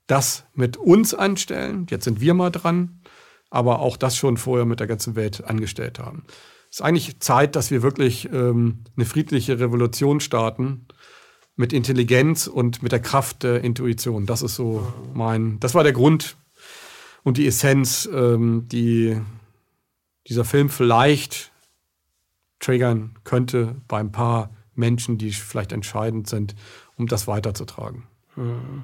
das 0.08 0.46
mit 0.54 0.78
uns 0.78 1.14
anstellen. 1.14 1.88
Jetzt 1.90 2.04
sind 2.04 2.20
wir 2.20 2.34
mal 2.34 2.52
dran, 2.52 3.02
aber 3.50 3.80
auch 3.80 3.98
das 3.98 4.18
schon 4.18 4.38
vorher 4.38 4.66
mit 4.66 4.80
der 4.80 4.88
ganzen 4.88 5.16
Welt 5.16 5.44
angestellt 5.46 6.00
haben. 6.00 6.26
Es 6.70 6.80
ist 6.80 6.86
eigentlich 6.86 7.20
Zeit, 7.22 7.56
dass 7.56 7.72
wir 7.72 7.82
wirklich 7.82 8.30
ähm, 8.32 8.84
eine 8.96 9.06
friedliche 9.06 9.60
Revolution 9.60 10.20
starten 10.20 10.88
mit 11.56 11.72
Intelligenz 11.72 12.48
und 12.48 12.84
mit 12.84 12.92
der 12.92 13.00
Kraft 13.00 13.44
der 13.44 13.64
Intuition. 13.64 14.26
Das 14.26 14.42
ist 14.42 14.56
so 14.56 14.92
mein, 15.14 15.60
das 15.62 15.74
war 15.74 15.84
der 15.84 15.94
Grund 15.94 16.36
und 17.24 17.38
die 17.38 17.48
Essenz, 17.48 18.10
ähm, 18.12 18.68
die 18.68 19.18
dieser 20.28 20.44
Film 20.44 20.70
vielleicht 20.70 21.52
triggern 22.60 23.16
könnte 23.24 23.76
bei 23.88 24.00
ein 24.00 24.12
paar 24.12 24.50
Menschen, 24.76 25.18
die 25.18 25.32
vielleicht 25.32 25.72
entscheidend 25.72 26.28
sind, 26.28 26.56
um 26.98 27.08
das 27.08 27.28
weiterzutragen. 27.28 28.04
Hm. 28.36 28.84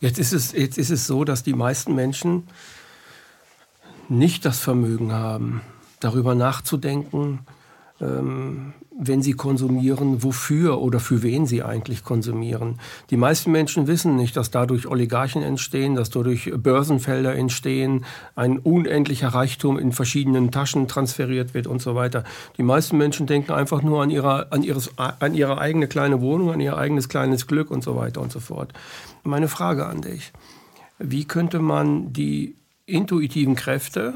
Jetzt 0.00 0.18
ist 0.18 0.32
es, 0.32 0.52
jetzt 0.52 0.78
ist 0.78 0.90
es 0.90 1.06
so, 1.06 1.24
dass 1.24 1.42
die 1.42 1.54
meisten 1.54 1.94
Menschen 1.94 2.48
nicht 4.08 4.44
das 4.44 4.58
Vermögen 4.58 5.12
haben, 5.12 5.60
darüber 6.00 6.34
nachzudenken, 6.34 7.40
ähm, 8.00 8.74
wenn 8.98 9.22
sie 9.22 9.32
konsumieren, 9.32 10.22
wofür 10.22 10.80
oder 10.80 11.00
für 11.00 11.22
wen 11.22 11.46
sie 11.46 11.62
eigentlich 11.62 12.04
konsumieren. 12.04 12.78
Die 13.10 13.16
meisten 13.16 13.50
Menschen 13.50 13.86
wissen 13.86 14.16
nicht, 14.16 14.36
dass 14.36 14.50
dadurch 14.50 14.86
Oligarchen 14.86 15.42
entstehen, 15.42 15.94
dass 15.94 16.10
dadurch 16.10 16.52
Börsenfelder 16.56 17.34
entstehen, 17.34 18.04
ein 18.34 18.58
unendlicher 18.58 19.28
Reichtum 19.28 19.78
in 19.78 19.92
verschiedenen 19.92 20.50
Taschen 20.50 20.88
transferiert 20.88 21.54
wird 21.54 21.66
und 21.66 21.80
so 21.80 21.94
weiter. 21.94 22.24
Die 22.58 22.62
meisten 22.62 22.96
Menschen 22.98 23.26
denken 23.26 23.52
einfach 23.52 23.82
nur 23.82 24.02
an, 24.02 24.10
ihre, 24.10 24.52
an, 24.52 24.62
ihres, 24.62 24.90
an 24.98 25.34
ihre 25.34 25.58
eigene 25.58 25.88
kleine 25.88 26.20
Wohnung, 26.20 26.52
an 26.52 26.60
ihr 26.60 26.76
eigenes 26.76 27.08
kleines 27.08 27.46
Glück 27.46 27.70
und 27.70 27.82
so 27.82 27.96
weiter 27.96 28.20
und 28.20 28.30
so 28.30 28.40
fort. 28.40 28.72
Meine 29.24 29.48
Frage 29.48 29.86
an 29.86 30.02
dich. 30.02 30.32
Wie 30.98 31.24
könnte 31.24 31.58
man 31.58 32.12
die 32.12 32.54
intuitiven 32.86 33.56
Kräfte 33.56 34.14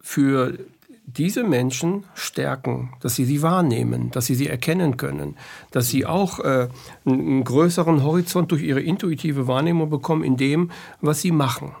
für 0.00 0.58
diese 1.06 1.44
Menschen 1.44 2.04
stärken, 2.14 2.94
dass 3.00 3.14
sie 3.14 3.24
sie 3.24 3.42
wahrnehmen, 3.42 4.10
dass 4.10 4.26
sie 4.26 4.34
sie 4.34 4.48
erkennen 4.48 4.96
können, 4.96 5.36
dass 5.70 5.88
sie 5.88 6.06
auch 6.06 6.40
äh, 6.40 6.68
einen 7.04 7.44
größeren 7.44 8.02
Horizont 8.02 8.50
durch 8.50 8.62
ihre 8.62 8.80
intuitive 8.80 9.46
Wahrnehmung 9.46 9.90
bekommen 9.90 10.24
in 10.24 10.36
dem, 10.36 10.70
was 11.00 11.20
sie 11.20 11.30
machen. 11.30 11.72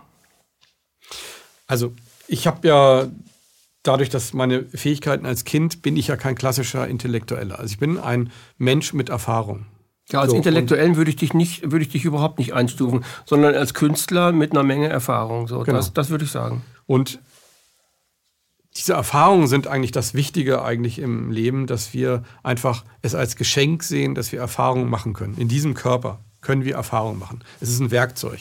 Also 1.66 1.92
ich 2.28 2.46
habe 2.46 2.68
ja 2.68 3.08
dadurch, 3.82 4.10
dass 4.10 4.34
meine 4.34 4.64
Fähigkeiten 4.64 5.26
als 5.26 5.44
Kind, 5.44 5.82
bin 5.82 5.96
ich 5.96 6.08
ja 6.08 6.16
kein 6.16 6.34
klassischer 6.34 6.86
Intellektueller. 6.86 7.58
Also 7.58 7.72
ich 7.72 7.78
bin 7.78 7.98
ein 7.98 8.30
Mensch 8.58 8.92
mit 8.92 9.08
Erfahrung. 9.08 9.66
Ja, 10.10 10.20
als 10.20 10.30
so, 10.30 10.36
Intellektuellen 10.36 10.96
würde 10.96 11.10
ich 11.10 11.16
dich 11.16 11.32
nicht, 11.32 11.70
würde 11.70 11.84
ich 11.84 11.90
dich 11.90 12.04
überhaupt 12.04 12.38
nicht 12.38 12.52
einstufen, 12.52 13.04
sondern 13.24 13.54
als 13.54 13.72
Künstler 13.72 14.32
mit 14.32 14.52
einer 14.52 14.62
Menge 14.62 14.88
Erfahrung. 14.88 15.48
So, 15.48 15.60
genau. 15.60 15.78
das, 15.78 15.94
das 15.94 16.10
würde 16.10 16.24
ich 16.24 16.30
sagen. 16.30 16.62
Und 16.86 17.20
diese 18.76 18.94
Erfahrungen 18.94 19.46
sind 19.46 19.66
eigentlich 19.66 19.92
das 19.92 20.14
Wichtige 20.14 20.62
eigentlich 20.62 20.98
im 20.98 21.30
Leben, 21.30 21.66
dass 21.66 21.94
wir 21.94 22.24
einfach 22.42 22.84
es 23.02 23.14
als 23.14 23.36
Geschenk 23.36 23.84
sehen, 23.84 24.14
dass 24.14 24.32
wir 24.32 24.40
Erfahrungen 24.40 24.90
machen 24.90 25.12
können. 25.12 25.36
In 25.38 25.48
diesem 25.48 25.74
Körper 25.74 26.24
können 26.40 26.64
wir 26.64 26.74
Erfahrungen 26.74 27.18
machen. 27.18 27.44
Es 27.60 27.68
ist 27.68 27.80
ein 27.80 27.92
Werkzeug. 27.92 28.40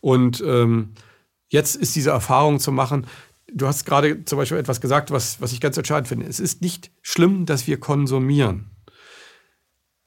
Und 0.00 0.42
ähm, 0.46 0.94
jetzt 1.48 1.74
ist 1.74 1.96
diese 1.96 2.10
Erfahrung 2.10 2.60
zu 2.60 2.70
machen. 2.70 3.06
Du 3.52 3.66
hast 3.66 3.84
gerade 3.84 4.24
zum 4.24 4.38
Beispiel 4.38 4.58
etwas 4.58 4.80
gesagt, 4.80 5.10
was, 5.10 5.40
was 5.40 5.52
ich 5.52 5.60
ganz 5.60 5.76
entscheidend 5.76 6.08
finde. 6.08 6.26
Es 6.26 6.40
ist 6.40 6.62
nicht 6.62 6.92
schlimm, 7.02 7.44
dass 7.44 7.66
wir 7.66 7.80
konsumieren. 7.80 8.70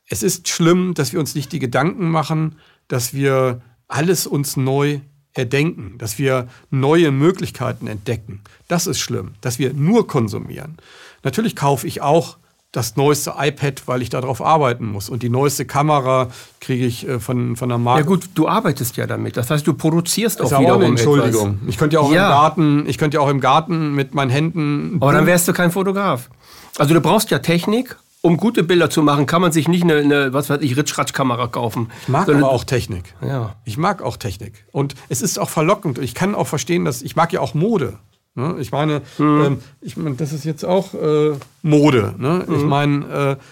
Es 0.05 0.24
ist 0.24 0.47
schlimm, 0.47 0.93
dass 0.93 1.12
wir 1.12 1.20
uns 1.20 1.36
nicht 1.36 1.51
die 1.51 1.60
Gedanken 1.60 2.10
machen, 2.10 2.55
dass 2.88 3.14
wir 3.14 3.62
alles 3.88 4.26
uns 4.26 4.55
neu 4.55 5.01
erdenken, 5.34 5.95
dass 5.97 6.17
wir 6.17 6.47
neue 6.71 7.11
Möglichkeiten 7.11 7.88
entdecken. 7.88 8.41
Das 8.67 8.88
ist 8.88 8.99
schlimm, 8.99 9.32
dass 9.41 9.59
wir 9.59 9.73
nur 9.73 10.07
konsumieren. 10.07 10.77
Natürlich 11.23 11.55
kaufe 11.55 11.88
ich 11.88 12.01
auch 12.01 12.38
das 12.71 12.95
neueste 12.95 13.34
iPad, 13.38 13.88
weil 13.88 14.01
ich 14.03 14.09
darauf 14.09 14.41
arbeiten 14.41 14.86
muss. 14.86 15.09
Und 15.09 15.23
die 15.23 15.30
neueste 15.30 15.65
Kamera 15.65 16.27
kriege 16.59 16.86
ich 16.86 17.07
äh, 17.07 17.19
von, 17.19 17.55
von 17.55 17.69
der 17.69 17.80
Marke. 17.80 18.01
Ja 18.01 18.05
gut, 18.05 18.30
du 18.36 18.47
arbeitest 18.47 18.95
ja 18.95 19.07
damit. 19.07 19.38
Das 19.38 19.49
heißt, 19.49 19.65
du 19.65 19.73
produzierst 19.73 20.39
auch 20.41 20.51
wiederum 20.59 20.84
auch 20.84 20.88
Entschuldigung. 20.88 21.55
Etwas. 21.55 21.69
Ich 21.69 21.77
könnte 21.77 21.95
ja 21.95 21.99
auch 22.01 22.11
ja. 22.11 22.27
im 22.27 22.30
Garten, 22.30 22.86
ich 22.88 22.97
könnte 22.99 23.15
ja 23.15 23.21
auch 23.21 23.30
im 23.30 23.39
Garten 23.39 23.95
mit 23.95 24.13
meinen 24.13 24.30
Händen. 24.30 24.97
Aber 24.99 25.13
dann 25.13 25.25
wärst 25.25 25.47
du 25.47 25.53
kein 25.53 25.71
Fotograf. 25.71 26.30
Also 26.77 26.93
du 26.93 27.01
brauchst 27.01 27.32
ja 27.32 27.39
Technik 27.39 27.95
um 28.22 28.38
gute 28.38 28.63
Bilder 28.63 28.89
zu 28.89 29.01
machen, 29.01 29.26
kann 29.26 29.41
man 29.41 29.51
sich 29.51 29.67
nicht 29.67 29.84
eine, 29.84 29.97
eine 29.97 30.34
was 30.34 30.49
weiß 30.49 30.61
ich, 30.61 30.76
Ritschratsch-Kamera 30.76 31.47
kaufen. 31.47 31.89
Ich 32.01 32.09
mag 32.09 32.28
aber 32.28 32.49
auch 32.49 32.63
Technik. 32.63 33.15
Ja. 33.22 33.55
Ich 33.65 33.78
mag 33.78 34.01
auch 34.01 34.17
Technik. 34.17 34.65
Und 34.72 34.95
es 35.07 35.22
ist 35.22 35.39
auch 35.39 35.49
verlockend. 35.49 35.99
Ich 35.99 36.15
kann 36.15 36.36
auch 36.36 36.47
verstehen, 36.47 36.86
dass 36.86 37.01
ich 37.01 37.15
mag 37.15 37.32
ja 37.32 37.39
auch 37.39 37.53
Mode. 37.53 37.97
Ne? 38.36 38.55
Ich 38.59 38.72
meine, 38.72 39.01
mhm. 39.17 39.41
ähm, 39.45 39.63
ich 39.82 39.95
mein, 39.97 40.17
das 40.17 40.34
ist 40.34 40.43
jetzt 40.43 40.65
auch 40.65 40.93
äh, 40.93 41.38
Mode. 41.61 42.15
Ne? 42.17 42.45
Mhm. 42.45 42.55
Ich 42.55 42.63
meine, 42.63 43.38
äh, 43.39 43.43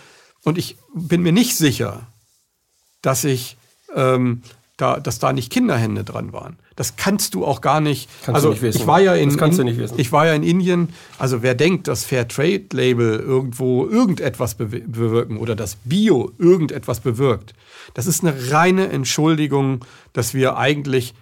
und 0.43 0.57
ich 0.57 0.77
bin 0.93 1.21
mir 1.21 1.31
nicht 1.31 1.55
sicher, 1.55 2.07
dass 3.01 3.23
ich 3.23 3.57
ähm, 3.95 4.41
da, 4.75 4.99
dass 4.99 5.19
da 5.19 5.33
nicht 5.33 5.51
Kinderhände 5.51 6.03
dran 6.03 6.33
waren. 6.33 6.57
Das 6.77 6.95
kannst 6.95 7.33
du 7.33 7.43
auch 7.43 7.61
gar 7.61 7.81
nicht. 7.81 8.07
Kannst 8.21 8.35
also 8.35 8.49
nicht 8.51 8.63
ich 8.63 8.85
war 8.85 9.01
ja 9.01 9.15
in, 9.15 9.31
in 9.31 9.89
ich 9.97 10.11
war 10.11 10.27
ja 10.27 10.33
in 10.33 10.43
Indien. 10.43 10.89
Also 11.17 11.41
wer 11.41 11.55
denkt, 11.55 11.87
dass 11.87 12.05
Fair 12.05 12.27
Trade 12.27 12.67
Label 12.71 13.19
irgendwo 13.19 13.87
irgendetwas 13.87 14.53
bewirken 14.55 15.37
oder 15.37 15.55
das 15.55 15.75
Bio 15.83 16.31
irgendetwas 16.37 16.99
bewirkt, 16.99 17.55
das 17.95 18.05
ist 18.05 18.23
eine 18.23 18.51
reine 18.51 18.89
Entschuldigung, 18.89 19.83
dass 20.13 20.35
wir 20.35 20.57
eigentlich 20.57 21.15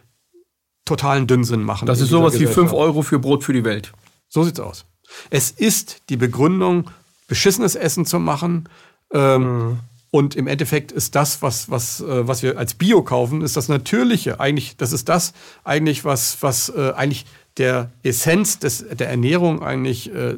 totalen 0.83 1.25
Dünnsinn 1.25 1.63
machen. 1.63 1.85
Das 1.85 2.01
ist 2.01 2.09
sowas 2.09 2.37
wie 2.37 2.47
5 2.47 2.73
Euro 2.73 3.01
für 3.01 3.17
Brot 3.17 3.45
für 3.45 3.53
die 3.53 3.63
Welt. 3.63 3.93
So 4.27 4.43
sieht's 4.43 4.59
aus. 4.59 4.85
Es 5.29 5.51
ist 5.51 6.01
die 6.09 6.17
Begründung, 6.17 6.91
beschissenes 7.29 7.75
Essen 7.75 8.05
zu 8.05 8.19
machen. 8.19 8.67
Ähm, 9.13 9.69
mhm 9.69 9.79
und 10.15 10.33
im 10.33 10.47
Endeffekt 10.47 10.93
ist 10.93 11.13
das, 11.13 11.41
was, 11.41 11.69
was, 11.69 11.99
äh, 11.99 12.25
was 12.25 12.41
wir 12.41 12.57
als 12.57 12.75
Bio 12.75 13.03
kaufen, 13.03 13.41
ist 13.41 13.57
das 13.57 13.67
Natürliche. 13.67 14.39
Eigentlich, 14.39 14.77
das 14.77 14.93
ist 14.93 15.09
das 15.09 15.33
eigentlich, 15.65 16.05
was, 16.05 16.37
was 16.39 16.69
äh, 16.69 16.93
eigentlich 16.95 17.25
der 17.57 17.91
Essenz 18.01 18.59
des, 18.59 18.85
der 18.87 19.09
Ernährung 19.09 19.61
eigentlich 19.61 20.15
äh, 20.15 20.37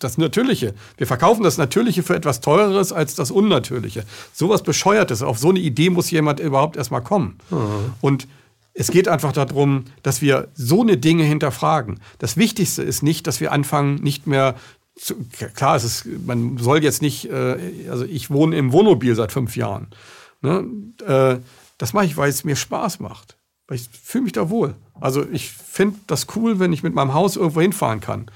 das 0.00 0.18
Natürliche. 0.18 0.74
Wir 0.96 1.06
verkaufen 1.06 1.44
das 1.44 1.58
Natürliche 1.58 2.02
für 2.02 2.16
etwas 2.16 2.40
Teureres 2.40 2.92
als 2.92 3.14
das 3.14 3.30
Unnatürliche. 3.30 4.04
Sowas 4.32 4.64
Bescheuertes. 4.64 5.22
Auf 5.22 5.38
so 5.38 5.50
eine 5.50 5.60
Idee 5.60 5.90
muss 5.90 6.10
jemand 6.10 6.40
überhaupt 6.40 6.76
erstmal 6.76 7.04
kommen. 7.04 7.38
Mhm. 7.50 7.94
Und 8.00 8.26
es 8.74 8.90
geht 8.90 9.06
einfach 9.06 9.30
darum, 9.30 9.84
dass 10.02 10.22
wir 10.22 10.48
so 10.54 10.82
eine 10.82 10.96
Dinge 10.96 11.22
hinterfragen. 11.22 12.00
Das 12.18 12.36
Wichtigste 12.36 12.82
ist 12.82 13.04
nicht, 13.04 13.28
dass 13.28 13.40
wir 13.40 13.52
anfangen, 13.52 13.94
nicht 14.02 14.26
mehr 14.26 14.56
klar, 15.54 15.76
es 15.76 15.84
ist, 15.84 16.06
man 16.26 16.58
soll 16.58 16.82
jetzt 16.82 17.02
nicht, 17.02 17.30
äh, 17.30 17.88
also 17.90 18.04
ich 18.04 18.30
wohne 18.30 18.56
im 18.56 18.72
Wohnmobil 18.72 19.14
seit 19.14 19.32
fünf 19.32 19.56
Jahren. 19.56 19.88
Ne? 20.40 20.66
Äh, 21.06 21.38
das 21.78 21.92
mache 21.92 22.06
ich, 22.06 22.16
weil 22.16 22.30
es 22.30 22.44
mir 22.44 22.56
Spaß 22.56 23.00
macht. 23.00 23.36
Weil 23.68 23.76
ich 23.76 23.88
fühle 23.90 24.24
mich 24.24 24.32
da 24.32 24.48
wohl. 24.48 24.74
Also 25.00 25.26
ich 25.30 25.50
finde 25.50 25.98
das 26.06 26.26
cool, 26.36 26.58
wenn 26.58 26.72
ich 26.72 26.82
mit 26.82 26.94
meinem 26.94 27.14
Haus 27.14 27.36
irgendwo 27.36 27.60
hinfahren 27.60 28.00
kann 28.00 28.30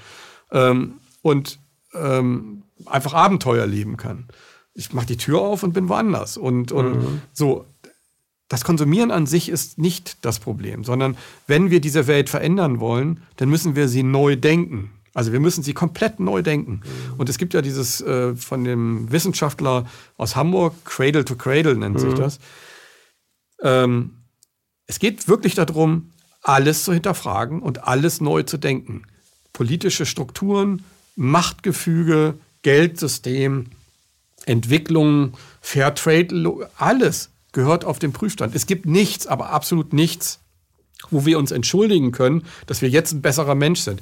ähm, 0.51 0.95
und 1.21 1.59
ähm, 1.93 2.63
einfach 2.85 3.13
Abenteuer 3.13 3.65
leben 3.65 3.97
kann. 3.97 4.27
Ich 4.73 4.93
mache 4.93 5.07
die 5.07 5.17
Tür 5.17 5.41
auf 5.41 5.63
und 5.63 5.73
bin 5.73 5.89
woanders. 5.89 6.37
Und, 6.37 6.71
und 6.71 6.95
mhm. 6.95 7.21
so, 7.33 7.65
das 8.47 8.63
Konsumieren 8.63 9.11
an 9.11 9.25
sich 9.25 9.49
ist 9.49 9.77
nicht 9.77 10.17
das 10.25 10.39
Problem, 10.39 10.83
sondern 10.83 11.17
wenn 11.47 11.71
wir 11.71 11.81
diese 11.81 12.07
Welt 12.07 12.29
verändern 12.29 12.79
wollen, 12.79 13.23
dann 13.37 13.49
müssen 13.49 13.75
wir 13.75 13.87
sie 13.87 14.03
neu 14.03 14.35
denken. 14.35 14.91
Also 15.13 15.33
wir 15.33 15.39
müssen 15.39 15.63
sie 15.63 15.73
komplett 15.73 16.19
neu 16.19 16.41
denken. 16.41 16.81
Und 17.17 17.27
es 17.29 17.37
gibt 17.37 17.53
ja 17.53 17.61
dieses 17.61 18.01
äh, 18.01 18.35
von 18.35 18.63
dem 18.63 19.11
Wissenschaftler 19.11 19.85
aus 20.17 20.35
Hamburg, 20.35 20.73
Cradle 20.85 21.25
to 21.25 21.35
Cradle 21.35 21.75
nennt 21.75 21.95
mhm. 21.95 21.99
sich 21.99 22.13
das. 22.13 22.39
Ähm, 23.61 24.11
es 24.87 24.99
geht 24.99 25.27
wirklich 25.27 25.53
darum, 25.55 26.11
alles 26.41 26.83
zu 26.83 26.93
hinterfragen 26.93 27.61
und 27.61 27.87
alles 27.87 28.21
neu 28.21 28.43
zu 28.43 28.57
denken. 28.57 29.03
Politische 29.53 30.05
Strukturen, 30.05 30.83
Machtgefüge, 31.15 32.35
Geldsystem, 32.61 33.67
Entwicklung, 34.45 35.33
Fairtrade, 35.59 36.69
alles 36.77 37.29
gehört 37.51 37.83
auf 37.85 37.99
den 37.99 38.13
Prüfstand. 38.13 38.55
Es 38.55 38.65
gibt 38.65 38.85
nichts, 38.85 39.27
aber 39.27 39.49
absolut 39.49 39.93
nichts, 39.93 40.39
wo 41.09 41.25
wir 41.25 41.37
uns 41.37 41.51
entschuldigen 41.51 42.11
können, 42.11 42.45
dass 42.65 42.81
wir 42.81 42.89
jetzt 42.89 43.11
ein 43.11 43.21
besserer 43.21 43.55
Mensch 43.55 43.81
sind 43.81 44.01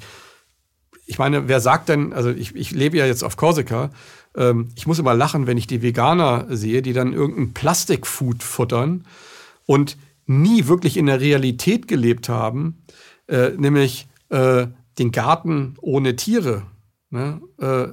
ich 1.10 1.18
meine, 1.18 1.48
wer 1.48 1.60
sagt 1.60 1.90
denn, 1.90 2.14
also 2.14 2.30
ich, 2.30 2.56
ich 2.56 2.70
lebe 2.70 2.96
ja 2.96 3.08
jetzt 3.08 3.24
auf 3.24 3.36
Korsika, 3.36 3.90
ähm, 4.38 4.70
ich 4.76 4.86
muss 4.86 5.00
immer 5.00 5.16
lachen, 5.16 5.48
wenn 5.48 5.58
ich 5.58 5.66
die 5.66 5.82
Veganer 5.82 6.46
sehe, 6.50 6.84
die 6.84 6.94
dann 6.94 7.14
irgendein 7.14 7.54
Plastikfood 7.56 8.44
futtern 8.44 9.06
und 9.66 9.98
nie 10.28 10.68
wirklich 10.68 10.98
in 10.98 11.08
der 11.08 11.20
Realität 11.20 11.88
gelebt 11.88 12.30
haben, 12.30 12.84
äh, 13.28 13.50
nämlich 13.58 14.08
äh, 14.30 14.68
den 15.00 15.12
Garten 15.12 15.74
ohne 15.82 16.16
Tiere. 16.16 16.62
Ne? 17.10 17.42
Äh, 17.60 17.88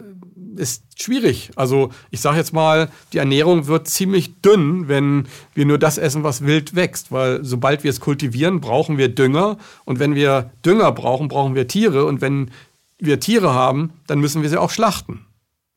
ist 0.61 0.85
schwierig. 1.01 1.51
Also 1.57 1.91
ich 2.11 2.21
sage 2.21 2.37
jetzt 2.37 2.53
mal, 2.53 2.91
die 3.14 3.19
Ernährung 3.19 3.67
wird 3.67 3.89
ziemlich 3.89 4.43
dünn, 4.43 4.89
wenn 4.89 5.27
wir 5.55 5.64
nur 5.64 5.79
das 5.79 5.97
essen, 5.97 6.23
was 6.23 6.45
wild 6.45 6.75
wächst. 6.75 7.12
Weil 7.12 7.43
sobald 7.45 7.83
wir 7.83 7.91
es 7.91 8.01
kultivieren, 8.01 8.61
brauchen 8.61 8.99
wir 8.99 9.09
Dünger. 9.09 9.57
Und 9.87 10.01
wenn 10.01 10.14
wir 10.14 10.51
Dünger 10.64 10.93
brauchen, 10.93 11.29
brauchen 11.29 11.55
wir 11.55 11.67
Tiere. 11.67 12.05
Und 12.05 12.21
wenn 12.21 12.51
wir 12.99 13.20
Tiere 13.20 13.53
haben, 13.53 13.92
dann 14.07 14.20
müssen 14.20 14.42
wir 14.42 14.49
sie 14.49 14.61
auch 14.61 14.70
schlachten. 14.70 15.26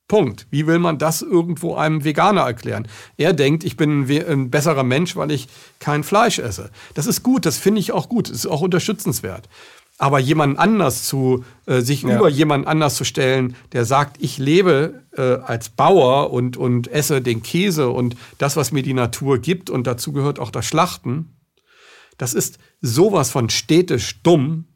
Punkt. 0.09 0.47
Wie 0.49 0.65
will 0.65 0.80
man 0.80 0.97
das 0.97 1.22
irgendwo 1.22 1.76
einem 1.76 2.03
Veganer 2.03 2.41
erklären? 2.41 2.88
Er 3.15 3.32
denkt, 3.32 3.63
ich 3.63 3.78
bin 3.78 4.09
ein 4.09 4.49
besserer 4.49 4.84
Mensch, 4.84 5.15
weil 5.15 5.32
ich 5.32 5.47
kein 5.80 6.03
Fleisch 6.03 6.39
esse. 6.39 6.72
Das 6.95 7.05
ist 7.05 7.22
gut, 7.22 7.45
das 7.45 7.57
finde 7.57 7.80
ich 7.80 7.91
auch 7.91 8.09
gut, 8.09 8.30
das 8.30 8.38
ist 8.38 8.47
auch 8.47 8.61
unterstützenswert. 8.61 9.47
Aber 9.99 10.17
jemand 10.17 10.57
anders 10.57 11.03
zu, 11.03 11.43
äh, 11.67 11.82
sich 11.82 12.03
ja. 12.03 12.15
über 12.17 12.30
jemand 12.30 12.65
anders 12.67 12.95
zu 12.95 13.03
stellen, 13.03 13.55
der 13.74 13.86
sagt, 13.86 14.17
ich 14.20 14.38
lebe 14.38 15.03
äh, 15.15 15.22
als 15.22 15.70
Bauer 15.70 16.32
und, 16.32 16.57
und 16.57 16.88
esse 16.88 17.22
den 17.22 17.43
Käse 17.43 17.89
und 17.89 18.15
das, 18.38 18.55
was 18.55 18.72
mir 18.72 18.82
die 18.82 18.93
Natur 18.93 19.38
gibt 19.38 19.70
und 19.70 19.86
dazu 19.86 20.11
gehört 20.11 20.39
auch 20.39 20.51
das 20.51 20.65
Schlachten, 20.65 21.36
das 22.17 22.34
ist 22.34 22.59
sowas 22.82 23.30
von 23.30 23.49
städtisch 23.49 24.24
dumm, 24.24 24.68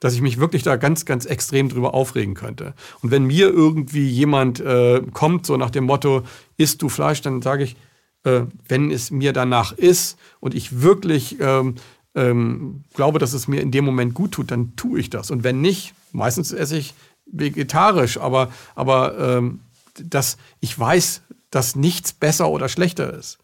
dass 0.00 0.14
ich 0.14 0.22
mich 0.22 0.40
wirklich 0.40 0.62
da 0.62 0.76
ganz, 0.76 1.04
ganz 1.04 1.26
extrem 1.26 1.68
drüber 1.68 1.94
aufregen 1.94 2.34
könnte. 2.34 2.74
Und 3.02 3.10
wenn 3.10 3.24
mir 3.24 3.48
irgendwie 3.48 4.08
jemand 4.08 4.58
äh, 4.60 5.02
kommt, 5.12 5.46
so 5.46 5.56
nach 5.56 5.70
dem 5.70 5.84
Motto, 5.84 6.22
isst 6.56 6.82
du 6.82 6.88
Fleisch, 6.88 7.20
dann 7.20 7.42
sage 7.42 7.64
ich, 7.64 7.76
äh, 8.24 8.42
wenn 8.66 8.90
es 8.90 9.10
mir 9.10 9.32
danach 9.32 9.72
ist 9.72 10.18
und 10.40 10.54
ich 10.54 10.80
wirklich 10.80 11.36
ähm, 11.40 11.76
ähm, 12.14 12.82
glaube, 12.94 13.18
dass 13.18 13.34
es 13.34 13.46
mir 13.46 13.60
in 13.60 13.70
dem 13.70 13.84
Moment 13.84 14.14
gut 14.14 14.32
tut, 14.32 14.50
dann 14.50 14.74
tue 14.74 14.98
ich 14.98 15.10
das. 15.10 15.30
Und 15.30 15.44
wenn 15.44 15.60
nicht, 15.60 15.94
meistens 16.12 16.50
esse 16.52 16.76
ich 16.76 16.94
vegetarisch, 17.26 18.18
aber, 18.18 18.50
aber 18.74 19.18
ähm, 19.18 19.60
dass 20.02 20.38
ich 20.60 20.76
weiß, 20.76 21.22
dass 21.50 21.76
nichts 21.76 22.12
besser 22.12 22.48
oder 22.48 22.68
schlechter 22.68 23.12
ist. 23.12 23.38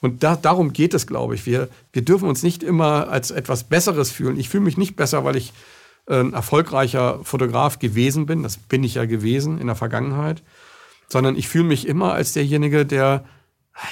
Und 0.00 0.22
da, 0.22 0.36
darum 0.36 0.72
geht 0.72 0.94
es, 0.94 1.06
glaube 1.06 1.34
ich. 1.34 1.44
Wir, 1.44 1.68
wir 1.92 2.02
dürfen 2.02 2.28
uns 2.28 2.42
nicht 2.42 2.62
immer 2.62 3.08
als 3.08 3.30
etwas 3.30 3.64
Besseres 3.64 4.12
fühlen. 4.12 4.38
Ich 4.38 4.48
fühle 4.48 4.64
mich 4.64 4.76
nicht 4.76 4.94
besser, 4.94 5.24
weil 5.24 5.36
ich 5.36 5.52
ein 6.08 6.32
erfolgreicher 6.32 7.20
Fotograf 7.22 7.78
gewesen 7.78 8.26
bin, 8.26 8.42
das 8.42 8.56
bin 8.56 8.82
ich 8.82 8.94
ja 8.94 9.04
gewesen 9.04 9.58
in 9.58 9.66
der 9.66 9.76
Vergangenheit, 9.76 10.42
sondern 11.08 11.36
ich 11.36 11.48
fühle 11.48 11.64
mich 11.64 11.86
immer 11.86 12.12
als 12.14 12.32
derjenige, 12.32 12.86
der, 12.86 13.24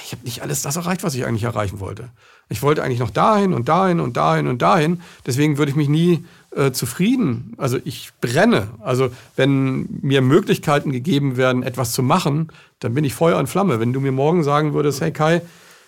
ich 0.03 0.11
habe 0.11 0.23
nicht 0.23 0.41
alles 0.41 0.61
das 0.61 0.75
erreicht, 0.75 1.03
was 1.03 1.15
ich 1.15 1.25
eigentlich 1.25 1.43
erreichen 1.43 1.79
wollte. 1.79 2.09
Ich 2.49 2.61
wollte 2.61 2.83
eigentlich 2.83 2.99
noch 2.99 3.09
dahin 3.09 3.53
und 3.53 3.67
dahin 3.67 3.99
und 3.99 4.15
dahin 4.15 4.47
und 4.47 4.61
dahin. 4.61 5.01
Deswegen 5.25 5.57
würde 5.57 5.69
ich 5.69 5.75
mich 5.75 5.89
nie 5.89 6.25
äh, 6.55 6.71
zufrieden. 6.71 7.53
Also 7.57 7.77
ich 7.83 8.11
brenne. 8.21 8.69
Also 8.79 9.09
wenn 9.35 9.87
mir 10.01 10.21
Möglichkeiten 10.21 10.91
gegeben 10.91 11.35
werden, 11.35 11.61
etwas 11.61 11.91
zu 11.91 12.03
machen, 12.03 12.51
dann 12.79 12.93
bin 12.93 13.03
ich 13.03 13.13
Feuer 13.13 13.37
und 13.37 13.47
Flamme. 13.47 13.79
Wenn 13.79 13.91
du 13.91 13.99
mir 13.99 14.13
morgen 14.13 14.43
sagen 14.43 14.73
würdest, 14.73 15.01
hey 15.01 15.11
Kai, 15.11 15.41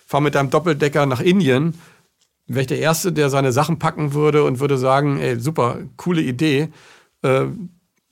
fahr 0.06 0.20
mit 0.20 0.34
deinem 0.34 0.50
Doppeldecker 0.50 1.06
nach 1.06 1.20
Indien, 1.20 1.74
wäre 2.50 2.62
ich 2.62 2.66
der 2.66 2.80
Erste, 2.80 3.12
der 3.12 3.30
seine 3.30 3.52
Sachen 3.52 3.78
packen 3.78 4.12
würde 4.12 4.42
und 4.44 4.58
würde 4.58 4.76
sagen, 4.76 5.18
ey, 5.18 5.38
super, 5.38 5.78
coole 5.96 6.20
Idee. 6.20 6.68
Äh, 7.22 7.46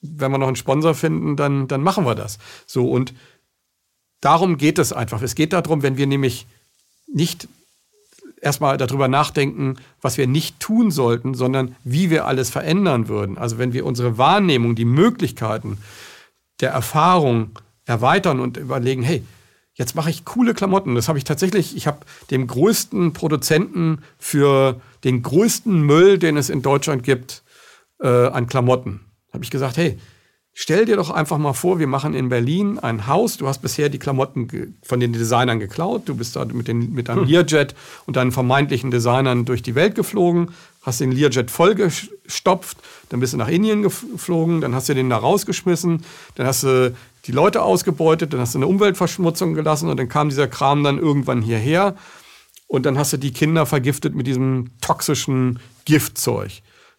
wenn 0.00 0.30
wir 0.30 0.38
noch 0.38 0.46
einen 0.46 0.56
Sponsor 0.56 0.94
finden, 0.94 1.36
dann, 1.36 1.66
dann 1.66 1.82
machen 1.82 2.04
wir 2.04 2.14
das. 2.14 2.38
So, 2.64 2.88
und 2.88 3.14
darum 4.20 4.56
geht 4.56 4.78
es 4.78 4.92
einfach. 4.92 5.22
Es 5.22 5.34
geht 5.34 5.52
darum, 5.52 5.82
wenn 5.82 5.96
wir 5.96 6.06
nämlich 6.06 6.46
nicht 7.12 7.48
erstmal 8.40 8.76
darüber 8.76 9.08
nachdenken, 9.08 9.74
was 10.00 10.18
wir 10.18 10.28
nicht 10.28 10.60
tun 10.60 10.92
sollten, 10.92 11.34
sondern 11.34 11.74
wie 11.82 12.08
wir 12.08 12.26
alles 12.26 12.48
verändern 12.48 13.08
würden. 13.08 13.38
Also 13.38 13.58
wenn 13.58 13.72
wir 13.72 13.84
unsere 13.84 14.18
Wahrnehmung, 14.18 14.76
die 14.76 14.84
Möglichkeiten 14.84 15.78
der 16.60 16.70
Erfahrung 16.70 17.58
erweitern 17.86 18.38
und 18.38 18.56
überlegen, 18.56 19.02
hey, 19.02 19.24
jetzt 19.78 19.94
mache 19.94 20.10
ich 20.10 20.24
coole 20.24 20.52
Klamotten. 20.52 20.94
Das 20.94 21.08
habe 21.08 21.16
ich 21.18 21.24
tatsächlich, 21.24 21.76
ich 21.76 21.86
habe 21.86 22.00
dem 22.30 22.46
größten 22.46 23.12
Produzenten 23.12 24.02
für 24.18 24.80
den 25.04 25.22
größten 25.22 25.80
Müll, 25.80 26.18
den 26.18 26.36
es 26.36 26.50
in 26.50 26.60
Deutschland 26.60 27.04
gibt, 27.04 27.42
äh, 28.00 28.08
an 28.08 28.48
Klamotten, 28.48 29.00
habe 29.32 29.44
ich 29.44 29.50
gesagt, 29.50 29.76
hey, 29.76 29.98
Stell 30.60 30.86
dir 30.86 30.96
doch 30.96 31.10
einfach 31.10 31.38
mal 31.38 31.52
vor, 31.52 31.78
wir 31.78 31.86
machen 31.86 32.14
in 32.14 32.30
Berlin 32.30 32.80
ein 32.80 33.06
Haus. 33.06 33.36
Du 33.36 33.46
hast 33.46 33.62
bisher 33.62 33.90
die 33.90 34.00
Klamotten 34.00 34.74
von 34.82 34.98
den 34.98 35.12
Designern 35.12 35.60
geklaut. 35.60 36.02
Du 36.06 36.16
bist 36.16 36.34
da 36.34 36.44
mit, 36.46 36.66
den, 36.66 36.94
mit 36.94 37.08
deinem 37.08 37.20
hm. 37.20 37.28
Learjet 37.28 37.76
und 38.06 38.16
deinen 38.16 38.32
vermeintlichen 38.32 38.90
Designern 38.90 39.44
durch 39.44 39.62
die 39.62 39.76
Welt 39.76 39.94
geflogen, 39.94 40.50
hast 40.82 41.00
den 41.00 41.12
Learjet 41.12 41.52
vollgestopft, 41.52 42.76
dann 43.08 43.20
bist 43.20 43.34
du 43.34 43.36
nach 43.36 43.46
Indien 43.46 43.82
geflogen, 43.82 44.60
dann 44.60 44.74
hast 44.74 44.88
du 44.88 44.94
den 44.94 45.08
da 45.08 45.18
rausgeschmissen, 45.18 46.04
dann 46.34 46.46
hast 46.48 46.64
du 46.64 46.92
die 47.26 47.32
Leute 47.32 47.62
ausgebeutet, 47.62 48.32
dann 48.32 48.40
hast 48.40 48.54
du 48.54 48.58
eine 48.58 48.66
Umweltverschmutzung 48.66 49.54
gelassen 49.54 49.88
und 49.88 49.96
dann 49.96 50.08
kam 50.08 50.28
dieser 50.28 50.48
Kram 50.48 50.82
dann 50.82 50.98
irgendwann 50.98 51.40
hierher 51.40 51.94
und 52.66 52.84
dann 52.84 52.98
hast 52.98 53.12
du 53.12 53.16
die 53.16 53.32
Kinder 53.32 53.64
vergiftet 53.64 54.16
mit 54.16 54.26
diesem 54.26 54.72
toxischen 54.80 55.60
Giftzeug, 55.84 56.50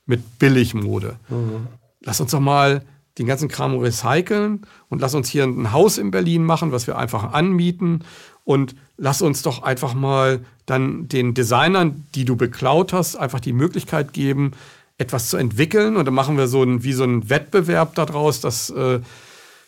mit 0.05 0.39
Billigmode. 0.39 1.19
Mhm. 1.27 1.67
Lass 1.99 2.21
uns 2.21 2.31
doch 2.31 2.39
mal 2.39 2.85
den 3.19 3.27
ganzen 3.27 3.49
Kram 3.49 3.77
recyceln 3.77 4.61
und 4.87 5.01
lass 5.01 5.13
uns 5.13 5.29
hier 5.29 5.43
ein 5.43 5.73
Haus 5.73 5.97
in 5.97 6.09
Berlin 6.09 6.43
machen, 6.43 6.71
was 6.71 6.87
wir 6.87 6.97
einfach 6.97 7.33
anmieten 7.33 8.05
und 8.45 8.75
lass 8.97 9.21
uns 9.21 9.41
doch 9.41 9.61
einfach 9.61 9.93
mal 9.93 10.39
dann 10.65 11.07
den 11.09 11.33
Designern, 11.33 12.05
die 12.15 12.25
du 12.25 12.37
beklaut 12.37 12.93
hast, 12.93 13.17
einfach 13.17 13.41
die 13.41 13.53
Möglichkeit 13.53 14.13
geben, 14.13 14.53
etwas 14.97 15.29
zu 15.29 15.37
entwickeln 15.37 15.97
und 15.97 16.05
dann 16.05 16.13
machen 16.13 16.37
wir 16.37 16.47
so 16.47 16.63
ein, 16.63 16.83
wie 16.83 16.93
so 16.93 17.03
einen 17.03 17.29
Wettbewerb 17.29 17.93
daraus, 17.95 18.39
dass, 18.39 18.69
äh, 18.69 19.01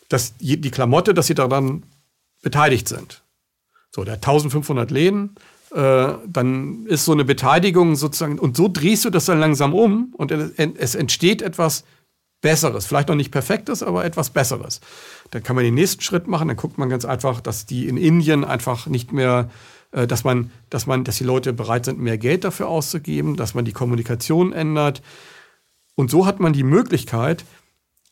dass 0.08 0.38
die 0.38 0.72
Klamotte, 0.72 1.14
dass 1.14 1.28
sie 1.28 1.36
daran 1.36 1.84
beteiligt 2.42 2.88
sind. 2.88 3.22
So, 3.92 4.06
der 4.06 4.16
1500 4.16 4.92
Läden, 4.92 5.36
äh, 5.74 6.14
dann 6.26 6.86
ist 6.86 7.06
so 7.06 7.12
eine 7.12 7.26
Beteiligung 7.26 7.96
sozusagen, 7.96 8.40
und 8.40 8.56
so 8.56 8.70
drehst 8.72 9.04
du 9.06 9.10
das 9.10 9.26
dann 9.26 9.40
langsam 9.40 9.74
um 9.74 10.14
und 10.18 10.32
es 10.32 10.96
entsteht 10.96 11.42
etwas 11.42 11.84
Besseres. 12.42 12.86
Vielleicht 12.86 13.08
noch 13.08 13.16
nicht 13.16 13.32
Perfektes, 13.32 13.84
aber 13.84 14.04
etwas 14.04 14.32
Besseres. 14.32 14.82
Dann 15.30 15.44
kann 15.44 15.56
man 15.56 15.64
den 15.64 15.76
nächsten 15.76 16.02
Schritt 16.02 16.28
machen. 16.28 16.48
Dann 16.48 16.58
guckt 16.58 16.78
man 16.78 16.90
ganz 16.90 17.06
einfach, 17.06 17.40
dass 17.40 17.66
die 17.66 17.88
in 17.88 17.98
Indien 17.98 18.44
einfach 18.44 18.88
nicht 18.88 19.14
mehr, 19.14 19.50
äh, 19.92 20.08
dass 20.08 20.24
man, 20.24 20.52
dass 20.70 20.88
man, 20.88 21.04
dass 21.04 21.18
die 21.18 21.24
Leute 21.24 21.54
bereit 21.54 21.86
sind, 21.86 22.00
mehr 22.00 22.18
Geld 22.18 22.44
dafür 22.44 22.68
auszugeben, 22.68 23.36
dass 23.38 23.54
man 23.54 23.66
die 23.66 23.72
Kommunikation 23.72 24.54
ändert. 24.54 25.02
Und 25.96 26.10
so 26.10 26.26
hat 26.26 26.40
man 26.40 26.54
die 26.54 26.64
Möglichkeit, 26.64 27.46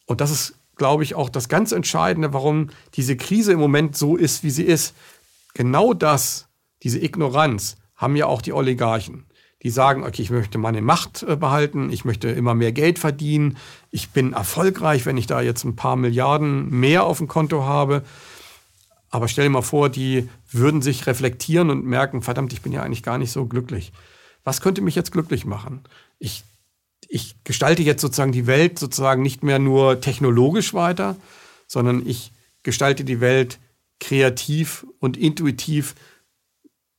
und 0.05 0.21
das 0.21 0.32
ist, 0.32 0.55
glaube 0.75 1.03
ich, 1.03 1.15
auch 1.15 1.30
das 1.30 1.49
ganz 1.49 1.71
Entscheidende, 1.71 2.34
warum 2.34 2.69
diese 2.93 3.17
Krise 3.17 3.53
im 3.53 3.59
Moment 3.59 3.97
so 3.97 4.15
ist, 4.15 4.43
wie 4.43 4.49
sie 4.51 4.63
ist. 4.63 4.95
Genau 5.55 5.93
das, 5.93 6.47
diese 6.84 7.03
Ignoranz, 7.03 7.77
haben 7.95 8.15
ja 8.15 8.27
auch 8.27 8.41
die 8.41 8.53
Oligarchen 8.53 9.25
die 9.63 9.69
sagen, 9.69 10.03
okay, 10.03 10.21
ich 10.21 10.30
möchte 10.30 10.57
meine 10.57 10.82
Macht 10.82 11.23
äh, 11.23 11.36
behalten, 11.36 11.91
ich 11.91 12.05
möchte 12.05 12.30
immer 12.30 12.53
mehr 12.53 12.71
Geld 12.71 12.99
verdienen, 12.99 13.57
ich 13.92 14.10
bin 14.10 14.34
erfolgreich, 14.34 15.06
wenn 15.06 15.18
ich 15.18 15.28
da 15.28 15.42
jetzt 15.42 15.64
ein 15.64 15.76
paar 15.76 15.96
Milliarden 15.96 16.70
mehr 16.70 17.04
auf 17.04 17.18
dem 17.18 17.28
Konto 17.28 17.64
habe. 17.64 18.04
Aber 19.10 19.28
stell 19.28 19.46
dir 19.46 19.50
mal 19.50 19.62
vor, 19.62 19.90
die 19.90 20.30
würden 20.52 20.82
sich 20.82 21.08
reflektieren 21.08 21.70
und 21.70 21.86
merken, 21.86 22.22
verdammt, 22.22 22.54
ich 22.54 22.62
bin 22.62 22.72
ja 22.72 22.84
eigentlich 22.84 23.04
gar 23.04 23.18
nicht 23.18 23.32
so 23.32 23.46
glücklich. 23.46 23.92
Was 24.44 24.62
könnte 24.62 24.82
mich 24.82 24.96
jetzt 24.96 25.12
glücklich 25.12 25.46
machen? 25.46 25.82
Ich, 26.20 26.44
ich 27.08 27.36
gestalte 27.44 27.82
jetzt 27.82 28.02
sozusagen 28.02 28.32
die 28.32 28.48
Welt 28.48 28.78
sozusagen 28.78 29.24
nicht 29.24 29.44
mehr 29.44 29.60
nur 29.60 30.00
technologisch 30.02 30.74
weiter, 30.74 31.16
sondern 31.68 32.06
ich 32.06 32.32
gestalte 32.62 33.04
die 33.04 33.20
Welt 33.20 33.60
kreativ 34.00 34.86
und 35.00 35.18
intuitiv 35.18 35.96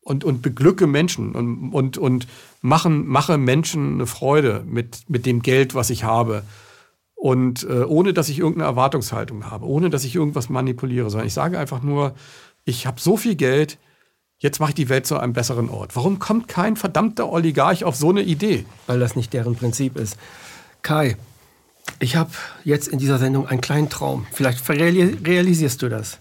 und, 0.00 0.24
und 0.24 0.42
beglücke 0.42 0.86
Menschen 0.86 1.34
und, 1.34 1.72
und, 1.72 1.98
und 1.98 2.26
machen, 2.62 3.06
mache 3.06 3.38
Menschen 3.38 3.94
eine 3.94 4.06
Freude 4.06 4.64
mit, 4.66 5.08
mit 5.08 5.26
dem 5.26 5.42
Geld, 5.42 5.74
was 5.74 5.90
ich 5.90 6.04
habe. 6.04 6.42
Und 7.20 7.64
äh, 7.64 7.82
ohne 7.82 8.14
dass 8.14 8.28
ich 8.30 8.38
irgendeine 8.38 8.68
Erwartungshaltung 8.68 9.50
habe, 9.50 9.66
ohne 9.66 9.90
dass 9.90 10.04
ich 10.04 10.14
irgendwas 10.14 10.48
manipuliere, 10.48 11.10
sondern 11.10 11.26
ich 11.26 11.34
sage 11.34 11.58
einfach 11.58 11.82
nur, 11.82 12.14
ich 12.64 12.86
habe 12.86 13.00
so 13.00 13.16
viel 13.16 13.34
Geld, 13.34 13.78
jetzt 14.38 14.58
mache 14.58 14.70
ich 14.70 14.74
die 14.74 14.88
Welt 14.88 15.06
zu 15.06 15.18
einem 15.18 15.34
besseren 15.34 15.68
Ort. 15.68 15.96
Warum 15.96 16.18
kommt 16.18 16.48
kein 16.48 16.76
verdammter 16.76 17.30
Oligarch 17.30 17.84
auf 17.84 17.94
so 17.94 18.08
eine 18.08 18.22
Idee? 18.22 18.64
Weil 18.86 19.00
das 19.00 19.16
nicht 19.16 19.34
deren 19.34 19.54
Prinzip 19.54 19.96
ist. 19.96 20.16
Kai, 20.80 21.16
ich 21.98 22.16
habe 22.16 22.30
jetzt 22.64 22.88
in 22.88 22.98
dieser 22.98 23.18
Sendung 23.18 23.46
einen 23.46 23.60
kleinen 23.60 23.90
Traum. 23.90 24.26
Vielleicht 24.32 24.66
realisierst 24.68 25.82
du 25.82 25.90
das. 25.90 26.18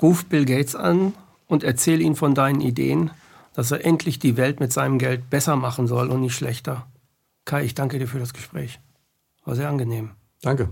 Ruf 0.00 0.24
Bill 0.24 0.46
Gates 0.46 0.74
an 0.74 1.12
und 1.46 1.62
erzähl 1.62 2.00
ihm 2.00 2.16
von 2.16 2.34
deinen 2.34 2.62
Ideen 2.62 3.10
dass 3.58 3.72
er 3.72 3.84
endlich 3.84 4.20
die 4.20 4.36
Welt 4.36 4.60
mit 4.60 4.72
seinem 4.72 5.00
Geld 5.00 5.30
besser 5.30 5.56
machen 5.56 5.88
soll 5.88 6.10
und 6.10 6.20
nicht 6.20 6.36
schlechter. 6.36 6.86
Kai, 7.44 7.64
ich 7.64 7.74
danke 7.74 7.98
dir 7.98 8.06
für 8.06 8.20
das 8.20 8.32
Gespräch. 8.32 8.78
War 9.44 9.56
sehr 9.56 9.68
angenehm. 9.68 10.12
Danke. 10.42 10.70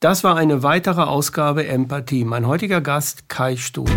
Das 0.00 0.24
war 0.24 0.36
eine 0.36 0.62
weitere 0.62 1.02
Ausgabe 1.02 1.66
Empathie. 1.66 2.24
Mein 2.24 2.46
heutiger 2.46 2.80
Gast 2.80 3.28
Kai 3.28 3.56
Stut. 3.56 3.90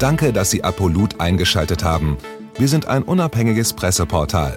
Danke, 0.00 0.32
dass 0.32 0.50
Sie 0.50 0.64
Apolut 0.64 1.20
eingeschaltet 1.20 1.84
haben. 1.84 2.16
Wir 2.56 2.68
sind 2.68 2.86
ein 2.86 3.02
unabhängiges 3.02 3.74
Presseportal. 3.74 4.56